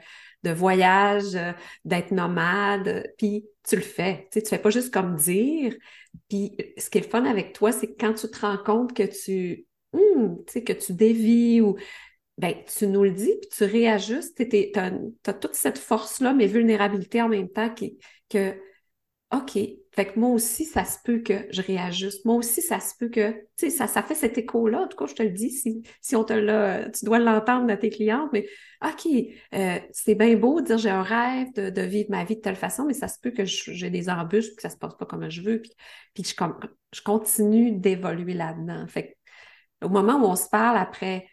de 0.47 0.53
voyage, 0.53 1.37
d'être 1.85 2.11
nomade, 2.11 3.13
puis 3.17 3.45
tu 3.67 3.75
le 3.75 3.81
fais. 3.81 4.27
Tu 4.31 4.41
tu 4.41 4.49
fais 4.49 4.59
pas 4.59 4.69
juste 4.69 4.93
comme 4.93 5.15
dire. 5.15 5.75
Puis 6.29 6.57
ce 6.77 6.89
qui 6.89 6.97
est 6.97 7.01
le 7.01 7.09
fun 7.09 7.25
avec 7.25 7.53
toi, 7.53 7.71
c'est 7.71 7.87
que 7.87 7.97
quand 7.99 8.13
tu 8.13 8.29
te 8.29 8.39
rends 8.39 8.57
compte 8.57 8.93
que 8.93 9.03
tu 9.03 9.67
Hum, 9.93 10.43
tu 10.45 10.53
sais, 10.53 10.63
que 10.63 10.73
tu 10.73 10.93
dévis 10.93 11.61
ou 11.61 11.77
ben, 12.37 12.55
tu 12.65 12.87
nous 12.87 13.03
le 13.03 13.11
dis, 13.11 13.33
puis 13.41 13.49
tu 13.49 13.63
réajustes, 13.63 14.37
tu 14.37 14.71
as, 14.75 15.33
toute 15.33 15.55
cette 15.55 15.77
force-là, 15.79 16.33
mais 16.33 16.47
vulnérabilité 16.47 17.21
en 17.21 17.29
même 17.29 17.49
temps 17.49 17.73
qui, 17.73 17.97
que, 18.29 18.55
OK, 19.33 19.57
fait 19.97 20.13
que 20.13 20.19
moi 20.19 20.29
aussi, 20.29 20.65
ça 20.65 20.85
se 20.85 20.99
peut 21.03 21.23
que 21.23 21.47
je 21.49 21.59
réajuste. 21.59 22.23
Moi 22.23 22.35
aussi, 22.35 22.61
ça 22.61 22.79
se 22.79 22.93
peut 22.99 23.09
que, 23.09 23.31
tu 23.31 23.41
sais, 23.57 23.69
ça, 23.71 23.87
ça 23.87 24.03
fait 24.03 24.13
cet 24.13 24.37
écho-là. 24.37 24.81
En 24.81 24.87
tout 24.87 24.95
cas, 24.95 25.07
je 25.07 25.15
te 25.15 25.23
le 25.23 25.31
dis, 25.31 25.49
si, 25.49 25.81
si 26.01 26.15
on 26.15 26.23
te 26.23 26.33
l'a, 26.33 26.87
tu 26.91 27.03
dois 27.03 27.17
l'entendre 27.17 27.65
de 27.65 27.73
tes 27.73 27.89
clientes, 27.89 28.29
mais 28.31 28.47
OK, 28.85 29.07
euh, 29.55 29.79
c'est 29.91 30.13
bien 30.13 30.35
beau 30.35 30.61
de 30.61 30.67
dire 30.67 30.77
j'ai 30.77 30.91
un 30.91 31.01
rêve 31.01 31.51
de, 31.55 31.81
vivre 31.81 32.11
ma 32.11 32.25
vie 32.25 32.35
de 32.35 32.41
telle 32.41 32.55
façon, 32.55 32.85
mais 32.85 32.93
ça 32.93 33.07
se 33.07 33.19
peut 33.19 33.31
que 33.31 33.43
j'ai 33.45 33.89
des 33.89 34.07
embûches, 34.07 34.55
que 34.55 34.61
ça 34.61 34.69
se 34.69 34.77
passe 34.77 34.93
pas 34.93 35.07
comme 35.07 35.31
je 35.31 35.41
veux, 35.41 35.61
puis, 35.61 35.71
puis 36.13 36.23
je, 36.23 36.35
je 36.93 37.01
continue 37.01 37.71
d'évoluer 37.71 38.35
là-dedans. 38.35 38.85
Fait 38.87 39.17
que 39.81 39.87
au 39.87 39.89
moment 39.89 40.17
où 40.17 40.25
on 40.25 40.35
se 40.35 40.47
parle 40.47 40.77
après 40.77 41.27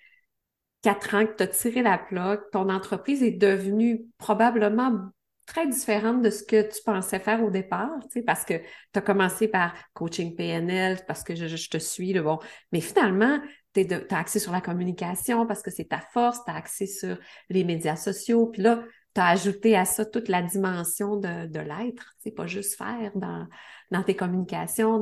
quatre 0.80 1.14
ans 1.14 1.26
que 1.26 1.36
tu 1.36 1.42
as 1.42 1.48
tiré 1.48 1.82
la 1.82 1.98
plaque, 1.98 2.50
ton 2.50 2.70
entreprise 2.70 3.22
est 3.22 3.32
devenue 3.32 4.06
probablement 4.16 5.10
très 5.46 5.66
différente 5.66 6.22
de 6.22 6.30
ce 6.30 6.42
que 6.42 6.62
tu 6.62 6.82
pensais 6.84 7.18
faire 7.18 7.42
au 7.44 7.50
départ, 7.50 7.90
tu 8.04 8.20
sais, 8.20 8.22
parce 8.22 8.44
que 8.44 8.54
tu 8.58 8.98
as 8.98 9.00
commencé 9.00 9.48
par 9.48 9.74
coaching 9.92 10.34
PNL, 10.34 10.98
parce 11.06 11.22
que 11.22 11.34
je, 11.34 11.68
te 11.68 11.78
suis, 11.78 12.12
le 12.12 12.22
bon. 12.22 12.38
Mais 12.72 12.80
finalement, 12.80 13.38
tu 13.74 13.86
as 13.92 14.18
axé 14.18 14.38
sur 14.38 14.52
la 14.52 14.60
communication 14.60 15.46
parce 15.46 15.62
que 15.62 15.70
c'est 15.70 15.86
ta 15.86 16.00
force, 16.12 16.38
tu 16.44 16.50
as 16.50 16.56
axé 16.56 16.86
sur 16.86 17.18
les 17.50 17.64
médias 17.64 17.96
sociaux, 17.96 18.46
puis 18.46 18.62
là, 18.62 18.82
tu 19.14 19.20
as 19.20 19.28
ajouté 19.28 19.76
à 19.76 19.84
ça 19.84 20.04
toute 20.04 20.28
la 20.28 20.42
dimension 20.42 21.16
de, 21.16 21.46
de 21.46 21.60
l'être, 21.60 22.14
c'est 22.18 22.34
pas 22.34 22.46
juste 22.46 22.76
faire 22.76 23.12
dans, 23.14 23.46
dans 23.90 24.02
tes 24.02 24.16
communications, 24.16 24.98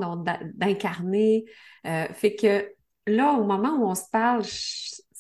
d'incarner. 0.54 1.44
Euh, 1.86 2.06
fait 2.12 2.34
que 2.34 2.68
là, 3.06 3.32
au 3.32 3.44
moment 3.44 3.76
où 3.78 3.86
on 3.86 3.94
se 3.94 4.08
parle, 4.10 4.42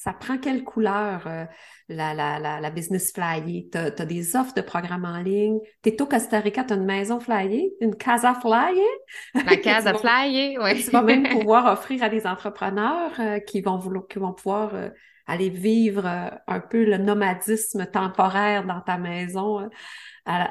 ça 0.02 0.12
prend 0.12 0.36
quelle 0.36 0.64
couleur 0.64 1.28
euh, 1.28 1.44
la, 1.88 2.12
la, 2.12 2.40
la, 2.40 2.70
business 2.70 3.12
flyer? 3.12 3.68
Tu 3.70 3.78
as, 3.78 3.90
des 4.04 4.34
offres 4.34 4.52
de 4.52 4.60
programmes 4.60 5.04
en 5.04 5.18
ligne. 5.18 5.60
Tu 5.84 5.90
es 5.90 6.02
au 6.02 6.06
Costa 6.06 6.40
Rica, 6.40 6.64
tu 6.64 6.72
as 6.72 6.76
une 6.76 6.84
maison 6.84 7.20
flyer, 7.20 7.70
une 7.80 7.94
casa 7.94 8.34
flyer? 8.34 8.84
La 9.32 9.56
casa 9.62 9.94
flyer, 9.94 10.58
oui. 10.60 10.82
Tu 10.82 10.90
vas 10.90 11.02
même 11.02 11.28
pouvoir 11.30 11.72
offrir 11.72 12.02
à 12.02 12.08
des 12.08 12.26
entrepreneurs 12.26 13.12
euh, 13.20 13.38
qui, 13.38 13.60
vont 13.60 13.76
vouloir, 13.76 14.08
qui 14.08 14.18
vont 14.18 14.32
pouvoir 14.32 14.74
euh, 14.74 14.88
aller 15.28 15.50
vivre 15.50 16.04
un 16.48 16.58
peu 16.58 16.84
le 16.84 16.98
nomadisme 16.98 17.86
temporaire 17.86 18.66
dans 18.66 18.80
ta 18.80 18.98
maison 18.98 19.70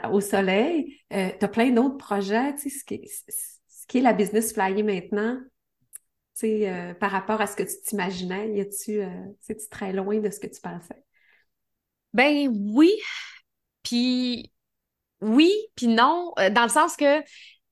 au 0.10 0.22
soleil. 0.22 0.98
tu 1.10 1.18
as 1.18 1.48
plein 1.50 1.72
d'autres 1.72 1.98
projets. 1.98 2.56
Tu 2.56 2.70
sais, 2.70 2.80
ce, 2.80 2.86
qui, 2.86 3.02
ce 3.06 3.88
qui 3.90 3.98
est 3.98 4.02
la 4.02 4.14
business 4.14 4.54
flyer 4.54 4.86
maintenant, 4.86 5.38
euh, 6.44 6.94
par 6.96 7.12
rapport 7.12 7.42
à 7.42 7.48
ce 7.48 7.56
que 7.56 7.64
tu 7.64 7.82
t'imaginais? 7.86 8.54
Y 8.56 8.62
a-tu, 8.62 9.02
euh, 9.02 9.10
c'est-tu 9.40 9.68
très 9.70 9.94
loin 9.94 10.20
de 10.20 10.30
ce 10.30 10.40
que 10.40 10.48
tu 10.48 10.60
pensais? 10.62 11.04
Ben 12.14 12.50
oui, 12.74 12.92
puis 13.84 14.52
oui, 15.22 15.54
puis 15.76 15.88
non, 15.88 16.34
euh, 16.40 16.50
dans 16.50 16.64
le 16.64 16.70
sens 16.70 16.98
que, 16.98 17.22
tu 17.22 17.28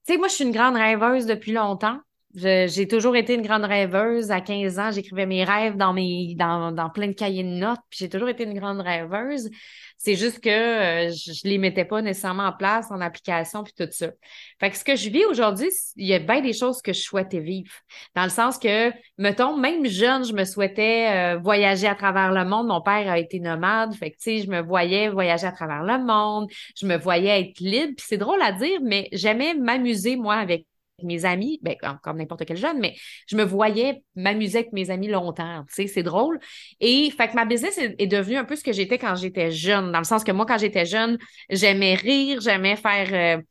sais, 0.07 0.17
moi, 0.17 0.27
je 0.29 0.35
suis 0.35 0.45
une 0.45 0.51
grande 0.51 0.75
rêveuse 0.75 1.25
depuis 1.27 1.53
longtemps. 1.53 1.99
J'ai 2.35 2.87
toujours 2.87 3.15
été 3.15 3.33
une 3.33 3.41
grande 3.41 3.63
rêveuse. 3.63 4.29
À 4.29 4.39
15 4.39 4.77
ans, 4.77 4.91
j'écrivais 4.91 5.25
mes 5.25 5.43
rêves 5.43 5.77
dans, 5.77 5.93
mes, 5.93 6.35
dans, 6.35 6.71
dans 6.71 6.89
plein 6.91 7.07
de 7.07 7.13
cahiers 7.13 7.43
de 7.43 7.49
notes, 7.49 7.79
puis 7.89 7.99
j'ai 8.01 8.09
toujours 8.09 8.29
été 8.29 8.43
une 8.43 8.57
grande 8.57 8.81
rêveuse. 8.81 9.49
C'est 9.97 10.15
juste 10.15 10.39
que 10.39 10.49
euh, 10.49 11.09
je, 11.09 11.31
ne 11.43 11.49
les 11.49 11.57
mettais 11.57 11.85
pas 11.85 12.03
nécessairement 12.03 12.45
en 12.45 12.53
place, 12.53 12.91
en 12.91 13.01
application, 13.01 13.63
puis 13.63 13.73
tout 13.75 13.87
ça. 13.91 14.11
Fait 14.59 14.69
que 14.69 14.77
ce 14.77 14.83
que 14.83 14.95
je 14.95 15.09
vis 15.09 15.25
aujourd'hui, 15.25 15.69
il 15.95 16.05
y 16.05 16.13
a 16.13 16.19
bien 16.19 16.41
des 16.41 16.53
choses 16.53 16.83
que 16.83 16.93
je 16.93 17.01
souhaitais 17.01 17.39
vivre. 17.39 17.71
Dans 18.15 18.23
le 18.23 18.29
sens 18.29 18.59
que, 18.59 18.91
mettons, 19.17 19.57
même 19.57 19.87
jeune, 19.87 20.23
je 20.23 20.33
me 20.33 20.45
souhaitais 20.45 21.35
euh, 21.35 21.39
voyager 21.39 21.87
à 21.87 21.95
travers 21.95 22.31
le 22.31 22.45
monde. 22.45 22.67
Mon 22.67 22.81
père 22.81 23.09
a 23.09 23.17
été 23.17 23.39
nomade. 23.39 23.95
Fait 23.95 24.11
que, 24.11 24.17
tu 24.17 24.37
sais, 24.37 24.37
je 24.43 24.49
me 24.49 24.61
voyais 24.61 25.09
voyager 25.09 25.47
à 25.47 25.51
travers 25.51 25.83
le 25.83 25.97
monde. 25.97 26.47
Je 26.79 26.85
me 26.85 26.95
voyais 26.95 27.41
être 27.41 27.59
libre. 27.59 27.93
Puis 27.97 28.05
c'est 28.07 28.17
drôle 28.17 28.41
à 28.43 28.51
dire, 28.51 28.79
mais 28.83 29.09
j'aimais 29.11 29.55
m'amuser, 29.55 30.15
moi, 30.15 30.35
avec 30.35 30.65
mes 31.03 31.25
amis, 31.25 31.59
ben, 31.61 31.75
comme, 32.03 32.17
n'importe 32.17 32.45
quel 32.45 32.57
jeune, 32.57 32.79
mais 32.79 32.95
je 33.27 33.35
me 33.35 33.43
voyais 33.43 34.03
m'amuser 34.15 34.59
avec 34.59 34.73
mes 34.73 34.89
amis 34.89 35.07
longtemps. 35.07 35.63
Tu 35.67 35.73
sais, 35.73 35.87
c'est 35.87 36.03
drôle. 36.03 36.39
Et 36.79 37.11
fait 37.11 37.27
que 37.29 37.35
ma 37.35 37.45
business 37.45 37.77
est, 37.77 38.07
devenue 38.07 38.37
un 38.37 38.45
peu 38.45 38.55
ce 38.55 38.63
que 38.63 38.73
j'étais 38.73 38.97
quand 38.97 39.15
j'étais 39.15 39.51
jeune, 39.51 39.91
dans 39.91 39.99
le 39.99 40.05
sens 40.05 40.23
que 40.23 40.31
moi, 40.31 40.45
quand 40.45 40.57
j'étais 40.57 40.85
jeune, 40.85 41.17
j'aimais 41.49 41.95
rire, 41.95 42.41
j'aimais 42.41 42.75
faire. 42.75 43.37
Euh, 43.39 43.41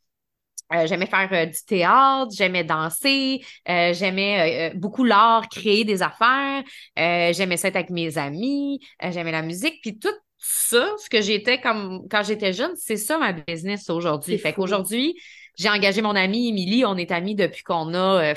euh, 0.75 0.87
j'aimais 0.87 1.07
faire 1.07 1.31
euh, 1.33 1.47
du 1.47 1.65
théâtre, 1.67 2.31
j'aimais 2.37 2.63
danser, 2.63 3.41
j'aimais 3.67 4.71
beaucoup 4.75 5.03
l'art, 5.03 5.49
créer 5.49 5.85
des 5.85 6.03
affaires, 6.03 6.63
j'aimais 6.95 7.57
ça 7.57 7.69
être 7.69 7.77
avec 7.77 7.89
mes 7.89 8.19
amis, 8.19 8.79
j'aimais 9.01 9.33
la 9.33 9.41
musique, 9.41 9.81
puis 9.81 9.99
tout 9.99 10.13
ça, 10.39 10.95
ce 10.99 11.11
que 11.11 11.21
j'étais 11.21 11.61
comme 11.61 12.07
quand 12.09 12.23
j'étais 12.23 12.53
jeune, 12.53 12.73
c'est 12.77 12.97
ça 12.97 13.19
ma 13.19 13.33
business 13.33 13.91
aujourd'hui. 13.91 14.39
Fait 14.39 14.53
qu'aujourd'hui, 14.53 15.19
j'ai 15.59 15.69
engagé 15.69 16.03
mon 16.03 16.15
amie 16.15 16.49
Émilie, 16.49 16.85
on 16.85 16.97
est 16.97 17.11
amis 17.11 17.35
depuis 17.35 17.63
qu'on 17.63 17.95
a 17.95 18.35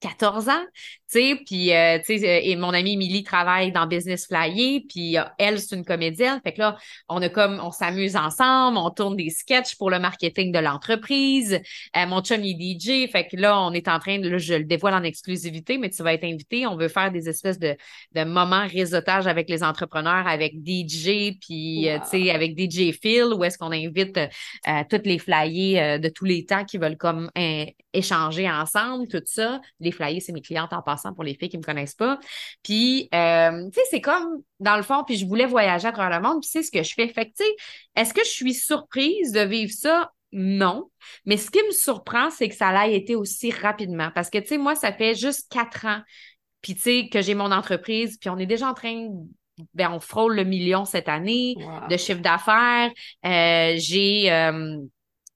14 0.00 0.48
euh, 0.48 0.52
ans 0.52 0.64
euh, 1.16 1.98
tu 1.98 2.18
sais, 2.18 2.28
euh, 2.28 2.40
et 2.42 2.56
mon 2.56 2.70
amie 2.70 2.94
Emily 2.94 3.22
travaille 3.22 3.72
dans 3.72 3.86
Business 3.86 4.26
Flyer, 4.26 4.84
puis 4.88 5.16
euh, 5.16 5.22
elle 5.38 5.58
c'est 5.58 5.74
une 5.74 5.84
comédienne, 5.84 6.40
fait 6.44 6.52
que 6.52 6.60
là 6.60 6.76
on 7.08 7.22
a 7.22 7.28
comme 7.28 7.60
on 7.62 7.70
s'amuse 7.70 8.16
ensemble, 8.16 8.76
on 8.76 8.90
tourne 8.90 9.16
des 9.16 9.30
sketchs 9.30 9.76
pour 9.76 9.90
le 9.90 9.98
marketing 9.98 10.52
de 10.52 10.58
l'entreprise. 10.58 11.60
mon 11.96 12.20
chum 12.20 12.42
est 12.42 12.58
DJ, 12.60 13.10
fait 13.10 13.26
que 13.26 13.36
là 13.36 13.60
on 13.60 13.72
est 13.72 13.88
en 13.88 13.98
train 13.98 14.18
de, 14.18 14.36
je 14.38 14.54
le 14.54 14.64
dévoile 14.64 14.94
en 14.94 15.02
exclusivité, 15.02 15.78
mais 15.78 15.90
tu 15.90 16.02
vas 16.02 16.12
être 16.12 16.24
invité, 16.24 16.66
on 16.66 16.76
veut 16.76 16.88
faire 16.88 17.10
des 17.10 17.28
espèces 17.28 17.58
de, 17.58 17.76
de 18.14 18.24
moments 18.24 18.66
réseautage 18.66 19.26
avec 19.26 19.48
les 19.48 19.62
entrepreneurs, 19.62 20.26
avec 20.26 20.54
DJ, 20.54 21.38
puis 21.40 21.88
tu 21.88 22.08
sais 22.10 22.30
avec 22.30 22.58
DJ 22.58 22.92
Phil, 22.92 23.32
où 23.34 23.44
est-ce 23.44 23.56
qu'on 23.56 23.72
invite 23.72 24.20
toutes 24.90 25.06
les 25.06 25.18
flyers 25.18 25.98
de 25.98 26.08
tous 26.08 26.24
les 26.24 26.44
temps 26.44 26.64
qui 26.64 26.78
veulent 26.78 26.96
comme 26.96 27.30
échanger 27.92 28.50
ensemble, 28.50 29.08
tout 29.08 29.22
ça. 29.24 29.60
Les 29.80 29.92
flyers 29.92 30.20
c'est 30.20 30.32
mes 30.32 30.42
clientes 30.42 30.72
en 30.72 30.82
passant 30.82 30.97
pour 31.14 31.24
les 31.24 31.34
filles 31.34 31.48
qui 31.48 31.58
me 31.58 31.62
connaissent 31.62 31.94
pas. 31.94 32.18
Puis, 32.62 33.08
euh, 33.14 33.66
tu 33.70 33.80
sais, 33.80 33.86
c'est 33.90 34.00
comme, 34.00 34.42
dans 34.60 34.76
le 34.76 34.82
fond, 34.82 35.04
puis 35.04 35.16
je 35.16 35.26
voulais 35.26 35.46
voyager 35.46 35.88
à 35.88 35.92
travers 35.92 36.20
le 36.20 36.26
monde, 36.26 36.40
puis 36.40 36.50
c'est 36.50 36.62
ce 36.62 36.70
que 36.70 36.82
je 36.82 36.94
fais. 36.94 37.08
Fait 37.08 37.26
que, 37.26 37.36
tu 37.36 37.44
sais, 37.44 37.56
est-ce 37.96 38.14
que 38.14 38.24
je 38.24 38.30
suis 38.30 38.54
surprise 38.54 39.32
de 39.32 39.40
vivre 39.40 39.72
ça? 39.72 40.12
Non. 40.32 40.90
Mais 41.24 41.36
ce 41.36 41.50
qui 41.50 41.62
me 41.62 41.72
surprend, 41.72 42.30
c'est 42.30 42.48
que 42.48 42.54
ça 42.54 42.68
a 42.68 42.86
été 42.86 43.16
aussi 43.16 43.50
rapidement. 43.50 44.10
Parce 44.14 44.30
que, 44.30 44.38
tu 44.38 44.48
sais, 44.48 44.58
moi, 44.58 44.74
ça 44.74 44.92
fait 44.92 45.14
juste 45.14 45.50
quatre 45.50 45.86
ans, 45.86 46.02
puis, 46.60 46.74
tu 46.74 46.80
sais, 46.80 47.08
que 47.10 47.22
j'ai 47.22 47.34
mon 47.34 47.52
entreprise, 47.52 48.18
puis 48.18 48.30
on 48.30 48.38
est 48.38 48.46
déjà 48.46 48.68
en 48.68 48.74
train 48.74 49.08
ben, 49.74 49.90
on 49.92 50.00
frôle 50.00 50.36
le 50.36 50.44
million 50.44 50.84
cette 50.84 51.08
année 51.08 51.56
de 51.90 51.96
chiffre 51.96 52.20
d'affaires. 52.20 52.90
Euh, 53.24 53.74
j'ai 53.76 54.30
euh, 54.30 54.78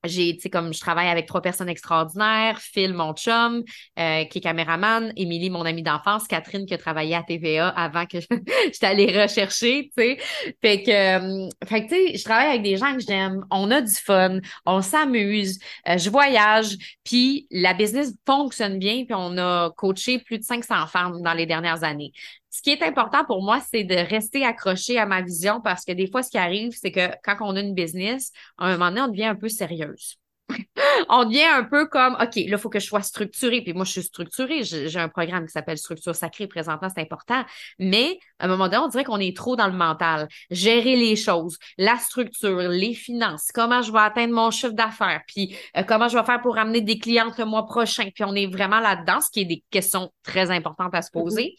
j'ai, 0.04 0.34
tu 0.34 0.42
sais, 0.42 0.50
comme 0.50 0.72
je 0.72 0.80
travaille 0.80 1.08
avec 1.08 1.26
trois 1.26 1.42
personnes 1.42 1.68
extraordinaires, 1.68 2.58
Phil, 2.60 2.92
mon 2.92 3.12
chum, 3.14 3.62
euh, 3.98 4.24
qui 4.24 4.38
est 4.38 4.40
caméraman, 4.40 5.12
Émilie, 5.16 5.50
mon 5.50 5.64
amie 5.64 5.82
d'enfance, 5.82 6.26
Catherine, 6.26 6.66
qui 6.66 6.74
a 6.74 6.78
travaillé 6.78 7.14
à 7.14 7.22
TVA 7.22 7.68
avant 7.68 8.06
que 8.06 8.18
j'étais 8.72 8.86
allée 8.86 9.22
rechercher, 9.22 9.90
tu 9.96 10.02
sais. 10.02 10.18
Fait 10.60 10.82
que, 10.82 10.90
euh, 10.90 11.48
fait 11.68 11.82
tu 11.82 11.88
sais, 11.90 12.16
je 12.16 12.24
travaille 12.24 12.48
avec 12.48 12.62
des 12.62 12.76
gens 12.76 12.94
que 12.94 13.00
j'aime, 13.00 13.44
on 13.50 13.70
a 13.70 13.80
du 13.80 13.94
fun, 13.94 14.38
on 14.66 14.82
s'amuse, 14.82 15.58
euh, 15.88 15.98
je 15.98 16.10
voyage, 16.10 16.76
puis 17.04 17.46
la 17.50 17.74
business 17.74 18.12
fonctionne 18.26 18.78
bien, 18.78 19.04
puis 19.04 19.14
on 19.14 19.38
a 19.38 19.70
coaché 19.76 20.18
plus 20.18 20.38
de 20.38 20.44
500 20.44 20.86
femmes 20.86 21.22
dans 21.22 21.34
les 21.34 21.46
dernières 21.46 21.84
années 21.84 22.12
ce 22.52 22.60
qui 22.60 22.70
est 22.70 22.82
important 22.82 23.24
pour 23.24 23.42
moi, 23.42 23.60
c'est 23.60 23.82
de 23.82 23.94
rester 23.94 24.44
accroché 24.44 24.98
à 24.98 25.06
ma 25.06 25.22
vision 25.22 25.62
parce 25.62 25.86
que 25.86 25.92
des 25.92 26.10
fois, 26.10 26.22
ce 26.22 26.30
qui 26.30 26.36
arrive, 26.36 26.72
c'est 26.78 26.92
que 26.92 27.08
quand 27.24 27.36
on 27.40 27.56
a 27.56 27.60
une 27.60 27.74
business, 27.74 28.30
à 28.58 28.66
un 28.66 28.72
moment 28.72 28.90
donné, 28.90 29.00
on 29.00 29.08
devient 29.08 29.24
un 29.24 29.34
peu 29.34 29.48
sérieuse. 29.48 30.18
on 31.08 31.24
devient 31.24 31.44
un 31.44 31.64
peu 31.64 31.86
comme, 31.86 32.12
OK, 32.14 32.34
là, 32.36 32.42
il 32.42 32.58
faut 32.58 32.68
que 32.68 32.78
je 32.78 32.84
sois 32.84 33.00
structurée. 33.00 33.62
Puis 33.62 33.72
moi, 33.72 33.86
je 33.86 33.92
suis 33.92 34.02
structurée. 34.02 34.64
J'ai 34.64 34.98
un 34.98 35.08
programme 35.08 35.46
qui 35.46 35.52
s'appelle 35.52 35.78
Structure 35.78 36.14
sacrée. 36.14 36.46
Présentement, 36.46 36.88
c'est 36.94 37.00
important. 37.00 37.42
Mais 37.78 38.18
à 38.38 38.44
un 38.44 38.48
moment 38.48 38.68
donné, 38.68 38.82
on 38.84 38.88
dirait 38.88 39.04
qu'on 39.04 39.18
est 39.18 39.34
trop 39.34 39.56
dans 39.56 39.66
le 39.66 39.72
mental. 39.72 40.28
Gérer 40.50 40.94
les 40.94 41.16
choses, 41.16 41.56
la 41.78 41.96
structure, 41.96 42.68
les 42.68 42.92
finances, 42.92 43.48
comment 43.54 43.80
je 43.80 43.92
vais 43.92 44.00
atteindre 44.00 44.34
mon 44.34 44.50
chiffre 44.50 44.74
d'affaires, 44.74 45.22
puis 45.26 45.56
euh, 45.76 45.84
comment 45.84 46.08
je 46.08 46.18
vais 46.18 46.24
faire 46.24 46.42
pour 46.42 46.56
ramener 46.56 46.82
des 46.82 46.98
clientes 46.98 47.38
le 47.38 47.46
mois 47.46 47.64
prochain. 47.64 48.10
Puis 48.14 48.24
on 48.24 48.34
est 48.34 48.46
vraiment 48.46 48.80
là-dedans, 48.80 49.22
ce 49.22 49.30
qui 49.30 49.40
est 49.40 49.46
des 49.46 49.64
questions 49.70 50.12
très 50.22 50.50
importantes 50.50 50.94
à 50.94 51.00
se 51.00 51.08
mm-hmm. 51.08 51.22
poser. 51.22 51.56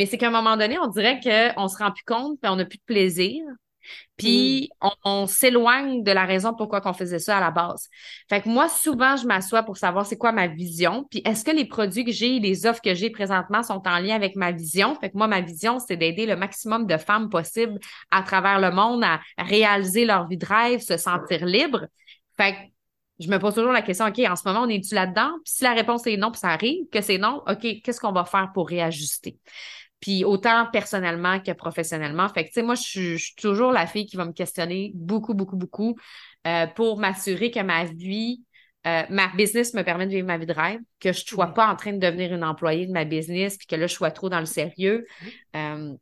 Mais 0.00 0.06
c'est 0.06 0.16
qu'à 0.16 0.28
un 0.28 0.30
moment 0.30 0.56
donné, 0.56 0.78
on 0.78 0.86
dirait 0.86 1.20
qu'on 1.20 1.68
se 1.68 1.76
rend 1.76 1.90
plus 1.90 2.04
compte, 2.06 2.40
puis 2.40 2.50
on 2.50 2.56
n'a 2.56 2.64
plus 2.64 2.78
de 2.78 2.84
plaisir. 2.86 3.44
Puis 4.16 4.70
mm. 4.82 4.88
on, 5.04 5.26
s'éloigne 5.26 6.02
de 6.02 6.10
la 6.10 6.24
raison 6.24 6.54
pourquoi 6.54 6.80
on 6.86 6.94
faisait 6.94 7.18
ça 7.18 7.36
à 7.36 7.40
la 7.40 7.50
base. 7.50 7.90
Fait 8.26 8.40
que 8.40 8.48
moi, 8.48 8.70
souvent, 8.70 9.16
je 9.16 9.26
m'assois 9.26 9.62
pour 9.62 9.76
savoir 9.76 10.06
c'est 10.06 10.16
quoi 10.16 10.32
ma 10.32 10.46
vision. 10.46 11.04
Puis 11.10 11.20
est-ce 11.26 11.44
que 11.44 11.50
les 11.50 11.66
produits 11.66 12.06
que 12.06 12.12
j'ai, 12.12 12.38
les 12.38 12.64
offres 12.64 12.80
que 12.80 12.94
j'ai 12.94 13.10
présentement 13.10 13.62
sont 13.62 13.82
en 13.86 13.98
lien 13.98 14.14
avec 14.14 14.36
ma 14.36 14.52
vision? 14.52 14.94
Fait 14.94 15.10
que 15.10 15.18
moi, 15.18 15.26
ma 15.26 15.42
vision, 15.42 15.78
c'est 15.78 15.98
d'aider 15.98 16.24
le 16.24 16.36
maximum 16.36 16.86
de 16.86 16.96
femmes 16.96 17.28
possible 17.28 17.78
à 18.10 18.22
travers 18.22 18.58
le 18.58 18.70
monde 18.70 19.04
à 19.04 19.20
réaliser 19.36 20.06
leur 20.06 20.28
vie 20.28 20.38
de 20.38 20.46
rêve, 20.46 20.80
se 20.80 20.96
sentir 20.96 21.44
libre. 21.44 21.88
Fait 22.38 22.52
que 22.52 22.58
je 23.20 23.28
me 23.28 23.38
pose 23.38 23.54
toujours 23.54 23.72
la 23.72 23.82
question, 23.82 24.06
OK, 24.06 24.18
en 24.20 24.34
ce 24.34 24.48
moment, 24.48 24.62
on 24.62 24.68
est-tu 24.70 24.94
là-dedans? 24.94 25.32
Puis 25.44 25.52
si 25.56 25.64
la 25.64 25.74
réponse 25.74 26.06
est 26.06 26.16
non, 26.16 26.30
puis 26.30 26.40
ça 26.40 26.48
arrive, 26.48 26.88
que 26.90 27.02
c'est 27.02 27.18
non, 27.18 27.42
OK, 27.46 27.82
qu'est-ce 27.84 28.00
qu'on 28.00 28.12
va 28.12 28.24
faire 28.24 28.50
pour 28.54 28.66
réajuster? 28.66 29.38
Puis 30.00 30.24
autant 30.24 30.66
personnellement 30.72 31.40
que 31.40 31.52
professionnellement. 31.52 32.28
Fait 32.28 32.44
que, 32.44 32.48
tu 32.48 32.54
sais, 32.54 32.62
moi, 32.62 32.74
je 32.74 33.16
suis, 33.16 33.34
toujours 33.36 33.70
la 33.72 33.86
fille 33.86 34.06
qui 34.06 34.16
va 34.16 34.24
me 34.24 34.32
questionner 34.32 34.92
beaucoup, 34.94 35.34
beaucoup, 35.34 35.56
beaucoup 35.56 35.96
euh, 36.46 36.66
pour 36.66 36.98
m'assurer 36.98 37.50
que 37.50 37.60
ma 37.60 37.84
vie, 37.84 38.42
euh, 38.86 39.02
ma 39.10 39.28
business 39.28 39.74
me 39.74 39.82
permet 39.82 40.06
de 40.06 40.12
vivre 40.12 40.26
ma 40.26 40.38
vie 40.38 40.46
de 40.46 40.54
rêve, 40.54 40.80
que 41.00 41.12
je 41.12 41.20
ne 41.20 41.26
sois 41.26 41.48
pas 41.48 41.68
en 41.68 41.76
train 41.76 41.92
de 41.92 41.98
devenir 41.98 42.32
une 42.32 42.44
employée 42.44 42.86
de 42.86 42.92
ma 42.92 43.04
business, 43.04 43.58
puis 43.58 43.66
que 43.66 43.76
là, 43.76 43.86
je 43.86 43.94
sois 43.94 44.10
trop 44.10 44.30
dans 44.30 44.40
le 44.40 44.46
sérieux. 44.46 45.04
Euh, 45.54 45.94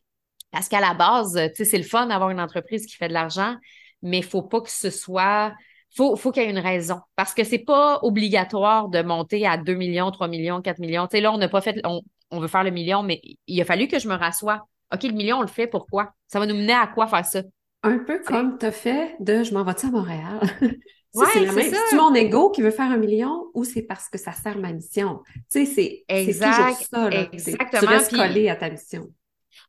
parce 0.53 0.69
qu'à 0.69 0.81
la 0.81 0.95
base, 0.95 1.35
tu 1.35 1.57
sais, 1.57 1.65
c'est 1.65 1.79
le 1.79 1.85
fun 1.85 2.07
d'avoir 2.07 2.31
une 2.31 2.41
entreprise 2.41 2.87
qui 2.87 2.95
fait 2.95 3.09
de 3.09 3.13
l'argent, 3.13 3.57
mais 4.03 4.19
il 4.19 4.25
ne 4.25 4.27
faut 4.27 4.43
pas 4.43 4.61
que 4.61 4.71
ce 4.71 4.91
soit 4.91 5.53
faut, 5.95 6.17
faut 6.17 6.33
qu'il 6.33 6.43
y 6.43 6.47
ait 6.47 6.51
une 6.51 6.59
raison. 6.59 7.01
Parce 7.17 7.35
que 7.35 7.45
c'est 7.45 7.59
pas 7.59 7.99
obligatoire 8.03 8.89
de 8.89 9.03
monter 9.03 9.47
à 9.47 9.57
2 9.57 9.75
millions, 9.75 10.11
3 10.11 10.29
millions, 10.29 10.61
4 10.61 10.79
millions. 10.79 11.07
Tu 11.07 11.17
sais, 11.17 11.21
là, 11.21 11.33
on 11.33 11.39
n'a 11.39 11.49
pas 11.49 11.61
fait, 11.61 11.81
on, 11.85 12.03
veut 12.31 12.49
faire 12.49 12.65
le 12.65 12.71
million, 12.71 13.03
mais 13.03 13.21
il 13.47 13.61
a 13.61 13.65
fallu 13.65 13.89
que 13.89 13.99
je 13.99 14.09
me 14.09 14.15
rassoie. 14.15 14.67
OK, 14.93 15.03
le 15.03 15.13
million, 15.13 15.39
on 15.39 15.43
le 15.43 15.49
fait, 15.49 15.67
pourquoi? 15.67 16.13
Ça 16.27 16.39
va 16.39 16.47
nous 16.47 16.55
mener 16.55 16.73
à 16.73 16.87
quoi 16.87 17.07
faire 17.07 17.25
ça? 17.25 17.43
Un 17.83 17.99
peu 17.99 18.21
comme 18.21 18.59
tu 18.59 18.67
as 18.67 18.73
fait 18.73 19.17
de 19.21 19.45
je 19.45 19.55
m'en 19.55 19.65
vais-tu 19.65 19.87
à 19.87 19.91
Montréal? 19.91 20.41
Ouais, 21.15 21.25
c'est 21.33 21.71
C'est 21.91 21.97
mon 21.97 22.15
ego 22.15 22.51
qui 22.51 22.61
veut 22.61 22.71
faire 22.71 22.91
un 22.91 22.99
million 22.99 23.47
ou 23.55 23.65
c'est 23.65 23.83
parce 23.83 24.11
que 24.11 24.19
ça 24.19 24.33
sert 24.33 24.59
ma 24.59 24.73
mission? 24.73 25.23
Tu 25.51 25.65
sais, 25.65 26.05
c'est 26.07 26.33
toujours 26.35 26.77
ça. 26.77 27.09
Là. 27.09 27.27
Exactement. 27.33 27.81
Tu 27.81 27.87
restes 27.87 28.15
collé 28.15 28.49
à 28.51 28.57
ta 28.57 28.69
mission. 28.69 29.09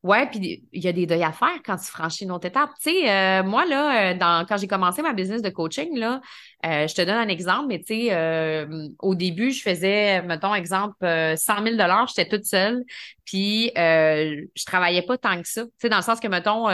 Ouais, 0.03 0.29
puis 0.29 0.67
il 0.71 0.83
y 0.83 0.87
a 0.87 0.93
des 0.93 1.05
deuils 1.05 1.23
à 1.23 1.31
faire 1.31 1.61
quand 1.65 1.77
tu 1.77 1.85
franchis 1.85 2.23
une 2.23 2.31
autre 2.31 2.47
étape. 2.47 2.69
Tu 2.81 2.91
sais, 2.91 3.09
euh, 3.09 3.43
moi, 3.43 3.65
là, 3.65 4.11
euh, 4.11 4.17
dans, 4.17 4.45
quand 4.47 4.57
j'ai 4.57 4.67
commencé 4.67 5.01
ma 5.01 5.13
business 5.13 5.41
de 5.41 5.49
coaching, 5.49 5.97
là, 5.97 6.21
Euh, 6.65 6.87
je 6.87 6.93
te 6.93 7.01
donne 7.01 7.15
un 7.15 7.29
exemple, 7.29 7.67
mais 7.69 7.79
tu 7.79 7.85
sais, 7.85 8.07
euh, 8.11 8.89
au 8.99 9.15
début, 9.15 9.51
je 9.51 9.61
faisais, 9.61 10.21
mettons, 10.23 10.53
exemple, 10.53 10.97
100 11.01 11.37
000 11.63 11.77
j'étais 12.07 12.27
toute 12.27 12.43
seule, 12.43 12.83
puis 13.23 13.71
euh, 13.77 14.45
je 14.55 14.65
travaillais 14.65 15.03
pas 15.03 15.17
tant 15.17 15.41
que 15.41 15.47
ça. 15.47 15.63
Tu 15.63 15.69
sais, 15.81 15.89
dans 15.89 15.97
le 15.97 16.03
sens 16.03 16.19
que, 16.19 16.27
mettons, 16.27 16.67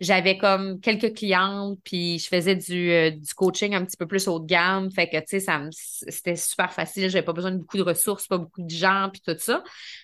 j'avais 0.00 0.36
comme 0.36 0.80
quelques 0.80 1.14
clientes, 1.14 1.78
puis 1.84 2.18
je 2.18 2.26
faisais 2.26 2.56
du, 2.56 3.12
du 3.12 3.34
coaching 3.34 3.74
un 3.74 3.84
petit 3.84 3.96
peu 3.96 4.06
plus 4.06 4.26
haut 4.26 4.40
de 4.40 4.46
gamme, 4.46 4.90
fait 4.90 5.08
que, 5.08 5.18
tu 5.18 5.24
sais, 5.28 5.40
ça 5.40 5.60
c'était 5.70 6.36
super 6.36 6.72
facile, 6.72 7.08
j'avais 7.08 7.24
pas 7.24 7.32
besoin 7.32 7.52
de 7.52 7.58
beaucoup 7.58 7.76
de 7.76 7.82
ressources, 7.82 8.26
pas 8.26 8.38
beaucoup 8.38 8.62
de 8.62 8.70
gens, 8.70 9.10
puis 9.12 9.22
tout 9.24 9.38
ça. 9.38 9.62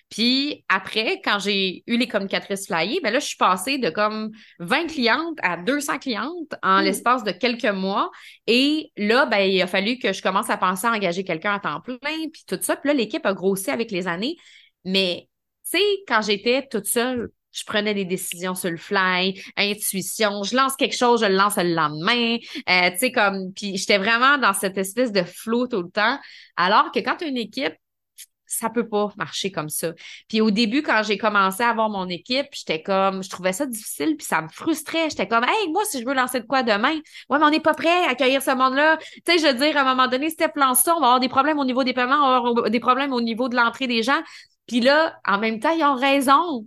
Puis 0.09 0.65
après, 0.67 1.21
quand 1.23 1.39
j'ai 1.39 1.83
eu 1.87 1.97
les 1.97 2.07
communicatrices 2.07 2.67
flyées, 2.67 2.99
ben 3.01 3.11
là, 3.13 3.19
je 3.19 3.25
suis 3.25 3.37
passée 3.37 3.77
de 3.77 3.89
comme 3.89 4.31
20 4.59 4.87
clientes 4.87 5.37
à 5.41 5.55
200 5.55 5.99
clientes 5.99 6.53
en 6.61 6.81
hmm. 6.81 6.83
l'espace 6.83 7.23
de 7.23 7.31
quelques 7.31 7.65
mois. 7.65 8.11
Et 8.45 8.91
là, 9.01 9.25
ben, 9.25 9.39
il 9.39 9.61
a 9.61 9.67
fallu 9.67 9.97
que 9.97 10.13
je 10.13 10.21
commence 10.21 10.49
à 10.49 10.57
penser 10.57 10.87
à 10.87 10.91
engager 10.91 11.23
quelqu'un 11.23 11.55
à 11.55 11.59
temps 11.59 11.81
plein, 11.81 11.97
puis 12.31 12.43
tout 12.47 12.59
ça. 12.61 12.75
Puis 12.75 12.87
là, 12.87 12.93
l'équipe 12.93 13.25
a 13.25 13.33
grossi 13.33 13.71
avec 13.71 13.91
les 13.91 14.07
années. 14.07 14.35
Mais, 14.85 15.27
tu 15.69 15.77
sais, 15.77 15.83
quand 16.07 16.21
j'étais 16.21 16.67
toute 16.67 16.85
seule, 16.85 17.29
je 17.51 17.63
prenais 17.65 17.93
des 17.93 18.05
décisions 18.05 18.55
sur 18.55 18.69
le 18.69 18.77
fly, 18.77 19.41
intuition, 19.57 20.43
je 20.43 20.55
lance 20.55 20.75
quelque 20.75 20.95
chose, 20.95 21.21
je 21.21 21.25
le 21.25 21.35
lance 21.35 21.57
le 21.57 21.73
lendemain, 21.73 22.37
euh, 22.69 22.91
tu 22.91 22.97
sais, 22.97 23.11
comme, 23.11 23.51
puis 23.53 23.75
j'étais 23.75 23.97
vraiment 23.97 24.37
dans 24.37 24.53
cette 24.53 24.77
espèce 24.77 25.11
de 25.11 25.23
flow 25.23 25.67
tout 25.67 25.81
le 25.81 25.89
temps. 25.89 26.17
Alors 26.55 26.91
que 26.91 26.99
quand 26.99 27.21
une 27.21 27.37
équipe, 27.37 27.73
ça 28.51 28.69
peut 28.69 28.87
pas 28.87 29.09
marcher 29.17 29.51
comme 29.51 29.69
ça. 29.69 29.93
Puis 30.27 30.41
au 30.41 30.51
début, 30.51 30.83
quand 30.83 31.01
j'ai 31.03 31.17
commencé 31.17 31.63
à 31.63 31.69
avoir 31.69 31.89
mon 31.89 32.07
équipe, 32.09 32.47
j'étais 32.51 32.83
comme, 32.83 33.23
je 33.23 33.29
trouvais 33.29 33.53
ça 33.53 33.65
difficile, 33.65 34.17
puis 34.17 34.25
ça 34.25 34.41
me 34.41 34.49
frustrait. 34.49 35.09
J'étais 35.09 35.27
comme, 35.27 35.43
hey, 35.43 35.71
moi, 35.71 35.83
si 35.85 36.01
je 36.01 36.05
veux 36.05 36.13
lancer 36.13 36.41
de 36.41 36.45
quoi 36.45 36.61
demain, 36.63 36.95
ouais, 37.29 37.39
mais 37.39 37.45
on 37.45 37.49
n'est 37.49 37.61
pas 37.61 37.73
prêt 37.73 38.05
à 38.05 38.09
accueillir 38.11 38.41
ce 38.41 38.51
monde-là. 38.51 38.97
Tu 38.97 39.21
sais, 39.25 39.37
je 39.39 39.47
veux 39.47 39.53
dire, 39.65 39.77
à 39.77 39.81
un 39.81 39.95
moment 39.95 40.07
donné, 40.07 40.29
Steph 40.29 40.51
lance 40.55 40.81
ça, 40.81 40.95
on 40.95 40.99
va 40.99 41.07
avoir 41.07 41.19
des 41.19 41.29
problèmes 41.29 41.59
au 41.59 41.65
niveau 41.65 41.83
des 41.83 41.93
paiements, 41.93 42.17
on 42.17 42.29
va 42.29 42.35
avoir 42.49 42.69
des 42.69 42.79
problèmes 42.79 43.13
au 43.13 43.21
niveau 43.21 43.47
de 43.47 43.55
l'entrée 43.55 43.87
des 43.87 44.03
gens. 44.03 44.21
Puis 44.67 44.81
là, 44.81 45.15
en 45.25 45.39
même 45.39 45.59
temps, 45.59 45.71
ils 45.71 45.83
ont 45.83 45.95
raison. 45.95 46.65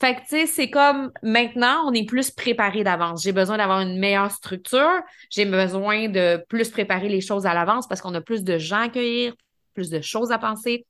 Fait 0.00 0.16
que, 0.16 0.20
tu 0.20 0.26
sais, 0.28 0.46
c'est 0.46 0.70
comme 0.70 1.12
maintenant, 1.22 1.84
on 1.86 1.92
est 1.92 2.04
plus 2.04 2.30
préparé 2.32 2.82
d'avance. 2.82 3.22
J'ai 3.22 3.32
besoin 3.32 3.56
d'avoir 3.56 3.80
une 3.80 3.98
meilleure 3.98 4.30
structure. 4.30 5.00
J'ai 5.30 5.44
besoin 5.44 6.08
de 6.08 6.44
plus 6.48 6.68
préparer 6.70 7.08
les 7.08 7.20
choses 7.20 7.46
à 7.46 7.54
l'avance 7.54 7.86
parce 7.86 8.00
qu'on 8.00 8.14
a 8.14 8.20
plus 8.20 8.42
de 8.42 8.58
gens 8.58 8.78
à 8.78 8.84
accueillir, 8.84 9.34
plus 9.72 9.90
de 9.90 10.00
choses 10.00 10.32
à 10.32 10.38
penser 10.38 10.86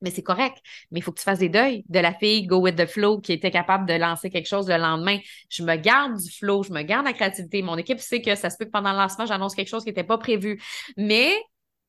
mais 0.00 0.10
c'est 0.10 0.22
correct. 0.22 0.58
Mais 0.90 1.00
il 1.00 1.02
faut 1.02 1.12
que 1.12 1.18
tu 1.18 1.24
fasses 1.24 1.38
des 1.38 1.48
deuils 1.48 1.84
de 1.88 1.98
la 1.98 2.12
fille 2.12 2.46
Go 2.46 2.58
with 2.58 2.76
the 2.76 2.86
flow 2.86 3.20
qui 3.20 3.32
était 3.32 3.50
capable 3.50 3.86
de 3.86 3.94
lancer 3.94 4.30
quelque 4.30 4.46
chose 4.46 4.68
le 4.68 4.76
lendemain. 4.76 5.18
Je 5.48 5.62
me 5.62 5.76
garde 5.76 6.16
du 6.16 6.30
flow, 6.30 6.62
je 6.62 6.72
me 6.72 6.82
garde 6.82 7.06
la 7.06 7.12
créativité. 7.12 7.62
Mon 7.62 7.76
équipe 7.76 8.00
sait 8.00 8.20
que 8.20 8.34
ça 8.34 8.50
se 8.50 8.56
peut 8.56 8.66
que 8.66 8.70
pendant 8.70 8.92
le 8.92 8.98
lancement, 8.98 9.26
j'annonce 9.26 9.54
quelque 9.54 9.68
chose 9.68 9.84
qui 9.84 9.90
n'était 9.90 10.04
pas 10.04 10.18
prévu. 10.18 10.60
Mais 10.96 11.34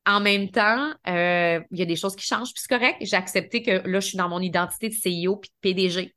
en 0.06 0.22
même 0.22 0.50
temps, 0.50 0.94
euh, 1.08 1.60
il 1.72 1.80
y 1.80 1.82
a 1.82 1.86
des 1.86 1.98
choses 1.98 2.16
qui 2.16 2.26
changent, 2.26 2.54
puis 2.54 2.64
c'est 2.66 2.74
correct. 2.74 2.98
J'ai 3.02 3.18
accepté 3.18 3.62
que 3.62 3.86
là, 3.88 4.00
je 4.00 4.08
suis 4.08 4.18
dans 4.18 4.30
mon 4.30 4.40
identité 4.40 4.88
de 4.88 4.94
CEO 4.94 5.36
puis 5.36 5.50
de 5.50 5.56
PDG. 5.62 6.16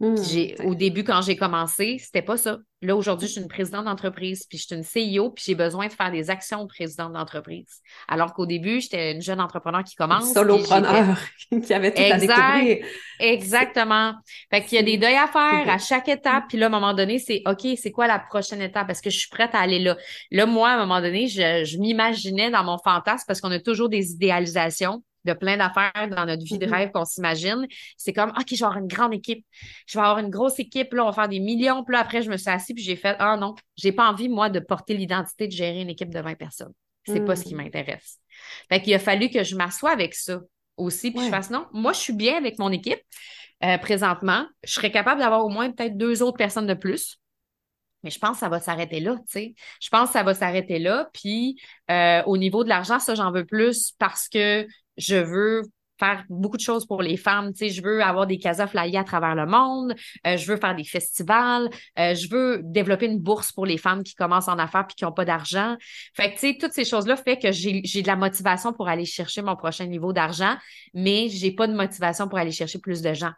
Mmh, 0.00 0.16
au 0.64 0.74
début, 0.74 1.04
quand 1.04 1.22
j'ai 1.22 1.36
commencé, 1.36 1.98
c'était 2.00 2.22
pas 2.22 2.36
ça. 2.36 2.58
Là, 2.82 2.96
aujourd'hui, 2.96 3.28
je 3.28 3.34
suis 3.34 3.40
une 3.40 3.48
présidente 3.48 3.84
d'entreprise, 3.84 4.44
puis 4.44 4.58
je 4.58 4.66
suis 4.66 4.74
une 4.74 4.82
CEO, 4.82 5.30
puis 5.30 5.44
j'ai 5.46 5.54
besoin 5.54 5.86
de 5.86 5.92
faire 5.92 6.10
des 6.10 6.30
actions 6.30 6.64
de 6.64 6.68
présidente 6.68 7.12
d'entreprise. 7.12 7.80
Alors 8.08 8.34
qu'au 8.34 8.44
début, 8.44 8.80
j'étais 8.80 9.12
une 9.12 9.22
jeune 9.22 9.40
entrepreneur 9.40 9.84
qui 9.84 9.94
commence. 9.94 10.32
Solopreneur 10.32 11.16
qui 11.64 11.72
avait 11.72 11.94
tout 11.94 12.02
à 12.02 12.18
découvrir. 12.18 12.84
Exactement. 13.20 14.14
Fait 14.50 14.64
qu'il 14.64 14.76
y 14.76 14.80
a 14.80 14.82
des 14.82 14.98
deuils 14.98 15.14
à 15.14 15.28
faire 15.28 15.72
à 15.72 15.78
chaque 15.78 16.08
étape, 16.08 16.46
puis 16.48 16.58
là, 16.58 16.66
à 16.66 16.68
un 16.68 16.72
moment 16.72 16.92
donné, 16.92 17.20
c'est 17.20 17.42
OK, 17.46 17.64
c'est 17.80 17.92
quoi 17.92 18.08
la 18.08 18.18
prochaine 18.18 18.62
étape? 18.62 18.88
Parce 18.88 19.00
que 19.00 19.10
je 19.10 19.18
suis 19.18 19.30
prête 19.30 19.54
à 19.54 19.60
aller 19.60 19.78
là? 19.78 19.96
Là, 20.32 20.46
moi, 20.46 20.70
à 20.70 20.74
un 20.74 20.78
moment 20.78 21.00
donné, 21.00 21.28
je, 21.28 21.64
je 21.64 21.78
m'imaginais 21.78 22.50
dans 22.50 22.64
mon 22.64 22.78
fantasme, 22.78 23.24
parce 23.28 23.40
qu'on 23.40 23.52
a 23.52 23.60
toujours 23.60 23.88
des 23.88 24.10
idéalisations 24.10 25.04
de 25.24 25.32
plein 25.32 25.56
d'affaires 25.56 26.08
dans 26.10 26.26
notre 26.26 26.44
vie 26.44 26.58
de 26.58 26.66
mm-hmm. 26.66 26.74
rêve 26.74 26.90
qu'on 26.92 27.04
s'imagine. 27.04 27.66
C'est 27.96 28.12
comme, 28.12 28.30
OK, 28.30 28.46
je 28.50 28.56
vais 28.56 28.64
avoir 28.64 28.78
une 28.78 28.88
grande 28.88 29.14
équipe. 29.14 29.44
Je 29.86 29.98
vais 29.98 30.04
avoir 30.04 30.18
une 30.18 30.30
grosse 30.30 30.58
équipe. 30.58 30.92
Là, 30.92 31.04
on 31.04 31.06
va 31.06 31.12
faire 31.12 31.28
des 31.28 31.40
millions. 31.40 31.84
Puis 31.84 31.94
là, 31.94 32.00
après, 32.00 32.22
je 32.22 32.30
me 32.30 32.36
suis 32.36 32.50
assise 32.50 32.74
puis 32.74 32.84
j'ai 32.84 32.96
fait, 32.96 33.16
ah 33.18 33.36
non, 33.36 33.54
j'ai 33.76 33.92
pas 33.92 34.10
envie, 34.10 34.28
moi, 34.28 34.50
de 34.50 34.60
porter 34.60 34.94
l'identité 34.94 35.46
de 35.46 35.52
gérer 35.52 35.80
une 35.80 35.90
équipe 35.90 36.10
de 36.10 36.20
20 36.20 36.34
personnes. 36.34 36.72
C'est 37.06 37.24
pas 37.24 37.36
ce 37.36 37.44
qui 37.44 37.54
mm. 37.54 37.58
m'intéresse. 37.58 38.18
Fait 38.68 38.80
qu'il 38.80 38.94
a 38.94 38.98
fallu 38.98 39.28
que 39.28 39.44
je 39.44 39.56
m'assoie 39.56 39.90
avec 39.90 40.14
ça 40.14 40.40
aussi. 40.76 41.10
Puis 41.10 41.24
je 41.24 41.30
fasse, 41.30 41.50
non, 41.50 41.66
moi, 41.72 41.92
je 41.92 42.00
suis 42.00 42.12
bien 42.12 42.36
avec 42.36 42.58
mon 42.58 42.70
équipe 42.70 43.00
euh, 43.62 43.78
présentement. 43.78 44.46
Je 44.62 44.72
serais 44.72 44.90
capable 44.90 45.20
d'avoir 45.20 45.44
au 45.44 45.48
moins 45.48 45.70
peut-être 45.70 45.96
deux 45.96 46.22
autres 46.22 46.36
personnes 46.36 46.66
de 46.66 46.74
plus. 46.74 47.18
Mais 48.02 48.10
je 48.10 48.18
pense 48.18 48.32
que 48.32 48.40
ça 48.40 48.50
va 48.50 48.60
s'arrêter 48.60 49.00
là, 49.00 49.16
tu 49.16 49.24
sais. 49.28 49.54
Je 49.80 49.88
pense 49.88 50.08
que 50.08 50.12
ça 50.12 50.22
va 50.22 50.34
s'arrêter 50.34 50.78
là. 50.78 51.08
Puis 51.14 51.58
euh, 51.90 52.22
au 52.26 52.36
niveau 52.36 52.62
de 52.62 52.68
l'argent, 52.68 52.98
ça, 52.98 53.14
j'en 53.14 53.32
veux 53.32 53.46
plus 53.46 53.92
parce 53.98 54.28
que 54.28 54.66
je 54.96 55.16
veux 55.16 55.62
faire 55.98 56.24
beaucoup 56.28 56.56
de 56.56 56.62
choses 56.62 56.86
pour 56.86 57.02
les 57.02 57.16
femmes. 57.16 57.52
Tu 57.52 57.68
sais, 57.68 57.68
je 57.68 57.82
veux 57.82 58.02
avoir 58.02 58.26
des 58.26 58.38
casas 58.38 58.66
flyées 58.66 58.98
à 58.98 59.04
travers 59.04 59.34
le 59.34 59.46
monde. 59.46 59.94
Euh, 60.26 60.36
je 60.36 60.50
veux 60.50 60.56
faire 60.56 60.74
des 60.74 60.84
festivals. 60.84 61.70
Euh, 61.98 62.14
je 62.14 62.28
veux 62.28 62.60
développer 62.64 63.06
une 63.06 63.20
bourse 63.20 63.52
pour 63.52 63.66
les 63.66 63.78
femmes 63.78 64.02
qui 64.02 64.14
commencent 64.14 64.48
en 64.48 64.58
affaires 64.58 64.86
puis 64.86 64.96
qui 64.96 65.04
n'ont 65.04 65.12
pas 65.12 65.24
d'argent. 65.24 65.76
Fait 66.14 66.30
que, 66.30 66.34
tu 66.34 66.40
sais, 66.40 66.58
toutes 66.60 66.72
ces 66.72 66.84
choses-là 66.84 67.16
fait 67.16 67.38
que 67.38 67.52
j'ai 67.52 67.80
de 67.80 68.06
la 68.06 68.16
motivation 68.16 68.72
pour 68.72 68.88
aller 68.88 69.04
chercher 69.04 69.42
mon 69.42 69.56
prochain 69.56 69.86
niveau 69.86 70.12
d'argent, 70.12 70.56
mais 70.94 71.28
j'ai 71.28 71.52
pas 71.52 71.66
de 71.66 71.74
motivation 71.74 72.28
pour 72.28 72.38
aller 72.38 72.52
chercher 72.52 72.78
plus 72.78 73.02
de 73.02 73.14
gens 73.14 73.32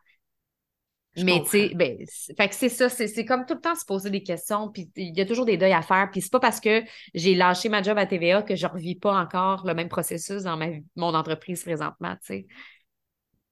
mais 1.25 1.43
tu 1.45 1.51
sais, 1.51 1.73
ben, 1.75 1.97
fait 2.37 2.49
que 2.49 2.55
c'est 2.55 2.69
ça, 2.69 2.89
c'est 2.89 3.25
comme 3.25 3.47
tout 3.47 3.55
le 3.55 3.61
temps 3.61 3.75
se 3.75 3.85
poser 3.85 4.11
des 4.11 4.23
questions, 4.23 4.71
puis 4.71 4.91
il 4.97 5.17
y 5.17 5.21
a 5.21 5.27
toujours 5.27 5.45
des 5.47 5.57
deuils 5.57 5.73
à 5.73 5.83
faire, 5.83 6.09
puis 6.11 6.21
c'est 6.21 6.33
pas 6.33 6.41
parce 6.41 6.61
que 6.61 6.83
j'ai 7.15 7.35
lâché 7.35 7.69
ma 7.69 7.83
job 7.83 7.97
à 7.99 8.07
TVA 8.07 8.43
que 8.43 8.55
je 8.55 8.67
revis 8.67 8.97
pas 8.97 9.15
encore 9.15 9.67
le 9.67 9.75
même 9.75 9.89
processus 9.89 10.43
dans 10.43 10.57
ma, 10.57 10.67
mon 10.95 11.15
entreprise 11.15 11.63
présentement, 11.63 12.15
tu 12.17 12.27
sais. 12.27 12.47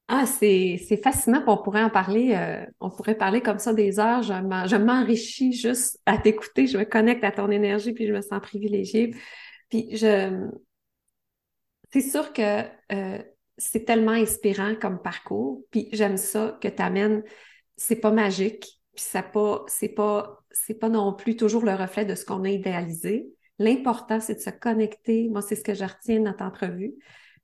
Ah, 0.07 0.27
c'est 0.27 0.79
fascinant, 1.03 1.43
on 1.47 1.57
pourrait 1.57 1.83
en 1.83 1.89
parler, 1.89 2.35
euh, 2.35 2.67
on 2.79 2.91
pourrait 2.91 3.15
parler 3.15 3.41
comme 3.41 3.59
ça 3.59 3.73
des 3.73 3.99
heures. 3.99 4.23
Je 4.23 4.77
m'enrichis 4.77 5.53
juste 5.55 5.99
à 6.05 6.19
t'écouter, 6.19 6.67
je 6.67 6.77
me 6.77 6.85
connecte 6.85 7.25
à 7.25 7.33
ton 7.33 7.51
énergie, 7.51 7.95
puis 7.95 8.07
je 8.07 8.13
me 8.13 8.21
sens 8.21 8.39
privilégiée. 8.43 9.15
Puis 9.71 9.97
je, 9.97 10.47
c'est 11.91 12.03
sûr 12.03 12.35
que 12.35 12.65
euh, 12.93 13.23
c'est 13.57 13.85
tellement 13.85 14.13
inspirant 14.13 14.75
comme 14.75 15.01
parcours, 15.01 15.63
puis 15.71 15.89
j'aime 15.93 16.17
ça 16.17 16.59
que 16.61 16.69
tu 16.69 16.83
amènes 16.83 17.23
c'est 17.77 17.97
pas 17.97 18.11
magique, 18.11 18.81
puis 18.95 19.05
ça 19.05 19.23
pas, 19.23 19.65
c'est 19.67 19.89
pas, 19.89 20.43
c'est 20.51 20.79
pas 20.79 20.89
non 20.89 21.13
plus 21.13 21.37
toujours 21.37 21.65
le 21.65 21.75
reflet 21.75 22.05
de 22.05 22.15
ce 22.15 22.25
qu'on 22.25 22.45
a 22.45 22.49
idéalisé. 22.49 23.29
L'important, 23.59 24.21
c'est 24.21 24.35
de 24.35 24.41
se 24.41 24.51
connecter. 24.51 25.29
Moi, 25.29 25.43
c'est 25.43 25.57
ce 25.57 25.65
que 25.65 25.75
je 25.75 25.85
retiens 25.85 26.19
de 26.19 26.25
notre 26.25 26.45
entrevue. 26.45 26.95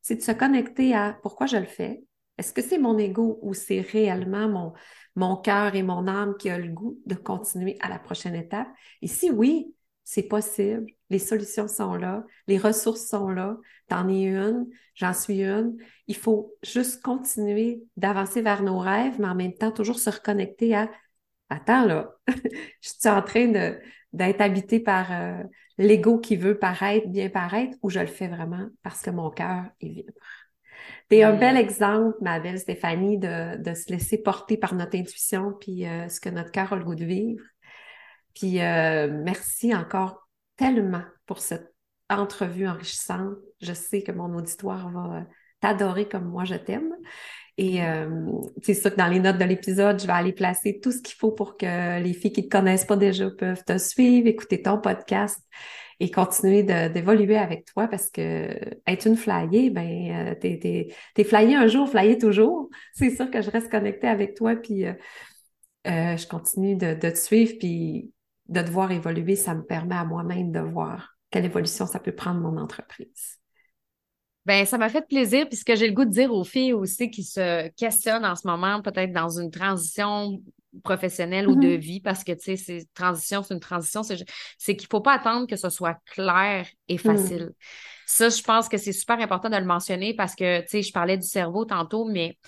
C'est 0.03 0.17
de 0.17 0.23
se 0.23 0.33
connecter 0.33 0.95
à 0.95 1.19
pourquoi 1.23 1.47
je 1.47 1.57
le 1.57 1.67
fais. 1.67 2.03
Est-ce 2.39 2.53
que 2.53 2.63
c'est 2.63 2.79
mon 2.79 2.97
ego 2.99 3.39
ou 3.43 3.53
c'est 3.53 3.81
réellement 3.81 4.49
mon, 4.49 4.73
mon 5.15 5.37
cœur 5.37 5.75
et 5.75 5.83
mon 5.83 6.07
âme 6.09 6.37
qui 6.39 6.49
a 6.49 6.59
le 6.59 6.69
goût 6.69 6.99
de 7.07 7.15
continuer 7.15 7.77
à 7.81 7.89
la 7.89 7.99
prochaine 7.99 8.35
étape? 8.35 8.69
Et 9.03 9.09
si 9.09 9.31
oui, 9.31 9.75
c'est 10.05 10.23
possible, 10.23 10.87
les 11.11 11.19
solutions 11.19 11.69
sont 11.69 11.95
là, 11.95 12.25
les 12.47 12.59
ressources 12.59 13.07
sont 13.07 13.29
là, 13.29 13.57
t'en 13.89 14.09
es 14.09 14.23
une, 14.23 14.67
j'en 14.95 15.13
suis 15.13 15.43
une. 15.43 15.77
Il 16.07 16.17
faut 16.17 16.55
juste 16.63 17.03
continuer 17.03 17.83
d'avancer 17.97 18.43
vers 18.43 18.63
nos 18.63 18.79
rêves, 18.79 19.17
mais 19.19 19.29
en 19.29 19.35
même 19.35 19.55
temps, 19.55 19.73
toujours 19.73 19.99
se 19.99 20.11
reconnecter 20.11 20.75
à 20.75 20.89
Attends 21.53 21.85
là, 21.85 22.15
je 22.29 22.89
suis 22.89 23.09
en 23.09 23.23
train 23.23 23.49
d'être 24.13 24.41
habité 24.41 24.79
par 24.79 25.11
euh, 25.11 25.43
l'ego 25.79 26.19
qui 26.19 26.37
veut 26.37 26.57
paraître, 26.57 27.09
bien 27.09 27.29
paraître, 27.29 27.77
ou 27.83 27.91
je 27.91 27.99
le 27.99 28.07
fais 28.07 28.29
vraiment 28.29 28.69
parce 28.85 29.03
que 29.03 29.11
mon 29.11 29.31
cœur 29.31 29.65
est 29.81 29.89
vibre. 29.89 30.13
T'es 31.09 31.25
un 31.25 31.35
bel 31.35 31.57
exemple, 31.57 32.17
ma 32.21 32.39
belle 32.39 32.61
Stéphanie, 32.61 33.19
de, 33.19 33.61
de, 33.61 33.75
se 33.75 33.91
laisser 33.91 34.23
porter 34.23 34.57
par 34.57 34.75
notre 34.75 34.97
intuition 34.97 35.53
puis 35.61 35.85
euh, 35.87 36.09
ce 36.09 36.21
que 36.21 36.29
notre 36.29 36.53
cœur 36.53 36.73
a 36.73 36.77
le 36.77 36.85
goût 36.85 36.95
de 36.95 37.05
vivre. 37.05 37.43
Puis 38.33 38.63
euh, 38.63 39.09
merci 39.25 39.75
encore 39.75 40.30
tellement 40.61 41.03
pour 41.25 41.39
cette 41.41 41.75
entrevue 42.11 42.69
enrichissante. 42.69 43.35
Je 43.63 43.73
sais 43.73 44.03
que 44.03 44.13
mon 44.13 44.37
auditoire 44.37 44.91
va 44.91 45.25
t'adorer 45.61 46.07
comme 46.07 46.27
moi 46.27 46.45
je 46.45 46.55
t'aime. 46.55 46.95
Et 47.57 47.83
euh, 47.83 48.31
c'est 48.63 48.75
sûr 48.75 48.91
que 48.91 48.97
dans 48.97 49.09
les 49.09 49.21
notes 49.21 49.39
de 49.39 49.45
l'épisode, 49.45 50.01
je 50.01 50.07
vais 50.07 50.13
aller 50.13 50.33
placer 50.33 50.79
tout 50.81 50.93
ce 50.93 51.01
qu'il 51.01 51.17
faut 51.17 51.33
pour 51.33 51.57
que 51.57 52.01
les 52.01 52.13
filles 52.13 52.33
qui 52.33 52.43
ne 52.43 52.47
te 52.47 52.51
connaissent 52.51 52.85
pas 52.85 52.97
déjà 52.97 53.31
peuvent 53.31 53.65
te 53.65 53.79
suivre, 53.79 54.27
écouter 54.27 54.61
ton 54.63 54.79
podcast 54.79 55.39
et 55.99 56.11
continuer 56.11 56.63
d'évoluer 56.63 57.37
avec 57.37 57.65
toi 57.65 57.89
parce 57.89 58.11
que 58.11 58.49
être 58.87 59.07
une 59.07 59.17
flyée, 59.17 59.71
ben, 59.71 60.29
euh, 60.29 60.35
t'es, 60.35 60.93
t'es, 61.15 61.25
flyée 61.25 61.55
un 61.55 61.69
jour, 61.69 61.89
flyée 61.89 62.19
toujours. 62.19 62.69
C'est 62.95 63.15
sûr 63.15 63.31
que 63.31 63.41
je 63.41 63.51
reste 63.51 63.71
connectée 63.71 64.09
avec 64.09 64.35
toi, 64.35 64.57
puis 64.57 64.87
euh, 64.87 64.95
je 65.85 66.27
continue 66.27 66.77
de, 66.77 66.95
de 66.95 67.11
te 67.11 67.19
suivre, 67.19 67.55
puis 67.59 68.13
de 68.51 68.63
te 68.63 68.71
voir 68.71 68.93
évoluer, 68.93 69.37
ça 69.37 69.55
me 69.55 69.65
permet 69.65 69.97
à 69.97 70.05
moi-même 70.05 70.53
de 70.53 70.61
voir 70.61 71.17
quelle 71.31 71.47
évolution 71.47 71.87
ça 71.87 72.01
peut 72.01 72.15
prendre 72.15 72.41
mon 72.41 72.59
entreprise. 72.59 73.39
Ben, 74.47 74.65
ça 74.65 74.79
m'a 74.79 74.89
fait 74.89 75.07
plaisir, 75.07 75.47
puisque 75.49 75.75
j'ai 75.75 75.87
le 75.87 75.93
goût 75.93 76.05
de 76.07 76.11
dire 76.11 76.33
aux 76.33 76.45
filles 76.45 76.73
aussi 76.73 77.11
qui 77.11 77.23
se 77.25 77.69
questionnent 77.71 78.25
en 78.25 78.35
ce 78.35 78.47
moment, 78.47 78.81
peut-être 78.83 79.13
dans 79.13 79.29
une 79.39 79.51
transition 79.51 80.41
professionnelle 80.83 81.47
ou 81.49 81.57
de 81.57 81.69
Mhm. 81.69 81.77
vie 81.77 82.01
parce 82.01 82.25
que, 82.25 82.33
tu 82.33 82.41
sais, 82.43 82.57
c'est 82.57 82.89
transition, 82.95 83.43
c'est 83.43 83.55
une 83.55 83.61
transition. 83.61 84.03
C'est 84.03 84.77
qu'il 84.77 84.89
faut 84.91 85.01
pas 85.03 85.13
attendre 85.15 85.47
que 85.47 85.57
ce 85.57 85.69
soit 85.69 85.99
clair 86.07 86.67
et 86.89 86.97
Mhm. 87.05 87.35
facile. 87.37 87.51
Ça, 88.07 88.29
je 88.31 88.43
pense 88.43 88.69
que 88.69 88.79
c'est 88.79 88.93
super 88.93 89.21
important 89.21 89.51
de 89.51 89.57
le 89.57 89.65
mentionner 89.67 90.15
parce 90.15 90.35
que, 90.35 90.63
tu 90.63 90.69
sais, 90.69 90.83
je 90.83 90.93
parlais 90.93 91.19
du 91.19 91.27
cerveau 91.27 91.65
tantôt, 91.67 92.07
mais 92.07 92.39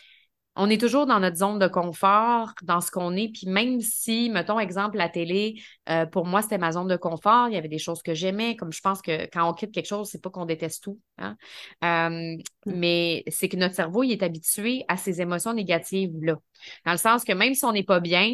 on 0.55 0.69
est 0.69 0.79
toujours 0.81 1.07
dans 1.07 1.19
notre 1.21 1.37
zone 1.39 1.59
de 1.59 1.67
confort, 1.67 2.53
dans 2.63 2.81
ce 2.81 2.91
qu'on 2.91 3.17
est. 3.17 3.29
Puis 3.29 3.47
même 3.47 3.81
si, 3.81 4.29
mettons, 4.31 4.59
exemple, 4.61 4.99
la 4.99 5.09
télé, 5.09 5.63
euh, 5.89 6.05
pour 6.07 6.27
moi, 6.27 6.43
c'était 6.43 6.59
ma 6.59 6.73
zone 6.73 6.89
de 6.89 6.97
confort. 6.97 7.49
Il 7.49 7.55
y 7.55 7.57
avait 7.57 7.69
des 7.69 7.79
choses 7.79 8.03
que 8.03 8.13
j'aimais. 8.15 8.55
Comme 8.57 8.73
je 8.73 8.81
pense 8.81 9.01
que 9.01 9.27
quand 9.33 9.49
on 9.49 9.55
quitte 9.55 9.73
quelque 9.73 9.87
chose, 9.89 10.09
c'est 10.11 10.21
pas 10.23 10.31
qu'on 10.31 10.45
déteste 10.45 10.83
tout. 10.83 11.01
hein. 11.19 11.37
Euh, 11.85 12.37
mais 12.67 13.25
c'est 13.29 13.49
que 13.49 13.57
notre 13.57 13.75
cerveau, 13.75 14.03
il 14.03 14.13
est 14.13 14.23
habitué 14.23 14.85
à 14.89 14.97
ces 14.97 15.21
émotions 15.23 15.55
négatives-là. 15.55 16.37
Dans 16.85 16.93
le 16.93 16.99
sens 16.99 17.25
que 17.25 17.33
même 17.33 17.55
si 17.55 17.65
on 17.65 17.73
n'est 17.73 17.83
pas 17.83 18.01
bien, 18.01 18.31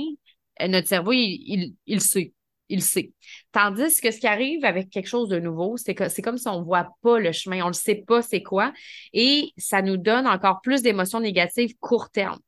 euh, 0.60 0.68
notre 0.68 0.88
cerveau, 0.88 1.12
il, 1.12 1.18
il, 1.46 1.74
il 1.86 2.00
sait. 2.00 2.32
Il 2.68 2.76
le 2.76 2.82
sait. 2.82 3.12
Tandis 3.52 4.00
que 4.00 4.10
ce 4.10 4.18
qui 4.18 4.26
arrive 4.26 4.64
avec 4.64 4.90
quelque 4.90 5.08
chose 5.08 5.28
de 5.28 5.38
nouveau, 5.38 5.76
c'est 5.76 5.94
que 5.94 6.08
c'est 6.08 6.22
comme 6.22 6.38
si 6.38 6.48
on 6.48 6.62
voit 6.62 6.88
pas 7.02 7.18
le 7.18 7.32
chemin, 7.32 7.64
on 7.64 7.68
ne 7.68 7.72
sait 7.72 8.04
pas 8.06 8.20
c'est 8.22 8.42
quoi, 8.42 8.72
et 9.12 9.52
ça 9.56 9.80
nous 9.82 9.96
donne 9.96 10.26
encore 10.26 10.60
plus 10.60 10.82
d'émotions 10.82 11.20
négatives 11.20 11.74
court 11.80 12.10
terme. 12.10 12.38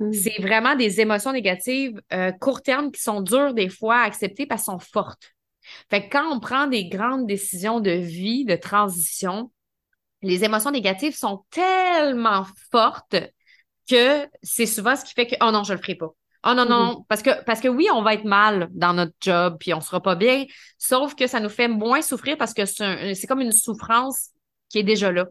Mhm. 0.00 0.12
C'est 0.12 0.40
vraiment 0.40 0.74
des 0.74 1.00
émotions 1.00 1.32
négatives 1.32 2.00
euh, 2.12 2.32
court 2.32 2.62
terme 2.62 2.90
qui 2.90 3.00
sont 3.00 3.20
dures 3.20 3.54
des 3.54 3.68
fois 3.68 3.98
à 3.98 4.04
accepter 4.04 4.46
parce 4.46 4.64
qu'elles 4.64 4.74
sont 4.74 4.78
fortes. 4.80 5.34
Fait 5.88 6.08
que 6.08 6.10
quand 6.10 6.30
on 6.30 6.40
prend 6.40 6.66
des 6.66 6.88
grandes 6.88 7.26
décisions 7.26 7.80
de 7.80 7.90
vie, 7.90 8.44
de 8.44 8.56
transition, 8.56 9.50
les 10.22 10.44
émotions 10.44 10.70
négatives 10.70 11.16
sont 11.16 11.44
tellement 11.50 12.44
fortes 12.70 13.16
que 13.88 14.26
c'est 14.42 14.66
souvent 14.66 14.96
ce 14.96 15.04
qui 15.04 15.12
fait 15.12 15.26
que 15.26 15.36
oh 15.42 15.50
non, 15.50 15.62
je 15.64 15.74
le 15.74 15.78
ferai 15.78 15.94
pas. 15.94 16.14
Oh 16.46 16.54
non, 16.54 16.64
non, 16.66 16.80
Mhm. 16.80 16.86
non. 16.92 17.04
Parce 17.08 17.22
que, 17.22 17.42
parce 17.44 17.60
que 17.60 17.68
oui, 17.68 17.88
on 17.92 18.02
va 18.02 18.14
être 18.14 18.24
mal 18.24 18.68
dans 18.72 18.92
notre 18.92 19.14
job, 19.20 19.56
puis 19.58 19.72
on 19.74 19.80
sera 19.80 20.02
pas 20.02 20.14
bien, 20.14 20.44
sauf 20.78 21.14
que 21.14 21.26
ça 21.26 21.40
nous 21.40 21.48
fait 21.48 21.68
moins 21.68 22.02
souffrir 22.02 22.36
parce 22.36 22.52
que 22.54 22.64
c'est 22.66 23.26
comme 23.26 23.40
une 23.40 23.52
souffrance 23.52 24.30
qui 24.68 24.78
est 24.78 24.82
déjà 24.82 25.10
là. 25.12 25.26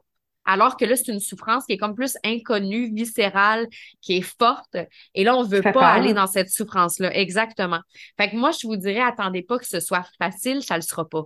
Alors 0.46 0.76
que 0.76 0.84
là, 0.84 0.96
c'est 0.98 1.12
une 1.12 1.22
souffrance 1.22 1.66
qui 1.66 1.72
est 1.74 1.78
comme 1.78 1.96
plus 1.96 2.18
inconnue, 2.26 2.94
viscérale, 2.94 3.68
qui 4.02 4.18
est 4.18 4.22
forte. 4.22 4.76
Et 5.16 5.24
là, 5.24 5.38
on 5.38 5.44
veut 5.44 5.62
pas 5.62 5.72
peur. 5.72 5.84
aller 5.84 6.14
dans 6.14 6.28
cette 6.28 6.50
souffrance-là. 6.50 7.16
Exactement. 7.16 7.80
Fait 8.20 8.30
que 8.30 8.36
moi, 8.36 8.52
je 8.52 8.68
vous 8.68 8.76
dirais, 8.76 9.00
attendez 9.02 9.42
pas 9.42 9.58
que 9.58 9.66
ce 9.66 9.80
soit 9.80 10.06
facile, 10.20 10.62
ça 10.62 10.76
le 10.76 10.82
sera 10.82 11.08
pas. 11.08 11.24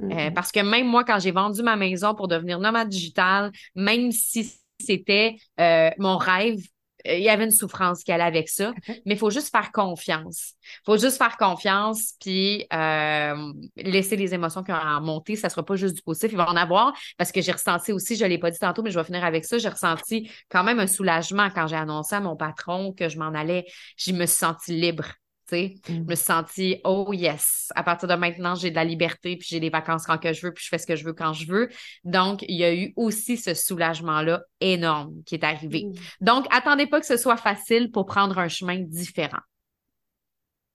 Euh, 0.00 0.06
Mhm. 0.28 0.32
parce 0.34 0.50
que 0.50 0.60
même 0.60 0.86
moi, 0.86 1.04
quand 1.04 1.18
j'ai 1.18 1.30
vendu 1.30 1.62
ma 1.62 1.76
maison 1.76 2.14
pour 2.14 2.26
devenir 2.26 2.58
nomade 2.58 2.88
digital, 2.88 3.52
même 3.74 4.10
si 4.12 4.50
c'était 4.80 5.36
euh, 5.60 5.90
mon 5.98 6.16
rêve, 6.16 6.60
il 7.04 7.22
y 7.22 7.28
avait 7.28 7.44
une 7.44 7.50
souffrance 7.50 8.02
qui 8.02 8.12
allait 8.12 8.24
avec 8.24 8.48
ça. 8.48 8.72
Mais 9.06 9.14
il 9.14 9.18
faut 9.18 9.30
juste 9.30 9.50
faire 9.50 9.72
confiance. 9.72 10.54
Il 10.62 10.84
faut 10.86 10.96
juste 10.96 11.18
faire 11.18 11.36
confiance, 11.36 12.14
puis 12.20 12.66
euh, 12.72 13.52
laisser 13.76 14.16
les 14.16 14.34
émotions 14.34 14.62
qui 14.62 14.72
ont 14.72 14.76
à 14.76 15.00
monter. 15.00 15.36
Ça 15.36 15.48
ne 15.48 15.50
sera 15.50 15.64
pas 15.64 15.76
juste 15.76 15.96
du 15.96 16.02
positif. 16.02 16.32
Il 16.32 16.38
va 16.38 16.48
en 16.48 16.56
avoir, 16.56 16.92
parce 17.18 17.32
que 17.32 17.42
j'ai 17.42 17.52
ressenti 17.52 17.92
aussi, 17.92 18.16
je 18.16 18.24
ne 18.24 18.28
l'ai 18.30 18.38
pas 18.38 18.50
dit 18.50 18.58
tantôt, 18.58 18.82
mais 18.82 18.90
je 18.90 18.98
vais 18.98 19.04
finir 19.04 19.24
avec 19.24 19.44
ça, 19.44 19.58
j'ai 19.58 19.68
ressenti 19.68 20.30
quand 20.48 20.64
même 20.64 20.78
un 20.78 20.86
soulagement 20.86 21.50
quand 21.50 21.66
j'ai 21.66 21.76
annoncé 21.76 22.14
à 22.14 22.20
mon 22.20 22.36
patron 22.36 22.92
que 22.92 23.08
je 23.08 23.18
m'en 23.18 23.34
allais. 23.34 23.64
Je 23.96 24.12
me 24.12 24.26
suis 24.26 24.38
sentie 24.38 24.72
libre. 24.72 25.04
Je 25.52 25.92
Mhm. 25.92 26.06
me 26.08 26.14
suis 26.14 26.24
sentie, 26.24 26.80
oh 26.84 27.12
yes, 27.12 27.68
à 27.74 27.82
partir 27.82 28.08
de 28.08 28.14
maintenant, 28.14 28.54
j'ai 28.54 28.70
de 28.70 28.74
la 28.76 28.84
liberté, 28.84 29.36
puis 29.36 29.46
j'ai 29.50 29.60
des 29.60 29.70
vacances 29.70 30.06
quand 30.06 30.18
que 30.18 30.32
je 30.32 30.46
veux, 30.46 30.52
puis 30.52 30.64
je 30.64 30.68
fais 30.68 30.78
ce 30.78 30.86
que 30.86 30.96
je 30.96 31.04
veux 31.04 31.12
quand 31.12 31.32
je 31.32 31.46
veux. 31.46 31.68
Donc, 32.04 32.44
il 32.48 32.56
y 32.56 32.64
a 32.64 32.74
eu 32.74 32.92
aussi 32.96 33.36
ce 33.36 33.54
soulagement-là 33.54 34.42
énorme 34.60 35.12
qui 35.26 35.34
est 35.34 35.44
arrivé. 35.44 35.84
Mhm. 35.84 35.94
Donc, 36.20 36.46
attendez 36.50 36.86
pas 36.86 37.00
que 37.00 37.06
ce 37.06 37.16
soit 37.16 37.36
facile 37.36 37.90
pour 37.90 38.06
prendre 38.06 38.38
un 38.38 38.48
chemin 38.48 38.78
différent. 38.78 39.40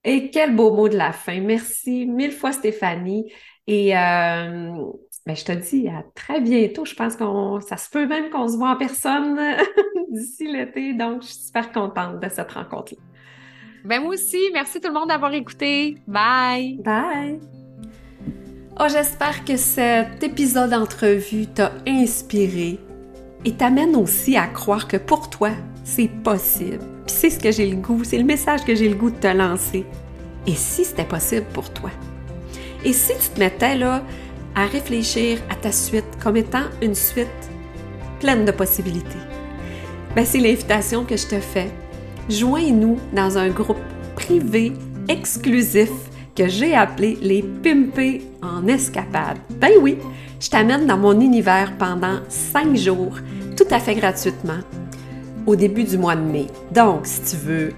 Et 0.04 0.30
quel 0.30 0.56
beau 0.56 0.72
mot 0.74 0.88
de 0.88 0.96
la 0.96 1.12
fin. 1.12 1.40
Merci 1.40 2.06
mille 2.06 2.32
fois, 2.32 2.52
Stéphanie. 2.52 3.30
Et 3.66 3.94
euh, 3.96 4.72
ben, 5.26 5.36
je 5.36 5.44
te 5.44 5.52
dis 5.52 5.88
à 5.88 6.04
très 6.14 6.40
bientôt. 6.40 6.84
Je 6.86 6.94
pense 6.94 7.16
qu'on 7.16 7.60
ça 7.60 7.76
se 7.76 7.90
peut 7.90 8.06
même 8.06 8.30
qu'on 8.30 8.48
se 8.48 8.56
voit 8.56 8.70
en 8.70 8.76
personne 8.76 9.38
d'ici 10.10 10.50
l'été. 10.50 10.94
Donc, 10.94 11.22
je 11.22 11.26
suis 11.28 11.44
super 11.46 11.70
contente 11.72 12.18
de 12.20 12.28
cette 12.30 12.50
rencontre-là. 12.52 12.96
Ben 13.84 14.02
moi 14.02 14.14
aussi, 14.14 14.38
merci 14.52 14.78
tout 14.80 14.88
le 14.88 14.94
monde 14.94 15.08
d'avoir 15.08 15.32
écouté. 15.32 15.96
Bye! 16.06 16.80
Bye! 16.84 17.40
Oh, 18.78 18.84
j'espère 18.90 19.44
que 19.44 19.56
cet 19.56 20.22
épisode 20.22 20.70
d'entrevue 20.70 21.46
t'a 21.46 21.72
inspiré 21.86 22.78
et 23.44 23.52
t'amène 23.52 23.96
aussi 23.96 24.36
à 24.36 24.46
croire 24.46 24.86
que 24.86 24.98
pour 24.98 25.30
toi, 25.30 25.50
c'est 25.82 26.08
possible. 26.08 26.78
Puis 27.06 27.16
c'est 27.16 27.30
ce 27.30 27.38
que 27.40 27.50
j'ai 27.50 27.70
le 27.70 27.76
goût, 27.76 28.04
c'est 28.04 28.18
le 28.18 28.24
message 28.24 28.64
que 28.64 28.74
j'ai 28.74 28.88
le 28.88 28.96
goût 28.96 29.10
de 29.10 29.16
te 29.16 29.26
lancer. 29.28 29.86
Et 30.46 30.54
si 30.54 30.84
c'était 30.84 31.04
possible 31.04 31.46
pour 31.54 31.70
toi? 31.72 31.90
Et 32.84 32.92
si 32.92 33.12
tu 33.14 33.30
te 33.30 33.40
mettais 33.40 33.76
là 33.76 34.02
à 34.54 34.66
réfléchir 34.66 35.38
à 35.50 35.54
ta 35.54 35.72
suite 35.72 36.18
comme 36.22 36.36
étant 36.36 36.64
une 36.82 36.94
suite 36.94 37.28
pleine 38.20 38.44
de 38.44 38.52
possibilités? 38.52 39.18
Ben, 40.14 40.26
c'est 40.26 40.38
l'invitation 40.38 41.04
que 41.04 41.16
je 41.16 41.26
te 41.26 41.40
fais. 41.40 41.70
Joins-nous 42.28 42.98
dans 43.12 43.38
un 43.38 43.48
groupe 43.48 43.78
privé 44.14 44.72
exclusif 45.08 45.90
que 46.36 46.48
j'ai 46.48 46.74
appelé 46.74 47.18
les 47.20 47.42
Pimpés 47.42 48.22
en 48.42 48.66
escapade. 48.68 49.38
Ben 49.60 49.72
oui, 49.80 49.98
je 50.40 50.48
t'amène 50.48 50.86
dans 50.86 50.96
mon 50.96 51.20
univers 51.20 51.76
pendant 51.76 52.20
cinq 52.28 52.76
jours, 52.76 53.16
tout 53.56 53.66
à 53.70 53.80
fait 53.80 53.94
gratuitement, 53.94 54.60
au 55.46 55.56
début 55.56 55.84
du 55.84 55.98
mois 55.98 56.16
de 56.16 56.22
mai. 56.22 56.46
Donc, 56.72 57.00
si 57.04 57.22
tu 57.22 57.36
veux 57.36 57.72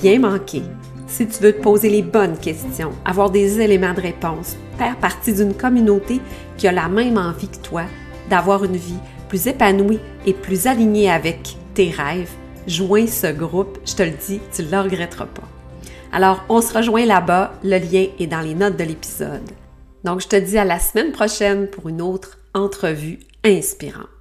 rien 0.00 0.20
manquer, 0.20 0.62
si 1.06 1.26
tu 1.26 1.42
veux 1.42 1.52
te 1.52 1.62
poser 1.62 1.90
les 1.90 2.02
bonnes 2.02 2.38
questions, 2.38 2.92
avoir 3.04 3.30
des 3.30 3.60
éléments 3.60 3.94
de 3.94 4.00
réponse, 4.00 4.56
faire 4.78 4.96
partie 4.96 5.32
d'une 5.32 5.54
communauté 5.54 6.20
qui 6.56 6.68
a 6.68 6.72
la 6.72 6.88
même 6.88 7.18
envie 7.18 7.48
que 7.48 7.58
toi, 7.58 7.84
d'avoir 8.30 8.64
une 8.64 8.76
vie 8.76 8.98
plus 9.28 9.46
épanouie 9.46 10.00
et 10.26 10.32
plus 10.32 10.66
alignée 10.66 11.10
avec 11.10 11.56
tes 11.74 11.90
rêves, 11.90 12.30
joins 12.68 13.06
ce 13.06 13.32
groupe, 13.32 13.78
je 13.84 13.94
te 13.94 14.02
le 14.02 14.12
dis, 14.12 14.40
tu 14.54 14.62
ne 14.62 14.70
le 14.70 14.80
regretteras 14.80 15.26
pas. 15.26 15.48
Alors, 16.12 16.44
on 16.48 16.60
se 16.60 16.72
rejoint 16.72 17.04
là-bas, 17.04 17.54
le 17.64 17.78
lien 17.78 18.06
est 18.18 18.26
dans 18.26 18.40
les 18.40 18.54
notes 18.54 18.76
de 18.76 18.84
l'épisode. 18.84 19.50
Donc, 20.04 20.20
je 20.20 20.28
te 20.28 20.36
dis 20.36 20.56
à 20.56 20.64
la 20.64 20.78
semaine 20.78 21.12
prochaine 21.12 21.66
pour 21.68 21.88
une 21.88 22.00
autre 22.00 22.38
entrevue 22.54 23.18
inspirante. 23.44 24.17